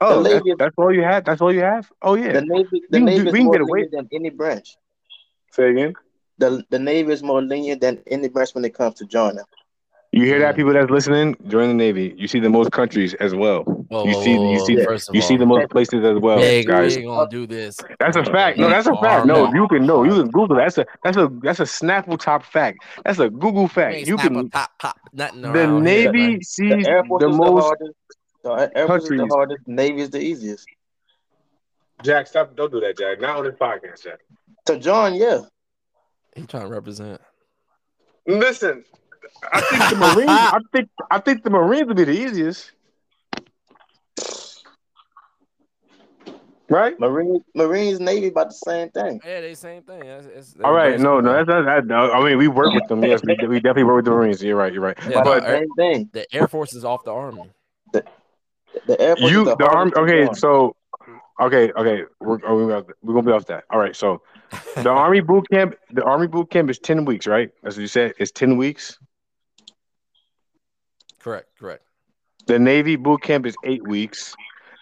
"Oh, 0.00 0.22
The 0.22 0.28
that's, 0.30 0.44
Navy- 0.44 0.56
that's 0.58 0.74
all 0.78 0.92
you 0.94 1.02
have? 1.02 1.24
That's 1.24 1.40
all 1.40 1.52
you 1.52 1.60
have? 1.60 1.90
Oh 2.02 2.14
yeah." 2.14 2.32
The 2.32 2.42
Navy, 2.42 2.82
the 2.90 2.98
can 2.98 3.04
Navy 3.06 3.22
do- 3.22 3.28
is 3.28 3.32
we 3.32 3.38
can 3.38 3.46
more 3.46 3.54
get 3.54 3.62
away- 3.62 3.80
lenient 3.82 4.10
than 4.10 4.20
any 4.20 4.30
branch. 4.30 4.76
Say 5.52 5.70
again. 5.70 5.92
The 6.38 6.64
the 6.70 6.78
Navy 6.78 7.12
is 7.12 7.22
more 7.22 7.42
lenient 7.42 7.80
than 7.80 8.02
any 8.06 8.28
branch 8.28 8.54
when 8.54 8.64
it 8.64 8.74
comes 8.74 8.96
to 8.96 9.06
joining. 9.06 9.44
You 10.12 10.24
hear 10.24 10.38
that, 10.40 10.56
people 10.56 10.72
that's 10.72 10.90
listening? 10.90 11.36
Join 11.48 11.68
the 11.68 11.74
Navy. 11.74 12.14
You 12.16 12.28
see 12.28 12.40
the 12.40 12.48
most 12.48 12.70
countries 12.72 13.12
as 13.14 13.34
well. 13.34 13.77
Whoa, 13.88 14.04
you 14.04 14.12
see, 14.22 14.36
whoa, 14.36 14.52
you 14.52 14.58
whoa, 14.58 14.64
see, 14.66 14.84
first 14.84 15.08
of 15.08 15.14
you 15.14 15.22
see 15.22 15.34
all, 15.34 15.38
the 15.40 15.46
most 15.46 15.70
places 15.70 16.04
as 16.04 16.18
well, 16.18 16.38
Big, 16.38 16.66
guys. 16.66 16.94
we 16.96 17.02
ain't 17.02 17.10
gonna 17.10 17.30
do 17.30 17.46
this. 17.46 17.78
That's 17.98 18.16
a 18.16 18.24
fact. 18.24 18.58
No, 18.58 18.68
that's 18.68 18.86
a 18.86 18.94
fact. 18.96 19.24
No, 19.26 19.52
you 19.54 19.66
can 19.68 19.86
no, 19.86 20.04
you 20.04 20.10
can 20.10 20.30
Google. 20.30 20.56
That's 20.56 20.76
a 20.78 20.86
that's 21.02 21.16
a 21.16 21.28
that's 21.42 21.60
a 21.60 21.64
Snapple 21.64 22.18
top 22.18 22.44
fact. 22.44 22.78
That's 23.04 23.18
a 23.18 23.30
Google 23.30 23.66
fact. 23.66 24.06
You 24.06 24.18
can. 24.18 24.50
pop, 24.50 24.70
pop, 24.78 24.98
nothing 25.12 25.40
The 25.40 25.50
around 25.52 25.86
here, 25.86 26.12
Navy 26.12 26.42
sees 26.42 26.84
The 26.84 27.02
the 27.08 27.14
is 27.16 27.20
the 27.20 27.28
most. 27.30 27.62
hardest. 27.64 27.92
The 28.44 28.50
Air 28.50 28.66
is 28.68 28.72
the 28.74 28.86
countries. 28.86 29.22
hardest. 29.32 29.68
Navy 29.68 30.00
is 30.02 30.10
the 30.10 30.20
easiest. 30.20 30.66
Jack, 32.02 32.26
stop! 32.28 32.54
Don't 32.54 32.70
do 32.70 32.80
that, 32.80 32.96
Jack. 32.98 33.20
Not 33.20 33.38
on 33.38 33.44
this 33.44 33.54
podcast, 33.56 34.04
Jack. 34.04 34.20
To 34.66 34.78
join, 34.78 35.14
yeah. 35.14 35.40
He 36.36 36.44
trying 36.46 36.64
to 36.64 36.68
represent. 36.68 37.20
Listen, 38.26 38.84
I 39.52 39.60
think 39.62 39.90
the 39.90 39.96
Marines. 39.96 40.28
I 40.30 40.60
think 40.72 40.88
I 41.10 41.18
think 41.20 41.42
the 41.42 41.50
Marines 41.50 41.88
would 41.88 41.96
be 41.96 42.04
the 42.04 42.12
easiest. 42.12 42.72
Right. 46.70 46.98
Marines, 47.00 47.42
Marines, 47.54 47.98
Navy 47.98 48.26
about 48.28 48.48
the 48.48 48.54
same 48.54 48.90
thing. 48.90 49.20
Yeah, 49.24 49.40
they 49.40 49.54
same 49.54 49.82
thing. 49.82 50.02
It's, 50.02 50.26
it's, 50.26 50.54
All 50.62 50.72
right. 50.72 51.00
No, 51.00 51.18
no, 51.20 51.32
very 51.32 51.44
that's 51.46 51.66
not. 51.66 51.88
That, 51.88 52.14
I 52.14 52.22
mean, 52.22 52.36
we 52.36 52.48
work 52.48 52.74
with 52.74 52.86
them. 52.88 53.02
Yes, 53.02 53.22
we, 53.24 53.36
we 53.46 53.56
definitely 53.56 53.84
work 53.84 53.96
with 53.96 54.04
the 54.04 54.10
Marines. 54.10 54.42
You're 54.42 54.56
right. 54.56 54.72
You're 54.72 54.82
right. 54.82 54.98
Yeah, 55.08 55.20
About 55.22 55.42
the 55.42 55.48
Air- 55.48 55.58
same 55.60 55.68
thing. 55.76 56.10
The 56.12 56.34
Air 56.34 56.46
Force 56.46 56.74
is 56.74 56.84
off 56.84 57.04
the 57.04 57.12
army. 57.12 57.50
The 57.92 59.00
Air 59.00 59.16
Force 59.16 59.30
you 59.32 59.40
is 59.42 59.48
the, 59.48 59.56
the 59.56 59.66
army 59.66 59.92
hardest 59.94 59.96
okay 60.14 60.24
join. 60.26 60.34
so 60.34 60.76
okay 61.40 61.72
okay 61.72 62.02
we're 62.20 62.38
are 62.44 62.54
we 62.54 62.64
about- 62.64 62.90
we're 63.02 63.14
gonna 63.14 63.26
be 63.26 63.32
off 63.32 63.46
that 63.46 63.64
all 63.70 63.78
right 63.78 63.96
so 63.96 64.20
the 64.76 64.90
army 64.90 65.20
boot 65.20 65.48
camp 65.50 65.74
the 65.90 66.02
army 66.04 66.26
boot 66.26 66.50
camp 66.50 66.68
is 66.68 66.78
10 66.78 67.04
weeks 67.04 67.26
right 67.26 67.50
as 67.64 67.78
you 67.78 67.86
said 67.86 68.12
it's 68.18 68.30
10 68.32 68.56
weeks 68.56 68.98
correct, 71.20 71.48
correct. 71.58 71.82
the 72.46 72.58
navy 72.58 72.96
boot 72.96 73.22
camp 73.22 73.46
is 73.46 73.56
eight 73.64 73.86
weeks 73.86 74.34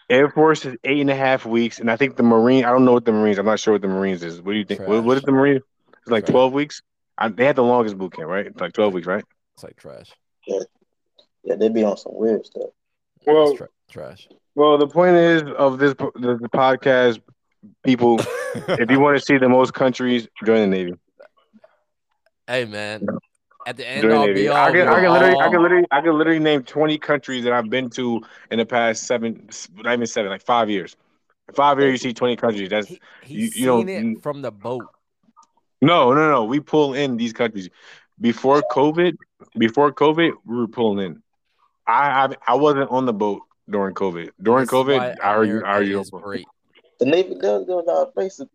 air 0.08 0.30
force 0.30 0.64
is 0.64 0.76
eight 0.84 1.00
and 1.00 1.10
a 1.10 1.16
half 1.16 1.44
weeks 1.44 1.78
and 1.80 1.90
i 1.90 1.96
think 1.96 2.16
the 2.16 2.22
marine 2.22 2.64
i 2.64 2.70
don't 2.70 2.84
know 2.84 2.92
what 2.92 3.04
the 3.04 3.12
marines 3.12 3.38
i'm 3.38 3.46
not 3.46 3.58
sure 3.58 3.74
what 3.74 3.82
the 3.82 3.88
marines 3.88 4.22
is. 4.22 4.40
What 4.40 4.52
do 4.52 4.58
you 4.58 4.64
think 4.64 4.80
what, 4.80 5.02
what 5.04 5.16
is 5.16 5.22
the 5.24 5.32
marine? 5.32 5.56
It's 5.56 6.08
like 6.10 6.24
Trash. 6.24 6.32
12 6.32 6.52
weeks? 6.52 6.82
I, 7.18 7.28
they 7.28 7.44
had 7.44 7.56
the 7.56 7.64
longest 7.64 7.98
boot 7.98 8.12
camp 8.12 8.28
right? 8.28 8.46
It's 8.46 8.60
like 8.60 8.72
12 8.72 8.94
weeks 8.94 9.06
right? 9.06 9.24
It's 9.54 9.64
like 9.64 9.76
trash. 9.76 10.10
Yeah, 10.46 10.60
yeah, 11.42 11.54
they'd 11.56 11.74
be 11.74 11.82
on 11.82 11.96
some 11.96 12.12
weird 12.14 12.44
stuff. 12.46 12.70
Well- 13.26 13.56
tra- 13.56 13.68
trash. 13.90 14.28
well 14.54 14.78
the 14.78 14.86
point 14.86 15.16
is 15.16 15.42
of 15.56 15.78
this 15.78 15.94
the, 15.94 16.38
the 16.40 16.48
podcast 16.48 17.20
people 17.84 18.20
if 18.54 18.90
you 18.90 19.00
want 19.00 19.18
to 19.18 19.24
see 19.24 19.38
the 19.38 19.48
most 19.48 19.74
countries 19.74 20.28
join 20.44 20.60
the 20.60 20.76
navy. 20.76 20.94
Hey 22.46 22.64
man, 22.64 23.06
at 23.66 23.76
the 23.76 23.86
end 23.86 24.02
Join 24.02 24.12
the 24.12 24.16
all 24.16 24.34
be 24.34 24.48
all, 24.48 24.56
I 24.56 24.72
can, 24.72 24.88
I 24.88 25.00
can 25.00 25.12
literally, 25.12 25.36
I 25.40 25.48
can 25.50 25.62
literally, 25.62 25.86
I 25.90 26.00
can 26.00 26.16
literally 26.18 26.38
name 26.38 26.62
twenty 26.62 26.98
countries 26.98 27.44
that 27.44 27.52
I've 27.52 27.68
been 27.68 27.90
to 27.90 28.20
in 28.50 28.58
the 28.58 28.66
past 28.66 29.02
seven, 29.06 29.48
not 29.74 29.92
even 29.92 30.06
seven, 30.06 30.30
like 30.30 30.42
five 30.44 30.70
years. 30.70 30.96
In 31.48 31.54
five 31.54 31.78
years, 31.80 31.92
you 31.92 32.10
see 32.10 32.14
twenty 32.14 32.36
countries. 32.36 32.70
That's 32.70 32.86
He, 32.86 32.94
you- 32.94 33.00
he's 33.22 33.60
you 33.60 33.66
know, 33.66 33.80
seen 33.80 33.88
it 33.88 34.22
from 34.22 34.40
the 34.42 34.50
boat. 34.52 34.88
no, 35.82 36.12
no, 36.14 36.30
no. 36.30 36.44
We 36.44 36.60
pull 36.60 36.94
in 36.94 37.16
these 37.16 37.32
countries 37.32 37.68
before 38.20 38.62
COVID. 38.62 39.16
Before 39.58 39.92
COVID, 39.92 40.32
we 40.44 40.56
were 40.56 40.68
pulling 40.68 41.04
in. 41.04 41.22
I, 41.86 42.24
I, 42.26 42.52
I 42.52 42.54
wasn't 42.54 42.90
on 42.90 43.04
the 43.04 43.12
boat 43.12 43.42
during 43.68 43.94
COVID. 43.94 44.30
During 44.40 44.60
This 44.62 44.68
is 44.68 44.74
COVID, 44.74 44.98
why 44.98 45.14
I 45.22 45.34
heard 45.34 45.48
you, 45.48 45.50
America 45.58 45.68
I 45.68 45.72
heard 45.74 45.88
you. 45.88 46.00
is 46.00 46.10
great. 46.10 46.46
The 47.00 47.06
Navy 47.06 47.34
does 47.40 47.66
go 47.66 47.82
to 47.82 47.90
our 47.90 48.06
places. 48.06 48.46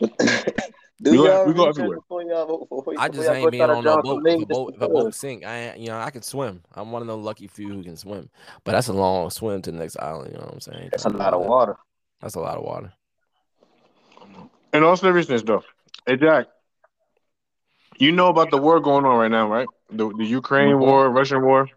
Do 1.02 1.12
We 1.12 1.16
go- 1.16 1.24
y'all 1.24 1.46
we 1.46 1.54
go 1.54 1.66
research 1.66 1.76
everywhere. 1.78 1.96
before 1.98 2.22
y'all 2.22 2.46
vote 2.46 2.66
for? 2.68 2.94
I 2.98 3.08
just 3.08 3.30
ain't 3.30 3.50
being 3.50 3.62
on 3.62 3.84
no 3.84 4.02
boat. 4.02 4.22
If 4.26 4.42
a 4.42 4.46
boat, 4.46 4.74
if 4.74 4.82
a 4.82 4.88
boat 4.88 5.14
sink, 5.14 5.46
I 5.46 5.56
ain't, 5.56 5.78
you 5.78 5.86
know, 5.88 5.98
I 5.98 6.10
can 6.10 6.20
swim. 6.22 6.62
I'm 6.74 6.90
one 6.92 7.00
of 7.00 7.08
the 7.08 7.16
lucky 7.16 7.46
few 7.46 7.72
who 7.72 7.82
can 7.82 7.96
swim. 7.96 8.28
But 8.64 8.72
that's 8.72 8.88
a 8.88 8.92
long 8.92 9.30
swim 9.30 9.62
to 9.62 9.72
the 9.72 9.78
next 9.78 9.96
island. 9.98 10.32
You 10.32 10.38
know 10.38 10.44
what 10.44 10.54
I'm 10.54 10.60
saying? 10.60 10.88
That's 10.90 11.06
a 11.06 11.08
lot 11.08 11.32
of 11.32 11.40
that. 11.42 11.48
water. 11.48 11.76
That's 12.20 12.34
a 12.34 12.40
lot 12.40 12.58
of 12.58 12.64
water. 12.64 12.92
In 14.74 14.82
all 14.84 14.96
seriousness, 14.96 15.42
though, 15.42 15.64
hey 16.06 16.16
Jack, 16.16 16.46
you 17.98 18.12
know 18.12 18.28
about 18.28 18.50
the 18.50 18.58
war 18.58 18.78
going 18.80 19.04
on 19.04 19.16
right 19.18 19.30
now, 19.30 19.48
right? 19.50 19.68
The, 19.90 20.12
the 20.16 20.24
Ukraine 20.24 20.74
Mhm. 20.74 20.80
war, 20.80 21.10
Russian 21.10 21.42
war. 21.42 21.68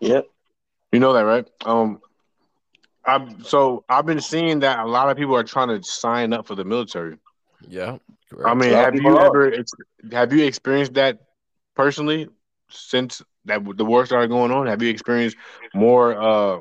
Yep. 0.00 0.26
You 0.92 0.98
know 0.98 1.12
that, 1.12 1.20
right? 1.20 1.46
Um, 1.64 2.00
I 3.04 3.34
so 3.42 3.84
I've 3.88 4.06
been 4.06 4.20
seeing 4.20 4.60
that 4.60 4.78
a 4.80 4.86
lot 4.88 5.08
of 5.10 5.16
people 5.16 5.36
are 5.36 5.44
trying 5.44 5.68
to 5.68 5.82
sign 5.86 6.32
up 6.32 6.46
for 6.46 6.54
the 6.54 6.64
military. 6.64 7.18
Yeah. 7.68 7.98
Correct. 8.30 8.48
I 8.48 8.54
mean, 8.54 8.70
A 8.70 8.74
lot 8.74 8.88
of 8.88 8.94
have 8.94 9.02
you 9.02 9.16
are. 9.16 9.26
ever 9.26 9.64
have 10.12 10.32
you 10.32 10.44
experienced 10.44 10.94
that 10.94 11.18
personally 11.74 12.28
since 12.70 13.22
that 13.46 13.62
the 13.76 13.84
war 13.84 14.06
started 14.06 14.28
going 14.28 14.52
on? 14.52 14.66
Have 14.66 14.82
you 14.82 14.90
experienced 14.90 15.36
more 15.74 16.20
uh 16.20 16.60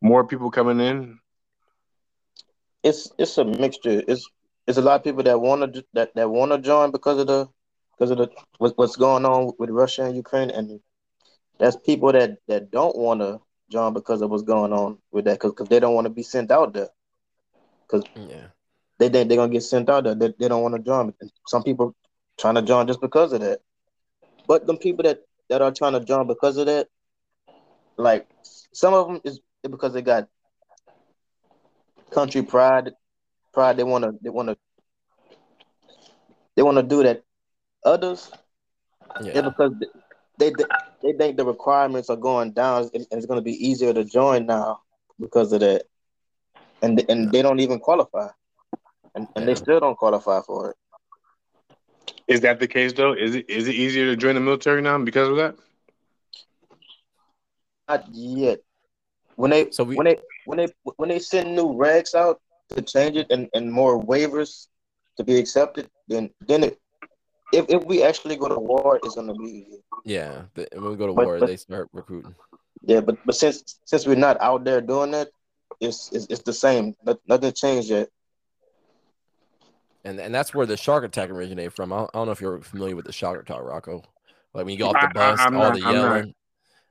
more 0.00 0.26
people 0.26 0.50
coming 0.50 0.80
in? 0.80 1.18
It's 2.82 3.10
it's 3.18 3.38
a 3.38 3.44
mixture. 3.44 4.02
It's 4.06 4.28
it's 4.66 4.78
a 4.78 4.82
lot 4.82 4.96
of 4.96 5.04
people 5.04 5.22
that 5.24 5.40
want 5.40 5.74
to 5.74 5.84
that, 5.94 6.14
that 6.14 6.30
want 6.30 6.52
to 6.52 6.58
join 6.58 6.92
because 6.92 7.18
of 7.18 7.26
the 7.26 7.48
because 7.92 8.10
of 8.10 8.18
the 8.18 8.28
what, 8.58 8.76
what's 8.76 8.96
going 8.96 9.24
on 9.24 9.52
with 9.58 9.70
Russia 9.70 10.04
and 10.04 10.16
Ukraine, 10.16 10.50
and 10.50 10.80
that's 11.58 11.76
people 11.76 12.12
that 12.12 12.38
that 12.48 12.70
don't 12.70 12.96
want 12.96 13.20
to 13.20 13.40
join 13.70 13.92
because 13.92 14.22
of 14.22 14.30
what's 14.30 14.42
going 14.42 14.72
on 14.72 14.98
with 15.10 15.24
that 15.24 15.40
because 15.40 15.68
they 15.68 15.80
don't 15.80 15.94
want 15.94 16.06
to 16.06 16.10
be 16.10 16.22
sent 16.22 16.50
out 16.50 16.72
there. 16.72 16.88
Cause 17.88 18.04
yeah. 18.14 18.48
They 19.02 19.10
think 19.10 19.28
they're 19.28 19.38
gonna 19.38 19.52
get 19.52 19.64
sent 19.64 19.90
out 19.90 20.04
there. 20.04 20.14
They, 20.14 20.32
they 20.38 20.48
don't 20.48 20.62
want 20.62 20.76
to 20.76 20.82
join. 20.82 21.12
And 21.20 21.32
Some 21.48 21.64
people 21.64 21.94
trying 22.38 22.54
to 22.54 22.62
join 22.62 22.86
just 22.86 23.00
because 23.00 23.32
of 23.32 23.40
that. 23.40 23.60
But 24.46 24.66
the 24.66 24.76
people 24.76 25.02
that 25.04 25.20
that 25.50 25.62
are 25.62 25.72
trying 25.72 25.94
to 25.94 26.00
join 26.00 26.28
because 26.28 26.56
of 26.56 26.66
that, 26.66 26.88
like 27.98 28.28
some 28.72 28.94
of 28.94 29.08
them 29.08 29.20
is 29.24 29.40
because 29.62 29.92
they 29.92 30.02
got 30.02 30.28
country 32.12 32.42
pride, 32.42 32.92
pride. 33.52 33.76
They 33.76 33.84
wanna 33.84 34.12
they 34.22 34.30
wanna 34.30 34.56
they 36.56 36.62
wanna 36.62 36.82
do 36.82 37.02
that. 37.02 37.22
Others, 37.84 38.32
Yeah. 39.20 39.42
because 39.44 39.72
they, 40.38 40.50
they 40.50 40.64
they 41.02 41.12
think 41.12 41.36
the 41.36 41.44
requirements 41.44 42.10
are 42.10 42.16
going 42.16 42.52
down 42.52 42.90
and 42.94 43.06
it's 43.10 43.26
going 43.26 43.38
to 43.38 43.44
be 43.44 43.52
easier 43.68 43.92
to 43.92 44.04
join 44.04 44.46
now 44.46 44.80
because 45.20 45.52
of 45.52 45.60
that, 45.60 45.84
and 46.82 47.02
and 47.08 47.32
they 47.32 47.42
don't 47.42 47.60
even 47.60 47.80
qualify, 47.80 48.28
and 49.14 49.26
and 49.36 49.46
they 49.46 49.54
still 49.54 49.80
don't 49.80 49.96
qualify 49.96 50.40
for 50.46 50.70
it. 50.70 50.76
Is 52.28 52.40
that 52.42 52.60
the 52.60 52.68
case 52.68 52.92
though? 52.92 53.12
Is 53.14 53.34
it 53.34 53.48
is 53.48 53.68
it 53.68 53.74
easier 53.74 54.06
to 54.06 54.16
join 54.16 54.34
the 54.34 54.40
military 54.40 54.80
now 54.82 54.98
because 54.98 55.28
of 55.28 55.36
that? 55.36 55.54
Not 57.88 58.06
yet. 58.12 58.60
When 59.36 59.50
they 59.50 59.70
So 59.70 59.84
we- 59.84 59.96
when 59.96 60.06
they 60.06 60.18
when 60.46 60.58
they 60.58 60.68
when 60.96 61.08
they 61.08 61.18
send 61.18 61.54
new 61.54 61.68
regs 61.74 62.14
out 62.14 62.40
to 62.70 62.82
change 62.82 63.16
it 63.16 63.26
and, 63.30 63.48
and 63.54 63.70
more 63.72 64.02
waivers 64.02 64.68
to 65.16 65.24
be 65.24 65.36
accepted, 65.38 65.90
then 66.08 66.30
then 66.46 66.64
it, 66.64 66.78
if 67.52 67.66
if 67.68 67.84
we 67.84 68.02
actually 68.02 68.36
go 68.36 68.48
to 68.48 68.58
war, 68.58 68.98
it's 69.02 69.14
going 69.14 69.28
to 69.28 69.34
be 69.34 69.66
easier. 69.66 69.78
Yeah. 70.04 70.42
The- 70.54 70.68
when 70.74 70.90
we 70.90 70.96
go 70.96 71.06
to 71.06 71.12
But- 71.12 71.26
war, 71.26 71.38
but- 71.38 71.46
they 71.46 71.56
start 71.56 71.88
recruiting. 71.92 72.34
Yeah, 72.84 73.00
but 73.00 73.16
but 73.24 73.34
since 73.36 73.78
since 73.84 74.06
we're 74.06 74.16
not 74.28 74.40
out 74.40 74.64
there 74.64 74.80
doing 74.80 75.14
it, 75.14 75.30
it's 75.80 76.10
it's, 76.12 76.26
it's 76.26 76.42
the 76.42 76.52
same. 76.52 76.96
Nothing 77.28 77.52
changed 77.52 77.90
yet. 77.90 78.08
And 80.04 80.18
and 80.18 80.34
that's 80.34 80.52
where 80.54 80.66
the 80.66 80.76
shark 80.76 81.04
attack 81.04 81.30
originated 81.30 81.72
from. 81.72 81.92
I 81.92 81.98
don't, 81.98 82.10
I 82.14 82.18
don't 82.18 82.26
know 82.26 82.32
if 82.32 82.40
you're 82.40 82.60
familiar 82.60 82.96
with 82.96 83.04
the 83.06 83.12
shark 83.12 83.40
attack, 83.42 83.62
Rocco. 83.62 84.02
Like 84.54 84.64
when 84.64 84.72
you 84.74 84.78
got 84.78 84.96
off 84.96 85.12
the 85.14 85.20
I- 85.20 85.24
I- 85.28 85.30
bus, 85.30 85.40
I'm 85.40 85.56
all 85.56 85.62
not- 85.64 85.74
the 85.74 85.80
not. 85.80 85.94
yelling. 85.94 86.34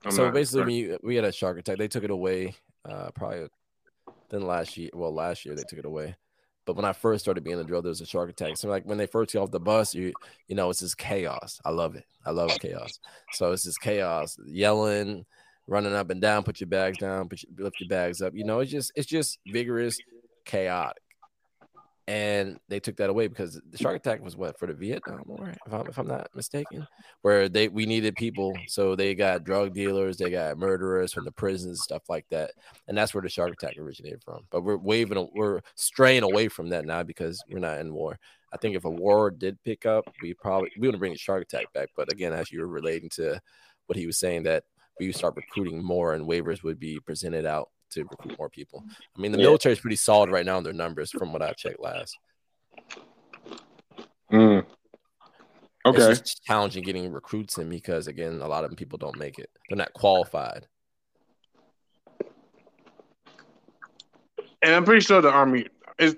So 0.09 0.25
not- 0.25 0.33
basically, 0.33 0.61
when 0.61 0.73
you, 0.75 0.99
we 1.03 1.15
had 1.15 1.25
a 1.25 1.31
shark 1.31 1.59
attack, 1.59 1.77
they 1.77 1.87
took 1.87 2.03
it 2.03 2.09
away. 2.11 2.55
Uh, 2.83 3.11
probably 3.11 3.47
then 4.29 4.41
last 4.47 4.77
year. 4.77 4.89
Well, 4.93 5.13
last 5.13 5.45
year 5.45 5.55
they 5.55 5.63
took 5.63 5.79
it 5.79 5.85
away. 5.85 6.15
But 6.65 6.75
when 6.75 6.85
I 6.85 6.93
first 6.93 7.23
started 7.23 7.43
being 7.43 7.59
a 7.59 7.63
drill, 7.63 7.81
there 7.81 7.89
was 7.89 8.01
a 8.01 8.05
shark 8.05 8.29
attack. 8.29 8.55
So 8.55 8.69
like 8.69 8.85
when 8.85 8.97
they 8.97 9.07
first 9.07 9.33
get 9.33 9.39
off 9.39 9.51
the 9.51 9.59
bus, 9.59 9.93
you 9.93 10.13
you 10.47 10.55
know 10.55 10.69
it's 10.69 10.79
just 10.79 10.97
chaos. 10.97 11.59
I 11.65 11.71
love 11.71 11.95
it. 11.95 12.05
I 12.25 12.31
love 12.31 12.51
chaos. 12.59 12.99
So 13.33 13.51
it's 13.51 13.63
just 13.63 13.81
chaos, 13.81 14.37
yelling, 14.45 15.25
running 15.67 15.93
up 15.93 16.11
and 16.11 16.21
down. 16.21 16.43
Put 16.43 16.61
your 16.61 16.67
bags 16.69 16.97
down. 16.99 17.27
Put 17.29 17.43
your, 17.43 17.65
lift 17.65 17.79
your 17.81 17.89
bags 17.89 18.21
up. 18.21 18.33
You 18.35 18.45
know, 18.45 18.59
it's 18.59 18.71
just 18.71 18.91
it's 18.95 19.07
just 19.07 19.39
vigorous, 19.47 19.97
chaotic. 20.45 21.01
And 22.07 22.59
they 22.67 22.79
took 22.79 22.97
that 22.97 23.09
away 23.09 23.27
because 23.27 23.61
the 23.69 23.77
shark 23.77 23.95
attack 23.95 24.23
was 24.23 24.35
what 24.35 24.57
for 24.57 24.67
the 24.67 24.73
Vietnam 24.73 25.23
War, 25.25 25.53
if 25.65 25.73
I'm, 25.73 25.87
if 25.87 25.97
I'm 25.97 26.07
not 26.07 26.29
mistaken, 26.35 26.87
where 27.21 27.47
they 27.47 27.67
we 27.67 27.85
needed 27.85 28.15
people, 28.15 28.53
so 28.67 28.95
they 28.95 29.13
got 29.15 29.43
drug 29.43 29.73
dealers, 29.73 30.17
they 30.17 30.29
got 30.29 30.57
murderers 30.57 31.13
from 31.13 31.25
the 31.25 31.31
prisons, 31.31 31.83
stuff 31.83 32.03
like 32.09 32.25
that, 32.31 32.51
and 32.87 32.97
that's 32.97 33.13
where 33.13 33.21
the 33.21 33.29
shark 33.29 33.53
attack 33.53 33.77
originated 33.77 34.23
from. 34.23 34.41
But 34.49 34.63
we're 34.63 34.77
waving, 34.77 35.29
we're 35.35 35.61
straying 35.75 36.23
away 36.23 36.47
from 36.47 36.69
that 36.69 36.85
now 36.85 37.03
because 37.03 37.43
we're 37.49 37.59
not 37.59 37.79
in 37.79 37.93
war. 37.93 38.17
I 38.53 38.57
think 38.57 38.75
if 38.75 38.85
a 38.85 38.89
war 38.89 39.31
did 39.31 39.61
pick 39.63 39.85
up, 39.85 40.05
we 40.21 40.33
probably 40.33 40.71
we 40.77 40.87
would 40.87 40.99
bring 40.99 41.13
the 41.13 41.17
shark 41.17 41.43
attack 41.43 41.71
back. 41.73 41.89
But 41.95 42.11
again, 42.11 42.33
as 42.33 42.51
you 42.51 42.61
were 42.61 42.67
relating 42.67 43.09
to 43.15 43.39
what 43.85 43.97
he 43.97 44.05
was 44.05 44.19
saying, 44.19 44.43
that 44.43 44.63
we 44.99 45.11
start 45.11 45.35
recruiting 45.35 45.83
more 45.83 46.13
and 46.13 46.27
waivers 46.27 46.63
would 46.63 46.79
be 46.79 46.99
presented 46.99 47.45
out 47.45 47.69
to 47.91 48.03
recruit 48.03 48.37
more 48.37 48.49
people. 48.49 48.83
I 49.15 49.21
mean, 49.21 49.31
the 49.31 49.37
Yeah. 49.37 49.45
military 49.45 49.73
is 49.73 49.79
pretty 49.79 49.95
solid 49.95 50.29
right 50.29 50.45
now 50.45 50.57
in 50.57 50.63
their 50.63 50.73
numbers 50.73 51.11
from 51.11 51.31
what 51.33 51.41
I 51.41 51.51
checked 51.53 51.79
last. 51.79 52.17
Mm. 54.31 54.65
Okay. 55.85 56.11
It's 56.11 56.19
just 56.21 56.43
challenging 56.43 56.83
getting 56.83 57.11
recruits 57.11 57.57
in 57.57 57.69
because 57.69 58.07
again, 58.07 58.39
a 58.41 58.47
lot 58.47 58.63
of 58.63 58.75
people 58.75 58.97
don't 58.97 59.17
make 59.17 59.39
it. 59.39 59.49
They're 59.69 59.77
not 59.77 59.93
qualified. 59.93 60.67
And 64.61 64.75
I'm 64.75 64.85
pretty 64.85 65.01
sure 65.01 65.21
the 65.21 65.31
army 65.31 65.67
is 65.97 66.15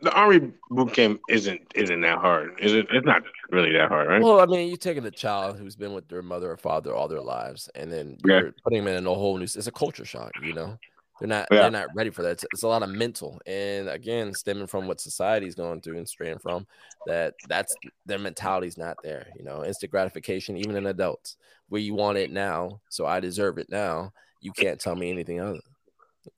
the 0.00 0.12
army 0.12 0.52
boot 0.70 0.92
camp 0.92 1.20
isn't 1.28 1.60
isn't 1.74 2.00
that 2.00 2.18
hard. 2.18 2.58
Is 2.60 2.72
it? 2.72 2.86
It's 2.92 3.06
not 3.06 3.22
really 3.50 3.72
that 3.72 3.88
hard, 3.88 4.08
right? 4.08 4.22
Well, 4.22 4.40
I 4.40 4.46
mean, 4.46 4.68
you're 4.68 4.76
taking 4.76 5.04
a 5.04 5.10
child 5.10 5.58
who's 5.58 5.76
been 5.76 5.92
with 5.92 6.08
their 6.08 6.22
mother 6.22 6.50
or 6.50 6.56
father 6.56 6.94
all 6.94 7.08
their 7.08 7.20
lives, 7.20 7.68
and 7.74 7.92
then 7.92 8.18
Yeah. 8.24 8.40
you're 8.40 8.54
putting 8.64 8.84
them 8.84 8.94
in 8.96 9.06
a 9.06 9.14
whole 9.14 9.36
new. 9.36 9.44
It's 9.44 9.66
a 9.66 9.72
culture 9.72 10.04
shock, 10.04 10.32
you 10.42 10.52
know. 10.54 10.78
They're 11.24 11.38
not. 11.38 11.48
Yeah. 11.50 11.62
They're 11.62 11.70
not 11.70 11.94
ready 11.94 12.10
for 12.10 12.22
that. 12.22 12.32
It's, 12.32 12.44
it's 12.52 12.62
a 12.64 12.68
lot 12.68 12.82
of 12.82 12.90
mental, 12.90 13.40
and 13.46 13.88
again, 13.88 14.34
stemming 14.34 14.66
from 14.66 14.86
what 14.86 15.00
society's 15.00 15.54
going 15.54 15.80
through 15.80 15.96
and 15.96 16.06
straying 16.06 16.38
from 16.38 16.66
that. 17.06 17.32
That's 17.48 17.74
their 18.04 18.18
mentality's 18.18 18.76
not 18.76 18.98
there. 19.02 19.28
You 19.34 19.42
know, 19.42 19.64
instant 19.64 19.90
gratification, 19.90 20.58
even 20.58 20.76
in 20.76 20.84
adults, 20.84 21.38
where 21.70 21.80
you 21.80 21.94
want 21.94 22.18
it 22.18 22.30
now, 22.30 22.82
so 22.90 23.06
I 23.06 23.20
deserve 23.20 23.56
it 23.56 23.70
now. 23.70 24.12
You 24.42 24.52
can't 24.52 24.78
tell 24.78 24.94
me 24.94 25.10
anything 25.10 25.40
other. 25.40 25.60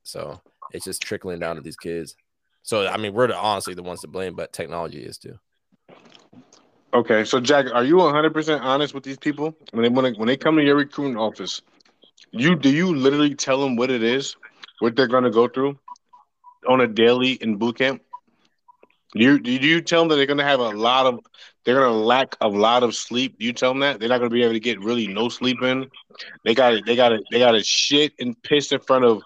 So 0.05 0.41
it's 0.71 0.85
just 0.85 1.03
trickling 1.03 1.41
down 1.41 1.57
to 1.57 1.63
these 1.63 1.77
kids. 1.77 2.15
So 2.63 2.87
I 2.87 2.97
mean, 2.97 3.13
we're 3.13 3.27
the, 3.27 3.37
honestly 3.37 3.75
the 3.75 3.83
ones 3.83 4.03
to 4.03 4.07
blame, 4.07 4.37
but 4.37 4.53
technology 4.53 5.03
is 5.03 5.19
too. 5.19 5.37
Okay, 6.95 7.25
so 7.25 7.41
Jack, 7.41 7.67
are 7.75 7.83
you 7.83 7.97
100 7.97 8.33
percent 8.33 8.63
honest 8.63 8.95
with 8.95 9.03
these 9.03 9.19
people 9.19 9.57
when 9.73 9.83
they 9.83 9.89
when 9.89 10.05
they, 10.05 10.13
when 10.17 10.29
they 10.29 10.37
come 10.37 10.55
to 10.55 10.63
your 10.63 10.77
recruiting 10.77 11.17
office? 11.17 11.63
You 12.31 12.55
do 12.55 12.71
you 12.71 12.95
literally 12.95 13.35
tell 13.35 13.61
them 13.61 13.75
what 13.75 13.91
it 13.91 14.05
is, 14.05 14.37
what 14.81 14.97
they're 14.97 15.07
going 15.07 15.25
to 15.25 15.31
go 15.31 15.49
through 15.49 15.79
on 16.69 16.81
a 16.81 16.87
daily 16.87 17.33
in 17.33 17.57
boot 17.57 17.79
camp? 17.79 18.03
Do 19.15 19.23
you 19.23 19.39
do 19.39 19.51
you 19.53 19.81
tell 19.81 20.01
them 20.03 20.09
that 20.09 20.17
they're 20.17 20.27
going 20.27 20.39
to 20.39 20.45
have 20.45 20.61
a 20.61 20.71
lot 20.71 21.07
of 21.07 21.21
they're 21.65 21.77
going 21.81 21.91
to 21.91 21.99
lack 21.99 22.37
a 22.41 22.49
lot 22.49 22.83
of 22.83 22.95
sleep? 22.95 23.39
Do 23.39 23.47
you 23.47 23.53
tell 23.53 23.71
them 23.71 23.81
that 23.81 23.99
they're 24.01 24.09
not 24.09 24.19
going 24.19 24.31
to 24.31 24.35
be 24.35 24.43
able 24.43 24.53
to 24.53 24.61
get 24.61 24.81
really 24.81 25.07
no 25.07 25.29
sleep 25.29 25.63
in? 25.63 25.89
They 26.45 26.55
got 26.55 26.85
they 26.85 26.97
got 26.97 27.11
to 27.11 27.23
they 27.31 27.39
got 27.39 27.53
to 27.53 27.63
shit 27.63 28.13
and 28.19 28.41
piss 28.43 28.73
in 28.73 28.81
front 28.81 29.05
of 29.05 29.23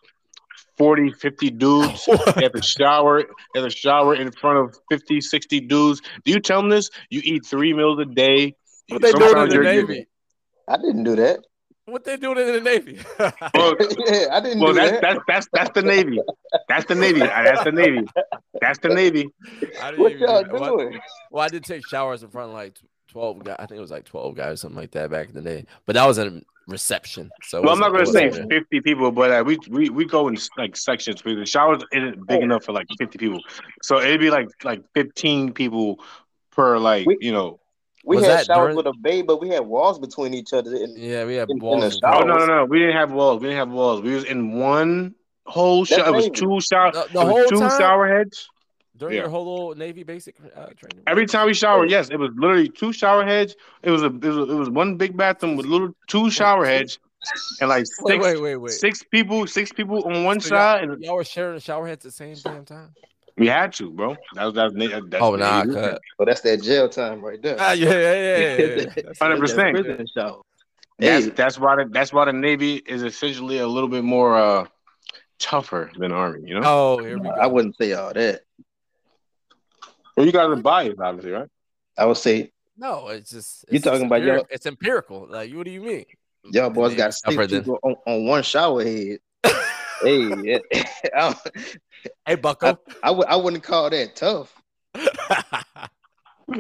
40, 0.78 1.12
50 1.12 1.50
dudes. 1.50 2.08
They 2.36 2.42
have 2.44 2.52
to 2.52 2.62
shower. 2.62 3.22
They 3.52 3.60
have 3.60 3.70
to 3.70 3.76
shower 3.76 4.14
in 4.14 4.30
front 4.32 4.58
of 4.58 4.78
50, 4.90 5.20
60 5.20 5.60
dudes. 5.60 6.00
Do 6.24 6.32
you 6.32 6.40
tell 6.40 6.60
them 6.62 6.70
this? 6.70 6.90
You 7.10 7.20
eat 7.24 7.44
three 7.44 7.74
meals 7.74 7.98
a 7.98 8.06
day. 8.06 8.54
What 8.88 9.02
they 9.02 9.12
doing 9.12 9.36
in 9.36 9.48
the 9.48 9.54
you're- 9.56 9.64
Navy? 9.64 10.06
I 10.68 10.76
didn't 10.76 11.04
do 11.04 11.16
that. 11.16 11.40
What 11.90 12.04
they 12.04 12.16
doing 12.16 12.38
in 12.38 12.46
the 12.54 12.60
Navy? 12.60 12.98
Well, 13.54 13.74
yeah, 14.06 14.26
I 14.32 14.40
didn't 14.40 14.60
well 14.60 14.72
do 14.72 14.80
that's, 14.80 14.90
that. 14.92 15.00
that's 15.02 15.20
that's 15.26 15.48
that's 15.52 15.70
the 15.74 15.82
Navy. 15.82 16.20
That's 16.68 16.84
the 16.86 16.94
Navy. 16.94 17.20
That's 17.20 17.64
the 17.64 17.72
Navy. 17.72 18.06
That's 18.60 18.78
the 18.78 18.88
Navy. 18.88 19.28
What 19.96 20.18
y'all 20.18 20.42
do 20.44 20.50
that. 20.50 20.52
Well, 20.52 20.76
doing? 20.76 21.00
Well, 21.30 21.44
I 21.44 21.48
did 21.48 21.64
take 21.64 21.86
showers 21.86 22.22
in 22.22 22.30
front 22.30 22.50
of 22.50 22.54
like 22.54 22.76
twelve 23.08 23.42
guys. 23.44 23.56
I 23.58 23.66
think 23.66 23.78
it 23.78 23.82
was 23.82 23.90
like 23.90 24.04
twelve 24.04 24.36
guys, 24.36 24.54
or 24.54 24.56
something 24.58 24.78
like 24.78 24.92
that, 24.92 25.10
back 25.10 25.28
in 25.28 25.34
the 25.34 25.42
day. 25.42 25.66
But 25.86 25.94
that 25.94 26.06
was 26.06 26.18
a 26.18 26.40
reception. 26.68 27.30
So 27.42 27.60
Well, 27.62 27.72
I'm 27.72 27.80
not 27.80 27.90
gonna 27.92 28.06
say 28.06 28.28
wasn't- 28.28 28.52
50 28.52 28.80
people, 28.82 29.10
but 29.10 29.30
uh, 29.32 29.42
we 29.44 29.58
we 29.68 29.90
we 29.90 30.04
go 30.04 30.28
in 30.28 30.36
like 30.56 30.76
sections 30.76 31.20
because 31.20 31.38
the 31.38 31.46
showers 31.46 31.82
isn't 31.92 32.26
big 32.26 32.42
enough 32.42 32.64
for 32.64 32.72
like 32.72 32.86
50 32.98 33.18
people. 33.18 33.40
So 33.82 34.00
it'd 34.00 34.20
be 34.20 34.30
like 34.30 34.48
like 34.64 34.82
15 34.94 35.52
people 35.52 36.02
per 36.52 36.78
like 36.78 37.06
We- 37.06 37.18
you 37.20 37.32
know. 37.32 37.58
We 38.04 38.16
Was 38.16 38.24
had 38.26 38.38
that 38.40 38.46
showers 38.46 38.74
during- 38.74 38.76
with 38.76 38.86
a 38.86 38.94
bay, 38.98 39.22
but 39.22 39.40
we 39.40 39.50
had 39.50 39.60
walls 39.60 39.98
between 39.98 40.32
each 40.34 40.52
other. 40.52 40.74
And 40.74 40.96
Yeah, 40.96 41.24
we 41.26 41.34
had 41.34 41.50
in- 41.50 41.58
in 41.58 41.62
walls. 41.62 41.98
the. 42.00 42.06
Oh 42.14 42.20
no 42.20 42.36
no 42.38 42.46
no, 42.46 42.64
we 42.64 42.78
didn't 42.78 42.96
have 42.96 43.12
walls. 43.12 43.40
We 43.40 43.48
didn't 43.48 43.58
have 43.58 43.70
walls. 43.70 44.00
We 44.00 44.14
was 44.14 44.24
in 44.24 44.52
one 44.58 45.14
whole 45.46 45.84
shower. 45.84 46.08
It 46.08 46.12
was 46.14 46.30
two 46.30 46.60
shower. 46.60 46.92
The, 46.92 47.00
it 47.02 47.12
the 47.12 47.18
was 47.20 47.28
whole 47.28 47.44
two 47.48 47.58
time 47.60 47.78
shower 47.78 48.08
heads. 48.08 48.48
during 48.96 49.16
Yeah. 49.16 49.22
your 49.22 49.30
whole 49.30 49.44
little 49.44 49.74
Navy 49.74 50.02
basic 50.02 50.36
uh, 50.56 50.66
training. 50.76 51.02
Every 51.06 51.26
time 51.26 51.46
we 51.46 51.54
showered, 51.54 51.90
yes, 51.90 52.08
it 52.10 52.16
was 52.18 52.30
literally 52.36 52.68
two 52.68 52.92
shower 52.92 53.24
heads. 53.24 53.54
It 53.82 53.90
was 53.90 54.02
a 54.02 54.06
it 54.06 54.22
was, 54.24 54.48
it 54.48 54.54
was 54.54 54.70
one 54.70 54.96
big 54.96 55.16
bathroom 55.16 55.56
with 55.56 55.66
little 55.66 55.90
two 56.06 56.30
shower 56.30 56.64
heads, 56.64 56.98
and 57.60 57.68
like 57.68 57.84
six 57.86 58.02
Wait, 58.02 58.20
wait, 58.20 58.40
wait, 58.40 58.56
wait. 58.56 58.72
six 58.72 59.02
people 59.02 59.46
six 59.46 59.72
people 59.72 60.04
on 60.04 60.24
one 60.24 60.40
So 60.40 60.54
y'all- 60.54 60.78
and 60.82 61.02
Y'all 61.04 61.16
were 61.16 61.24
sharing 61.24 61.54
the 61.56 61.60
shower 61.60 61.86
heads 61.86 62.04
at 62.06 62.12
the 62.12 62.16
same 62.16 62.34
damn 62.42 62.64
time. 62.64 62.94
We 63.40 63.46
had 63.48 63.72
to, 63.72 63.90
bro. 63.90 64.16
That 64.34 64.44
was 64.44 64.54
that. 64.54 64.72
was- 64.74 65.02
That's 65.10 65.22
Oh 65.22 65.34
nah, 65.34 65.62
Navy. 65.64 65.74
cut. 65.74 66.00
but 66.18 66.26
that's 66.26 66.42
that 66.42 66.62
jail 66.62 66.88
time 66.90 67.22
right 67.22 67.40
there. 67.42 67.56
Ah, 67.58 67.72
yeah, 67.72 67.88
yeah, 67.88 68.14
yeah, 68.14 68.56
yeah, 68.58 68.92
yeah. 68.96 69.02
100%. 69.18 69.18
That's 69.40 69.52
prison 69.54 70.06
shower. 70.14 70.42
That's 70.98 71.24
Hey. 71.24 71.30
that's 71.30 71.58
why 71.58 71.76
the, 71.76 71.88
that's 71.90 72.12
why 72.12 72.26
the 72.26 72.32
Navy 72.34 72.74
is 72.76 73.02
essentially 73.02 73.58
a 73.58 73.66
little 73.66 73.88
bit 73.88 74.04
more 74.04 74.36
uh 74.36 74.66
tougher 75.38 75.90
than 75.98 76.12
Army. 76.12 76.46
You 76.50 76.60
know, 76.60 76.62
Oh, 76.64 76.98
here 77.02 77.16
we 77.18 77.24
go. 77.24 77.30
I 77.30 77.46
wouldn't 77.46 77.76
say 77.78 77.94
all 77.94 78.12
that. 78.12 78.42
well, 80.16 80.26
you 80.26 80.32
got 80.32 80.48
the 80.54 80.56
bias, 80.56 80.96
obviously, 81.00 81.30
right? 81.32 81.48
I 81.96 82.04
would 82.04 82.18
say 82.18 82.52
No, 82.76 83.08
it's 83.08 83.30
just 83.30 83.64
You 83.70 83.76
it's 83.76 83.84
talking 83.84 84.00
just 84.00 84.06
about 84.06 84.22
y'all- 84.22 84.46
It's 84.50 84.66
empirical. 84.66 85.26
Like, 85.30 85.50
what 85.54 85.64
do 85.64 85.70
you 85.70 85.80
mean? 85.80 86.04
y'all 86.52 86.68
The 86.68 86.74
boys 86.74 86.94
got 86.94 87.14
tougher 87.24 87.48
six 87.48 87.66
than- 87.66 87.76
on, 87.82 87.96
on 88.06 88.26
one 88.26 88.42
shower 88.42 88.84
head. 88.84 89.18
hey, 90.02 90.60
I, 91.16 91.34
Hey, 92.26 92.34
Bucko. 92.36 92.78
I, 93.02 93.10
would, 93.10 93.26
I 93.26 93.36
wouldn't 93.36 93.62
call 93.62 93.90
that 93.90 94.16
tough. 94.16 94.54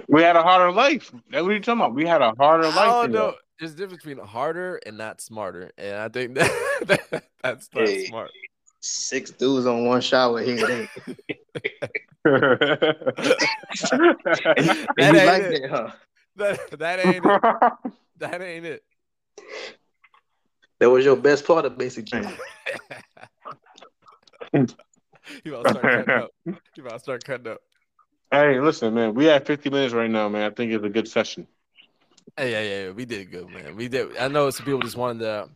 We 0.08 0.22
had 0.22 0.36
a 0.36 0.42
harder 0.42 0.70
life. 0.70 1.10
That's 1.30 1.42
what 1.42 1.50
you 1.50 1.58
talking 1.60 1.80
about. 1.80 1.94
We 1.94 2.06
had 2.06 2.22
a 2.22 2.32
harder 2.38 2.68
life. 2.68 2.78
I 2.78 3.02
don't 3.02 3.12
know. 3.12 3.34
There's 3.58 3.72
a 3.72 3.76
difference 3.76 4.04
between 4.04 4.24
harder 4.24 4.76
and 4.86 4.96
not 4.96 5.20
smarter, 5.20 5.72
and 5.76 5.96
I 5.96 6.08
think 6.08 6.34
that, 6.34 6.50
that 7.10 7.24
that's 7.42 7.68
not 7.74 7.88
Hey. 7.88 8.06
smart. 8.06 8.30
Six 8.80 9.32
dudes 9.32 9.66
on 9.66 9.84
one 9.84 10.00
shower 10.00 10.42
head. 10.42 10.60
Hey. 10.60 10.88
And, 12.24 12.24
That 12.24 13.14
you 14.96 15.04
ain't 15.04 15.26
like 15.26 15.42
it. 15.42 15.62
that, 15.62 15.70
huh? 15.70 15.90
That, 16.36 16.78
that 16.78 17.00
ain't 17.00 17.26
it. 17.26 17.42
That 18.18 18.42
ain't 18.42 18.66
it. 18.66 18.82
That 20.78 20.88
was 20.88 21.04
your 21.04 21.16
best 21.16 21.44
part 21.46 21.64
of 21.66 21.76
basic 21.76 22.06
training. 22.06 22.32
You 25.44 25.54
about 25.54 25.64
to 25.64 25.78
start 25.78 26.06
cutting 26.06 26.22
up. 26.22 26.30
You 26.76 26.82
about 26.84 26.92
to 26.92 27.00
start 27.00 27.24
cutting 27.24 27.52
up. 27.52 27.60
hey, 28.30 28.60
listen, 28.60 28.94
man. 28.94 29.14
We 29.14 29.26
have 29.26 29.46
50 29.46 29.70
minutes 29.70 29.94
right 29.94 30.10
now, 30.10 30.28
man. 30.28 30.50
I 30.50 30.54
think 30.54 30.72
it's 30.72 30.84
a 30.84 30.88
good 30.88 31.08
session. 31.08 31.46
Hey, 32.36 32.52
yeah, 32.52 32.62
yeah, 32.62 32.86
yeah, 32.86 32.92
we 32.92 33.04
did 33.04 33.30
good, 33.30 33.48
man. 33.50 33.76
We 33.76 33.88
did. 33.88 34.16
I 34.16 34.28
know 34.28 34.50
some 34.50 34.64
people 34.64 34.80
just 34.80 34.96
wanted 34.96 35.20
the, 35.20 35.48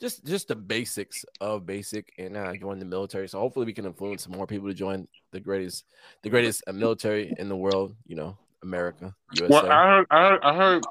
just 0.00 0.24
just 0.24 0.48
the 0.48 0.56
basics 0.56 1.24
of 1.40 1.64
basic 1.64 2.12
and 2.18 2.36
uh, 2.36 2.54
join 2.56 2.78
the 2.78 2.84
military. 2.84 3.28
So 3.28 3.38
hopefully 3.38 3.66
we 3.66 3.72
can 3.72 3.86
influence 3.86 4.24
some 4.24 4.32
more 4.32 4.46
people 4.46 4.68
to 4.68 4.74
join 4.74 5.08
the 5.30 5.40
greatest, 5.40 5.84
the 6.22 6.28
greatest 6.28 6.64
uh, 6.66 6.72
military 6.72 7.32
in 7.38 7.48
the 7.48 7.56
world. 7.56 7.94
You 8.06 8.16
know, 8.16 8.36
America, 8.62 9.14
USA. 9.34 9.48
Well, 9.48 9.70
I 9.70 9.86
heard, 9.86 10.06
I 10.10 10.28
heard, 10.28 10.40
I 10.42 10.56
heard. 10.56 10.84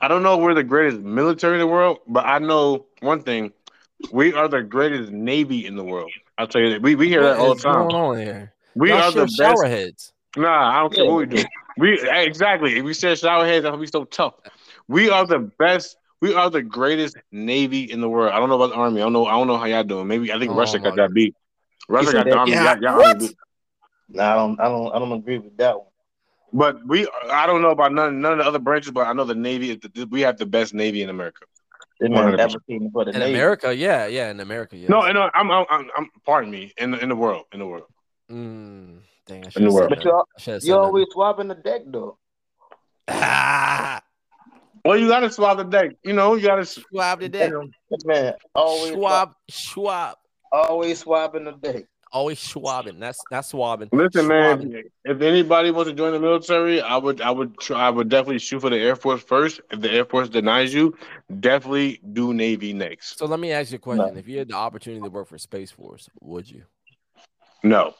I 0.00 0.08
don't 0.08 0.22
know 0.22 0.38
we're 0.38 0.54
the 0.54 0.64
greatest 0.64 1.00
military 1.00 1.54
in 1.54 1.60
the 1.60 1.66
world, 1.66 1.98
but 2.08 2.24
I 2.26 2.38
know 2.38 2.86
one 3.00 3.22
thing: 3.22 3.52
we 4.10 4.32
are 4.32 4.48
the 4.48 4.62
greatest 4.62 5.12
navy 5.12 5.66
in 5.66 5.76
the 5.76 5.84
world. 5.84 6.10
I'll 6.38 6.46
tell 6.46 6.60
you 6.62 6.70
that. 6.70 6.82
We 6.82 6.94
we 6.94 7.08
hear 7.08 7.22
that 7.22 7.36
all 7.38 7.54
the 7.54 7.62
time. 7.62 7.88
going 7.88 7.94
on 7.94 8.18
here? 8.18 8.54
We 8.74 8.88
Y'all 8.90 8.98
are 9.00 9.10
the 9.10 9.12
share 9.12 9.24
best. 9.26 9.36
shower 9.36 9.66
heads. 9.66 10.12
Nah, 10.36 10.70
I 10.76 10.80
don't 10.80 10.94
care 10.94 11.04
what 11.04 11.16
we 11.18 11.26
do. 11.26 11.44
We 11.78 12.00
exactly. 12.10 12.78
If 12.78 12.84
we 12.84 12.94
said 12.94 13.18
shower 13.18 13.44
heads, 13.44 13.64
that'll 13.64 13.78
be 13.78 13.86
so 13.86 14.04
tough. 14.04 14.34
We 14.88 15.10
are 15.10 15.26
the 15.26 15.38
best. 15.58 15.96
We 16.20 16.34
are 16.34 16.48
the 16.48 16.62
greatest 16.62 17.16
navy 17.32 17.82
in 17.90 18.00
the 18.00 18.08
world. 18.08 18.32
I 18.32 18.38
don't 18.38 18.48
know 18.48 18.54
about 18.60 18.70
the 18.70 18.76
army. 18.76 19.00
I 19.00 19.04
don't 19.04 19.12
know. 19.12 19.26
I 19.26 19.32
don't 19.32 19.46
know 19.46 19.58
how 19.58 19.64
y'all 19.66 19.84
doing. 19.84 20.06
Maybe 20.06 20.32
I 20.32 20.38
think 20.38 20.52
Oh 20.52 20.56
Russia 20.56 20.78
got 20.78 20.96
that 20.96 21.12
beat. 21.12 21.34
Russia 21.88 22.12
got 22.12 22.24
the 22.24 22.36
army. 22.36 22.52
yeah. 22.52 22.74
Y'all, 22.74 22.82
y'all 22.82 22.96
What? 22.96 23.16
army. 23.16 23.36
No, 24.08 24.22
I 24.22 24.34
don't, 24.34 24.60
I 24.60 24.64
don't, 24.64 24.94
I 24.94 24.98
don't 24.98 25.12
agree 25.12 25.38
with 25.38 25.56
that 25.56 25.76
one. 25.78 25.86
But 26.52 26.86
we, 26.86 27.08
I 27.30 27.46
don't 27.46 27.62
know 27.62 27.70
about 27.70 27.92
none, 27.92 28.20
none 28.20 28.32
of 28.32 28.38
the 28.38 28.44
other 28.44 28.58
branches, 28.58 28.92
but 28.92 29.06
I 29.06 29.12
know 29.14 29.24
the 29.24 29.34
Navy. 29.34 29.70
is 29.70 29.78
the- 29.80 30.06
We 30.10 30.20
have 30.20 30.36
the 30.36 30.44
best 30.46 30.74
Navy 30.74 31.02
in 31.02 31.08
America. 31.08 31.44
This 32.02 32.10
man 32.10 32.36
100%. 32.36 32.92
for 32.92 33.04
the 33.04 33.12
In 33.12 33.20
Navy. 33.20 33.30
America, 33.34 33.74
yeah, 33.74 34.06
yeah, 34.06 34.30
in 34.30 34.40
America, 34.40 34.76
yeah. 34.76 34.88
No, 34.88 35.10
no, 35.12 35.30
I'm, 35.34 35.50
I'm, 35.50 35.64
I'm, 35.70 35.90
I'm 35.96 36.10
pardon 36.26 36.50
me. 36.50 36.72
In 36.76 36.90
the, 36.90 36.98
in 36.98 37.08
the 37.08 37.16
world, 37.16 37.44
in 37.52 37.60
the 37.60 37.66
world. 37.66 37.84
Mm, 38.30 38.98
dang, 39.26 39.42
I 39.44 39.46
In 39.46 39.50
should 39.50 39.62
the 39.62 39.66
have 39.66 39.72
world. 39.72 39.88
said 39.90 39.96
But 39.98 40.04
you, 40.04 40.10
al- 40.10 40.26
I 40.36 40.40
should 40.40 40.54
have 40.54 40.64
you 40.64 40.72
that. 40.74 40.80
always 40.80 41.06
swapping 41.12 41.48
the 41.48 41.54
deck 41.54 41.82
though. 41.86 42.18
Ah, 43.08 44.02
Well, 44.84 44.98
you 44.98 45.06
got 45.08 45.20
to 45.20 45.30
swab 45.30 45.58
the 45.58 45.64
deck. 45.64 45.92
You 46.02 46.12
know, 46.12 46.34
you 46.34 46.42
got 46.46 46.56
to. 46.56 46.64
swab 46.64 47.20
the 47.20 47.28
deck. 47.28 47.52
Man 48.04 48.34
always 48.54 48.92
swab, 48.94 49.34
Schwab, 49.48 50.16
Schwab. 50.16 50.16
always 50.50 50.98
swapping 50.98 51.44
the 51.44 51.52
deck. 51.52 51.84
Always 52.12 52.40
swabbing. 52.40 53.00
That's 53.00 53.18
that's 53.30 53.48
swabbing. 53.48 53.88
Listen, 53.90 54.26
man. 54.28 54.82
If 55.04 55.22
anybody 55.22 55.70
wants 55.70 55.90
to 55.90 55.96
join 55.96 56.12
the 56.12 56.20
military, 56.20 56.82
I 56.82 56.96
would, 56.98 57.22
I 57.22 57.30
would, 57.30 57.58
try, 57.58 57.86
I 57.86 57.90
would 57.90 58.10
definitely 58.10 58.38
shoot 58.38 58.60
for 58.60 58.68
the 58.68 58.76
Air 58.76 58.96
Force 58.96 59.22
first. 59.22 59.62
If 59.70 59.80
the 59.80 59.90
Air 59.90 60.04
Force 60.04 60.28
denies 60.28 60.74
you, 60.74 60.94
definitely 61.40 62.00
do 62.12 62.34
Navy 62.34 62.74
next. 62.74 63.18
So 63.18 63.24
let 63.24 63.40
me 63.40 63.50
ask 63.52 63.70
you 63.72 63.76
a 63.76 63.78
question. 63.78 64.18
If 64.18 64.28
you 64.28 64.38
had 64.38 64.48
the 64.48 64.54
opportunity 64.54 65.02
to 65.02 65.08
work 65.08 65.26
for 65.26 65.38
Space 65.38 65.70
Force, 65.70 66.10
would 66.20 66.50
you? 66.50 66.64
No, 67.62 67.94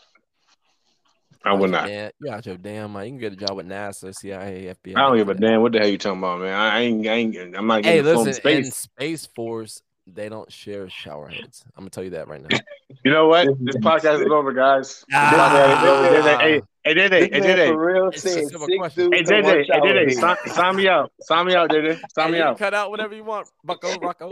I 1.43 1.55
would 1.55 1.71
not. 1.71 1.87
damn- 1.87 2.11
You 2.21 2.31
out 2.33 2.45
your 2.45 2.59
damn 2.59 2.93
mind. 2.93 3.07
You 3.07 3.13
can 3.13 3.21
get 3.21 3.33
a 3.33 3.47
job 3.47 3.57
with 3.57 3.67
NASA, 3.67 4.15
CIA, 4.15 4.75
FBI. 4.75 4.97
I 4.97 5.07
don't 5.09 5.17
give 5.17 5.29
a 5.31 5.35
damn 5.35 5.63
what 5.63 5.73
the 5.73 5.79
hell 5.79 5.89
you 5.89 5.97
talking 5.97 6.19
about, 6.19 6.41
man. 6.41 6.53
I 6.53 6.81
ain't, 6.81 7.07
I 7.07 7.13
ain't, 7.13 7.57
I'm 7.57 7.67
not 7.67 7.83
Hey, 7.85 8.03
getting 8.03 8.05
to 8.05 8.11
listen, 8.11 8.29
in 8.29 8.35
space. 8.35 8.77
Space 8.77 9.27
Force, 9.27 9.83
they 10.07 10.29
don't 10.29 10.51
share 10.51 10.89
shower 10.89 11.29
heads. 11.29 11.65
I'm 11.77 11.83
gonna 11.83 11.91
tell 11.91 12.05
you 12.05 12.11
that 12.11 12.29
right 12.29 12.43
now. 12.43 12.59
You 13.05 13.11
know 13.11 13.29
what? 13.29 13.47
This 13.61 13.77
podcast 13.77 14.25
is 14.25 14.31
over, 14.31 14.53
guys. 14.53 15.05
This 15.09 15.15
Ah. 15.15 15.31
podcast 15.33 15.83
is 15.83 15.89
over. 15.89 16.39
Hey, 16.41 16.61
hey, 16.85 16.95
hey, 16.95 16.95
hey, 16.95 17.09
hey, 17.09 17.29
This 17.29 17.41
man 17.47 17.57
hey, 17.57 17.69
for 17.69 17.87
real 17.87 18.09
It's 18.09 18.23
said 18.23 18.39
a 18.45 18.47
simple 18.47 18.67
six 18.67 18.79
question. 18.79 19.11
dudes 19.11 19.31
hey, 19.31 19.39
in 19.39 19.45
JJ, 19.45 19.53
hey, 19.53 19.65
shower 19.65 20.13
sign, 20.13 20.37
sign 20.55 20.77
me 20.77 20.89
out, 20.89 21.13
sign 21.21 21.47
me 21.47 21.55
out, 21.55 21.71
JJ, 21.71 22.01
sign 22.15 22.27
Hey, 22.27 22.33
me 22.33 22.39
you 22.39 22.45
out. 22.45 22.59
cut 22.59 22.75
out 22.75 22.91
whatever 22.91 23.15
you 23.15 23.25
want, 23.25 23.49
Bucko, 23.65 23.95
Rocco. 24.01 24.29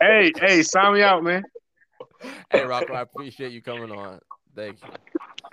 Hey, 0.00 0.32
hey, 0.40 0.62
sign 0.62 0.94
me 0.94 1.02
out, 1.02 1.22
man. 1.22 1.42
hey, 2.50 2.64
Rocco, 2.64 2.92
I 2.94 3.00
appreciate 3.02 3.52
you 3.52 3.62
coming 3.62 3.90
on. 3.92 4.20
Thank 4.56 4.82
you. 4.82 4.88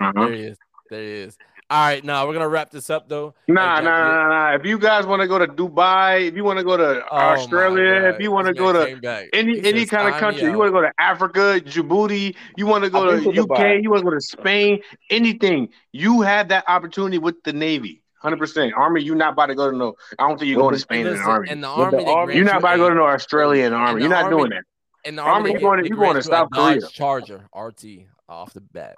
Uh-huh. 0.00 0.12
There 0.26 0.32
he 0.32 0.42
is. 0.42 0.58
There 0.90 1.02
he 1.02 1.10
is. 1.12 1.38
All 1.72 1.78
right, 1.86 2.04
now 2.04 2.26
we're 2.26 2.34
gonna 2.34 2.50
wrap 2.50 2.70
this 2.70 2.90
up 2.90 3.08
though. 3.08 3.34
Nah, 3.48 3.78
Hey, 3.78 3.84
nah, 3.86 4.08
nah, 4.08 4.28
nah. 4.28 4.54
If 4.56 4.66
you 4.66 4.78
guys 4.78 5.06
want 5.06 5.22
to 5.22 5.26
go 5.26 5.38
to 5.38 5.46
Dubai, 5.46 6.28
if 6.28 6.34
you 6.36 6.44
want 6.44 6.58
to 6.58 6.64
go 6.64 6.76
to 6.76 7.02
Oh, 7.10 7.16
Australia, 7.16 8.12
if 8.14 8.20
you 8.20 8.30
want 8.30 8.46
to 8.48 8.52
go 8.52 8.74
to 8.74 9.28
any 9.32 9.58
He 9.58 9.66
any 9.66 9.86
kind 9.86 10.06
of 10.08 10.12
"Sign 10.12 10.12
me 10.12 10.20
country, 10.20 10.50
you 10.50 10.58
want 10.58 10.68
to 10.68 10.72
go 10.72 10.82
to 10.82 10.92
Africa, 10.98 11.62
Djibouti, 11.64 12.36
you 12.58 12.66
want 12.66 12.84
to 12.84 12.90
go 12.90 13.06
to 13.06 13.26
UK, 13.26 13.34
Dubai. 13.34 13.82
you 13.82 13.88
want 13.90 14.00
to 14.00 14.04
go 14.04 14.10
to 14.14 14.20
Spain, 14.20 14.80
anything. 15.08 15.68
You 15.92 16.20
have 16.20 16.48
that 16.48 16.64
opportunity 16.68 17.16
with 17.16 17.36
the 17.42 17.54
Navy, 17.54 18.02
hundred 18.20 18.38
percent. 18.38 18.74
Army, 18.76 19.02
you're 19.02 19.16
not 19.16 19.32
about 19.32 19.46
to 19.46 19.54
go 19.54 19.70
to 19.70 19.74
no. 19.74 19.94
I 20.18 20.28
don't 20.28 20.36
think 20.38 20.50
you're 20.50 20.60
going 20.60 20.74
to 20.74 20.78
Spain 20.78 21.06
And 21.06 21.16
in 21.16 21.22
the 21.22 21.26
army. 21.26 21.48
in 21.48 21.60
the 21.62 21.68
With 21.68 21.76
the 21.78 21.96
army, 21.96 22.04
they 22.04 22.10
army- 22.10 22.24
grant 22.26 22.36
You're 22.36 22.44
not 22.52 22.58
about 22.58 22.72
to 22.72 22.78
go 22.78 22.88
to 22.90 22.94
no 22.94 23.06
Australia 23.06 23.64
in 23.64 23.72
the 23.72 23.78
army. 23.78 24.02
You're 24.02 24.10
the 24.10 24.20
not 24.22 24.30
doing 24.30 24.50
that. 24.50 24.62
In 25.04 25.16
the 25.16 25.22
Army, 25.22 25.32
army, 25.32 25.50
you're 25.52 25.60
going 25.60 25.82
to- 25.82 25.88
you're 25.88 25.96
going 25.96 26.12
to 26.12 26.18
you 26.18 26.22
South 26.22 26.48
Korea. 26.52 26.80
Charger 26.92 27.46
RT 27.56 28.06
off 28.28 28.52
the 28.52 28.60
bat. 28.60 28.94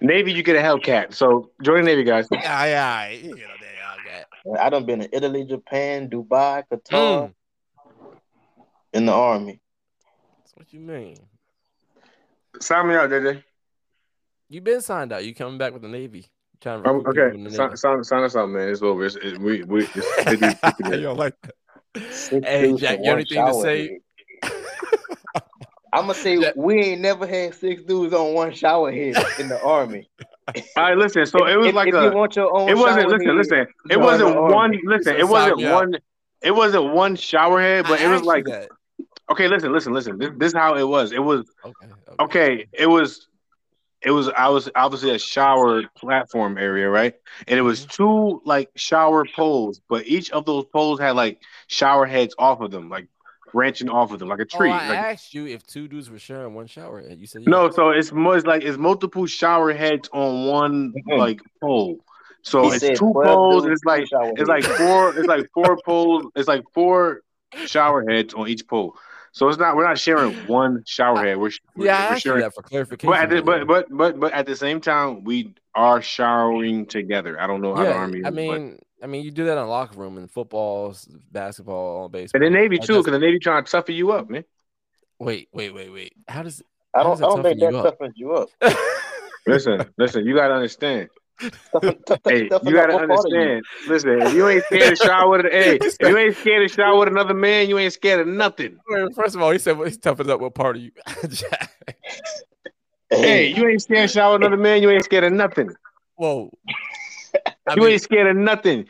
Navy, 0.00 0.32
you 0.32 0.42
get 0.42 0.56
a 0.56 0.60
Hellcat. 0.60 1.14
So 1.14 1.50
join 1.62 1.78
the 1.78 1.82
Navy, 1.82 2.04
guys. 2.04 2.26
Yeah, 2.32 2.64
yeah, 2.66 3.08
you 3.10 3.30
know 3.30 3.36
that. 3.36 4.26
Okay. 4.46 4.60
I 4.60 4.68
done 4.70 4.84
been 4.84 5.00
to 5.00 5.16
Italy, 5.16 5.44
Japan, 5.44 6.08
Dubai, 6.08 6.62
Qatar, 6.70 7.30
Mm. 7.30 7.34
in 8.92 9.06
the 9.06 9.12
army. 9.12 9.60
That's 10.38 10.52
what 10.56 10.72
you 10.72 10.80
mean. 10.80 11.16
Sign 12.60 12.88
me 12.88 12.94
out, 12.94 13.10
JJ. 13.10 13.42
You 14.48 14.60
been 14.60 14.80
signed 14.80 15.12
out. 15.12 15.24
You 15.24 15.34
coming 15.34 15.58
back 15.58 15.72
with 15.72 15.82
the 15.82 15.88
Navy? 15.88 16.26
Trying 16.60 16.82
to 16.82 16.88
Um, 16.88 16.96
okay, 17.06 17.36
the 17.36 17.50
sign, 17.50 17.66
Navy. 17.68 17.76
sign, 17.76 18.04
sign 18.04 18.22
us 18.22 18.36
out, 18.36 18.48
man. 18.48 18.68
It's 18.68 18.82
over. 18.82 19.04
It's, 19.04 19.16
it, 19.16 19.38
we 19.38 19.62
we 19.64 19.84
it's 19.84 20.14
50, 20.24 20.48
50 20.48 20.84
you 20.84 21.00
don't 21.02 21.16
like 21.16 21.34
that. 21.42 21.54
Hey, 22.44 22.72
Jack, 22.74 22.98
in 22.98 23.04
you 23.04 23.10
one 23.10 23.18
anything 23.20 23.46
to 23.46 23.54
say? 23.62 23.88
head. 23.88 23.98
I'm 25.94 26.02
gonna 26.02 26.14
say 26.14 26.40
Jack- 26.40 26.54
we 26.56 26.80
ain't 26.82 27.00
never 27.00 27.26
had 27.26 27.54
six 27.54 27.82
dudes 27.82 28.12
on 28.14 28.34
one 28.34 28.52
shower 28.52 28.90
head 28.92 29.16
in 29.38 29.48
the 29.48 29.62
army. 29.62 30.08
All 30.76 30.84
right, 30.84 30.96
listen. 30.98 31.24
So 31.26 31.46
it 31.46 31.56
was 31.56 31.68
if, 31.68 31.74
like 31.74 31.88
if 31.88 31.94
a. 31.94 32.04
you 32.04 32.12
want 32.12 32.36
your 32.36 32.54
own 32.54 32.68
It 32.68 32.76
wasn't. 32.76 33.08
Listen, 33.08 33.26
head, 33.28 33.36
listen. 33.36 33.66
It 33.90 34.00
wasn't 34.00 34.30
the 34.34 34.38
army. 34.38 34.54
one. 34.54 34.80
Listen, 34.84 35.16
it 35.16 35.26
wasn't 35.28 35.58
sign 35.60 35.64
me 35.64 35.66
out. 35.66 35.74
one. 35.74 35.94
It 36.42 36.50
wasn't 36.54 36.92
one 36.92 37.16
shower 37.16 37.60
head, 37.60 37.84
but 37.88 38.00
I 38.00 38.04
it 38.04 38.08
was 38.08 38.22
like. 38.22 38.44
that. 38.46 38.68
Okay, 39.30 39.48
listen, 39.48 39.72
listen, 39.72 39.94
listen. 39.94 40.18
This, 40.18 40.30
this 40.36 40.48
is 40.48 40.54
how 40.54 40.74
it 40.76 40.86
was. 40.86 41.12
It 41.12 41.22
was 41.22 41.46
Okay. 41.64 41.86
okay. 42.20 42.66
It 42.74 42.86
was. 42.86 43.26
It 44.02 44.10
was. 44.10 44.28
I 44.28 44.50
was 44.50 44.68
obviously 44.76 45.14
a 45.14 45.18
shower 45.18 45.82
platform 45.96 46.58
area, 46.58 46.90
right? 46.90 47.14
And 47.48 47.58
it 47.58 47.62
was 47.62 47.86
Mm-hmm. 47.86 48.02
two 48.02 48.42
like 48.44 48.68
shower 48.76 49.24
poles, 49.34 49.80
but 49.88 50.06
each 50.06 50.30
of 50.30 50.44
those 50.44 50.66
poles 50.66 51.00
had 51.00 51.12
like 51.16 51.40
shower 51.68 52.04
heads 52.04 52.34
off 52.38 52.60
of 52.60 52.70
them, 52.70 52.90
like 52.90 53.08
branching 53.54 53.88
off 53.88 54.10
of 54.12 54.18
them, 54.18 54.28
like 54.28 54.40
a 54.40 54.44
tree. 54.44 54.68
Oh, 54.70 54.78
tree. 54.78 54.86
I 54.86 54.88
like, 54.90 54.98
asked 54.98 55.32
you 55.32 55.46
if 55.46 55.64
two 55.66 55.86
dudes 55.88 56.10
were 56.10 56.18
sharing 56.18 56.52
one 56.54 56.66
shower 56.66 57.00
head. 57.00 57.18
You 57.20 57.26
said 57.26 57.42
No, 57.46 57.66
yes. 57.66 57.76
so 57.76 57.90
it's 57.90 58.12
more 58.12 58.36
it's 58.36 58.44
like 58.46 58.62
it's 58.64 58.76
multiple 58.76 59.26
shower 59.26 59.72
heads 59.72 60.08
on 60.12 60.46
one 60.46 60.92
Mhm. 60.92 61.18
like 61.18 61.40
pole. 61.62 61.98
So 62.42 62.68
He 62.68 62.76
it's 62.76 62.98
two 63.00 63.12
poles. 63.14 63.64
It's 63.64 63.84
like 63.84 64.06
shower 64.08 64.32
it's 64.36 64.48
like 64.48 64.64
four. 64.64 65.16
It's 65.16 65.26
like 65.34 65.46
four 65.54 65.78
poles. 65.86 66.24
It's 66.36 66.48
like 66.48 66.64
four 66.74 67.22
shower 67.66 68.04
heads 68.10 68.34
on 68.34 68.48
each 68.48 68.66
pole. 68.66 68.96
So 69.32 69.48
it's 69.48 69.58
not 69.58 69.76
we're 69.76 69.86
not 69.86 69.98
sharing 69.98 70.32
one 70.46 70.82
shower 70.86 71.24
head. 71.24 71.36
We're, 71.38 71.50
we're, 71.76 71.86
Yeah, 71.86 71.96
I 71.96 72.00
we're 72.08 72.12
asked 72.14 72.22
sharing. 72.24 72.40
that 72.42 72.54
for 72.54 72.62
clarification. 72.62 73.10
But 73.10 73.20
at 73.22 73.30
the, 73.30 73.42
but 73.42 73.66
but 73.66 73.86
but 73.90 74.20
but 74.20 74.32
at 74.32 74.46
the 74.46 74.56
same 74.56 74.80
time, 74.80 75.24
we 75.24 75.54
are 75.74 76.02
showering 76.02 76.86
together. 76.86 77.40
I 77.40 77.46
don't 77.46 77.60
know 77.60 77.74
how 77.74 77.82
the 77.84 77.88
yeah, 77.90 77.96
army. 77.96 78.18
Is, 78.18 78.24
I 78.26 78.30
but- 78.30 78.34
mean, 78.34 78.78
I 79.04 79.06
mean, 79.06 79.22
you 79.22 79.30
do 79.30 79.44
that 79.44 79.52
in 79.52 79.58
the 79.58 79.66
locker 79.66 79.98
room 79.98 80.16
in 80.16 80.28
football, 80.28 80.96
basketball, 81.30 82.08
baseball. 82.08 82.42
and 82.42 82.54
the 82.54 82.58
Navy 82.58 82.78
too, 82.78 82.96
because 82.98 83.12
the 83.12 83.18
Navy 83.18 83.38
trying 83.38 83.62
to 83.62 83.70
toughen 83.70 83.94
you 83.94 84.12
up, 84.12 84.30
man. 84.30 84.44
Wait, 85.18 85.48
wait, 85.52 85.74
wait, 85.74 85.92
wait. 85.92 86.14
How 86.26 86.42
does? 86.42 86.62
I 86.94 87.02
don't. 87.02 87.12
does 87.18 87.20
I 87.22 87.26
don't 87.26 87.42
think 87.42 87.60
that 87.60 87.70
you 87.70 87.76
up? 87.76 87.98
toughens 88.00 88.12
you 88.16 88.32
up. 88.32 88.48
Listen, 89.46 89.84
listen, 89.98 90.24
you 90.24 90.34
gotta 90.34 90.54
understand. 90.54 91.10
Toughen, 91.70 92.02
toughen, 92.06 92.20
Hey, 92.32 92.48
toughen 92.48 92.66
you 92.66 92.74
gotta 92.74 92.94
what 92.94 93.08
part 93.10 93.26
of 93.26 93.32
you? 93.32 93.38
understand. 93.40 93.64
Listen, 93.86 94.10
if 94.22 94.32
you 94.32 94.48
ain't 94.48 94.64
scared 94.64 94.96
to 94.96 94.96
shower 95.04 95.28
with 95.28 95.52
hey, 95.52 95.76
if 95.82 95.96
you 96.00 96.16
ain't 96.16 96.34
scared 96.38 96.66
to 96.66 96.74
shower 96.74 96.98
with 96.98 97.08
another 97.08 97.34
man, 97.34 97.68
you 97.68 97.76
ain't 97.78 97.92
scared 97.92 98.20
of 98.20 98.26
nothing. 98.26 98.78
First 99.14 99.34
of 99.34 99.42
all, 99.42 99.50
he 99.50 99.58
said 99.58 99.76
well, 99.76 99.86
he's 99.86 99.98
toughens 99.98 100.30
up. 100.30 100.40
What 100.40 100.54
part 100.54 100.76
of 100.76 100.82
you? 100.82 100.92
Hey, 103.10 103.48
you 103.54 103.68
ain't 103.68 103.82
scared 103.82 104.08
to 104.08 104.12
shower 104.14 104.32
with 104.32 104.42
another 104.42 104.56
man, 104.60 104.80
you 104.80 104.88
ain't 104.90 105.04
scared 105.04 105.24
of 105.24 105.32
nothing. 105.34 105.74
Whoa. 106.16 106.50
I 107.66 107.74
You 107.76 107.82
mean- 107.82 107.92
ain't 107.92 108.02
scared 108.02 108.28
of 108.28 108.36
nothing. 108.36 108.86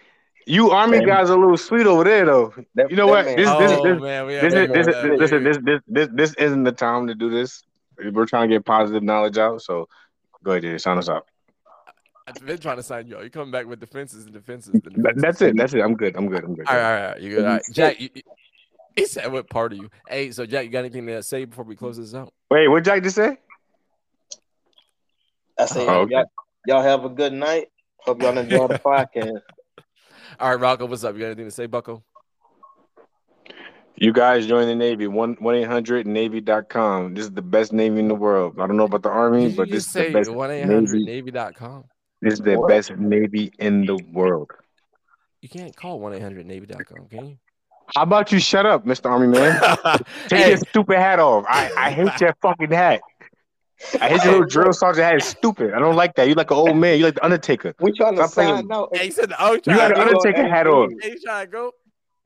You 0.47 0.71
army 0.71 0.99
Damn. 0.99 1.09
guys 1.09 1.31
are 1.31 1.37
a 1.37 1.41
little 1.41 1.57
sweet 1.57 1.87
over 1.87 2.05
there 2.05 2.27
though. 2.27 2.53
That- 2.75 2.91
You 2.91 2.97
know 2.97 3.07
what? 3.07 3.25
man- 3.25 3.37
This 3.37 3.49
oh 3.49 3.59
this 3.59 3.71
this 3.83 4.01
man, 4.03 4.27
we 4.27 4.35
this 4.35 4.55
have 4.55 4.73
this, 4.73 4.87
listen, 5.19 5.45
this, 5.45 5.59
this, 5.63 5.81
this, 5.87 6.09
this 6.13 6.35
isn't 6.35 6.65
the 6.65 6.73
time 6.73 7.07
to 7.07 7.15
do 7.15 7.31
this. 7.31 7.63
We're 8.13 8.27
trying 8.27 8.51
to 8.51 8.57
get 8.57 8.65
positive 8.65 9.03
knowledge 9.03 9.39
out. 9.39 9.63
So 9.63 9.89
go 10.43 10.51
ahead, 10.53 10.63
Jay, 10.63 10.79
sign 10.79 10.99
us 10.99 11.09
out. 11.09 11.27
I've 12.27 12.35
been 12.45 12.59
trying 12.59 12.77
to 12.79 12.83
sign 12.83 13.07
you. 13.07 13.17
out. 13.19 13.25
You 13.25 13.31
come 13.31 13.51
back 13.51 13.67
with 13.67 13.81
defenses 13.81 14.25
and 14.25 14.33
defenses. 14.33 14.75
And 14.75 14.83
That- 14.83 14.93
defenses. 15.17 15.23
That's 15.23 15.43
it. 15.43 15.57
That's 15.57 15.75
it. 15.75 15.81
I'm 15.81 15.95
good. 15.95 16.17
I'm 16.17 16.29
good. 16.29 16.45
I'm 16.45 16.55
good. 16.55 16.67
All 16.69 16.75
right, 16.77 16.83
all 16.85 16.91
right, 16.93 17.03
all 17.05 17.11
right. 17.13 17.21
You 17.21 17.31
good? 17.37 17.45
All 17.45 17.51
right. 17.53 17.63
Jack, 17.73 18.01
you, 18.01 18.09
you- 18.15 18.23
he 18.97 19.07
said 19.07 19.33
what 19.33 19.49
part 19.51 19.73
of 19.73 19.79
you? 19.79 19.91
Hey, 20.09 20.31
so 20.31 20.47
Jack, 20.47 20.65
you 20.67 20.71
got 20.71 20.81
anything 20.81 21.07
to 21.07 21.23
say 21.23 21.45
before 21.47 21.65
we 21.65 21.75
close 21.75 21.97
this 21.97 22.15
out? 22.15 22.33
Wait, 22.51 22.69
what 22.69 22.85
Jack 22.85 23.03
just 23.03 23.17
say? 23.17 23.39
I 25.59 25.67
say, 25.67 25.87
Oh, 25.87 26.01
okay. 26.03 26.15
y'all, 26.15 26.25
y'all 26.67 26.83
have 26.83 27.05
a 27.05 27.09
good 27.09 27.33
night. 27.33 27.69
Hope 27.99 28.23
y'all 28.23 28.37
enjoy 28.37 28.69
the 28.69 28.79
podcast. 28.85 29.41
All 30.41 30.51
right, 30.51 30.61
Rocco, 30.61 30.87
what's 30.87 31.05
up? 31.05 31.15
You 31.15 31.21
got 31.21 31.27
anything 31.27 31.45
to 31.47 31.51
say, 31.51 31.67
Bucko? 31.67 32.03
You 33.97 34.13
guys 34.13 34.47
join 34.47 34.67
the 34.67 34.75
Navy. 34.75 35.07
One 35.07 35.35
one 35.39 35.55
eight 35.55 35.69
hundred 35.69 36.07
Navy.com. 36.07 37.15
This 37.15 37.27
is 37.27 37.31
the 37.31 37.43
best 37.43 37.73
Navy 37.73 38.01
in 38.01 38.09
the 38.09 38.15
world. 38.15 38.59
I 38.59 38.67
don't 38.67 38.77
know 38.77 38.85
about 38.85 39.03
the 39.05 39.11
Army, 39.11 39.51
you 39.51 39.57
but 39.57 39.69
this 39.71 39.85
just 39.85 39.97
is 39.97 40.07
the 40.07 40.13
best 40.13 40.31
one 40.33 40.51
eight 40.51 40.65
hundred 40.65 41.01
Navy. 41.01 41.05
Navy.com? 41.05 41.85
This 42.21 42.35
is 42.35 42.41
the 42.41 42.59
What? 42.59 42.69
best 42.69 42.91
Navy 42.97 43.53
in 43.61 43.87
the 43.87 43.97
world. 44.13 44.51
You 45.43 45.49
can't 45.49 45.77
call 45.77 46.01
one 46.01 46.13
eight 46.13 46.23
hundred 46.23 46.47
Navy.com, 46.47 47.07
can 47.09 47.27
you? 47.29 47.39
How 47.95 48.03
about 48.03 48.33
you 48.33 48.41
shut 48.41 48.67
up, 48.67 48.85
Mr. 48.85 49.11
Army 49.11 49.29
man? 49.29 49.61
Take 50.29 50.39
hey, 50.41 50.49
your 50.49 50.57
stupid 50.57 50.97
hat 50.99 51.21
off. 51.21 51.45
I, 51.49 51.71
I 51.77 51.91
hate 51.91 52.19
your 52.21 52.35
fucking 52.43 52.73
hat. 52.73 53.01
I 54.01 54.09
hate 54.09 54.25
your 54.25 54.33
little 54.33 54.47
drill 54.47 54.73
sergeant 54.73 55.05
hat. 55.05 55.15
It's 55.17 55.27
stupid. 55.29 55.73
I 55.75 55.79
don't 55.79 55.97
like 55.97 56.15
that. 56.17 56.29
You 56.29 56.35
like 56.35 56.51
an 56.51 56.57
old 56.57 56.77
man. 56.77 56.99
You 56.99 57.05
like 57.07 57.15
the 57.15 57.25
Undertaker. 57.25 57.75
We 57.81 57.93
trying 57.93 58.17
to 58.17 58.29
sign 58.29 58.71
out. 58.73 58.97
hey, 58.97 59.07
he 59.07 59.11
said, 59.11 59.33
"Oh, 59.39 59.53
You 59.55 59.61
got 59.61 59.93
an 59.93 59.99
Undertaker 60.01 60.43
gonna 60.43 60.49
hat 60.49 60.67
on. 60.67 60.97
Hey, 61.01 61.11
you 61.11 61.21
trying 61.25 61.47
to 61.47 61.51
go? 61.53 61.73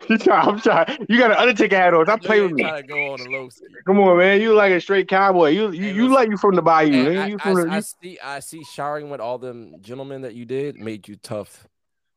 You 0.09 0.17
try- 0.17 0.41
I'm 0.41 0.61
trying. 0.61 1.07
You 1.09 1.19
got 1.19 1.33
an 1.33 1.39
Undertaker 1.39 1.77
hat 1.77 1.93
on. 1.95 2.05
Stop 2.07 2.23
You 2.23 2.27
playing 2.29 2.43
with 2.45 2.53
me. 2.53 2.63
Trying 2.63 2.83
to 2.83 2.89
go 2.89 3.13
on 3.15 3.21
a 3.21 3.25
low 3.31 3.49
ski. 3.49 3.67
Come 3.87 3.99
on, 4.01 4.17
man. 4.19 4.41
You 4.41 4.55
like 4.55 4.73
a 4.73 4.81
straight 4.81 5.09
cowboy. 5.09 5.49
You 5.51 5.73
you, 5.73 5.83
Hey, 5.83 5.93
you 5.95 6.09
like 6.15 6.31
you 6.31 6.37
from 6.37 6.55
the 6.55 6.63
bayou. 6.63 6.91
Man. 7.05 7.17
I, 7.19 7.27
You 7.29 7.37
I- 7.41 7.43
from 7.43 7.55
the, 7.69 7.73
I 7.73 7.77
you- 7.77 7.83
see. 7.83 8.19
I 8.23 8.39
see. 8.41 8.63
Showering 8.65 9.11
with 9.11 9.21
all 9.21 9.39
them 9.39 9.75
gentlemen 9.81 10.23
that 10.23 10.35
you 10.35 10.45
did 10.45 10.77
made 10.77 11.09
you 11.09 11.17
tough. 11.17 11.67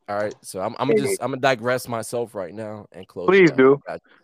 All 0.10 0.18
right, 0.18 0.36
so 0.42 0.60
I'm, 0.60 0.76
I'm 0.78 0.90
just 0.98 1.22
I'm 1.24 1.32
gonna 1.32 1.40
digress 1.42 1.88
myself 1.88 2.36
right 2.36 2.54
now 2.54 2.86
and 2.92 3.08
close. 3.08 3.28
Please 3.28 3.50
do. 3.52 3.80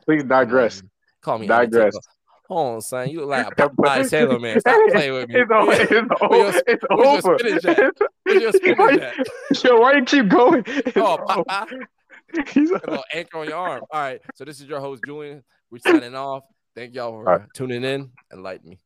Please 0.05 0.23
digress. 0.23 0.83
Call 1.21 1.39
me 1.39 1.47
Digress. 1.47 1.95
Undertaker. 1.95 1.99
Hold 2.47 2.75
on, 2.75 2.81
son. 2.81 3.09
You 3.09 3.19
look 3.21 3.29
like 3.29 3.47
a 3.47 3.51
Popeye 3.69 4.07
Sailor 4.07 4.39
Man. 4.39 4.59
Stop 4.59 4.89
playing 4.91 5.13
with 5.13 5.29
me. 5.29 5.35
It's, 5.41 5.51
o- 5.53 5.69
it's, 5.69 6.11
o- 6.21 6.27
Where 6.29 6.39
your- 6.53 6.63
it's 6.67 6.83
over. 7.25 7.37
spinach 7.39 7.65
at? 7.65 7.93
Where's 8.23 8.41
your 8.41 8.51
spinach 8.53 9.01
at? 9.01 9.63
Yo, 9.63 9.79
why 9.79 9.93
you 9.95 10.05
keep 10.05 10.29
going? 10.29 10.63
It's 10.65 10.95
Oh. 10.97 11.17
Popeye. 11.27 11.67
He's- 12.53 12.69
A 12.69 12.73
little 12.89 13.03
anchor 13.13 13.37
on 13.39 13.47
your 13.47 13.57
arm. 13.57 13.83
All 13.91 13.99
right. 13.99 14.21
So 14.35 14.45
this 14.45 14.59
is 14.61 14.67
your 14.67 14.79
host 14.79 15.01
Julian. 15.05 15.43
We're 15.71 15.79
signing 15.79 16.15
off. 16.15 16.43
Thank 16.75 16.93
y'all 16.95 17.11
for 17.11 17.29
All 17.29 17.37
right. 17.39 17.47
tuning 17.53 17.83
in. 17.83 18.11
Enlighten 18.31 18.69
me. 18.69 18.79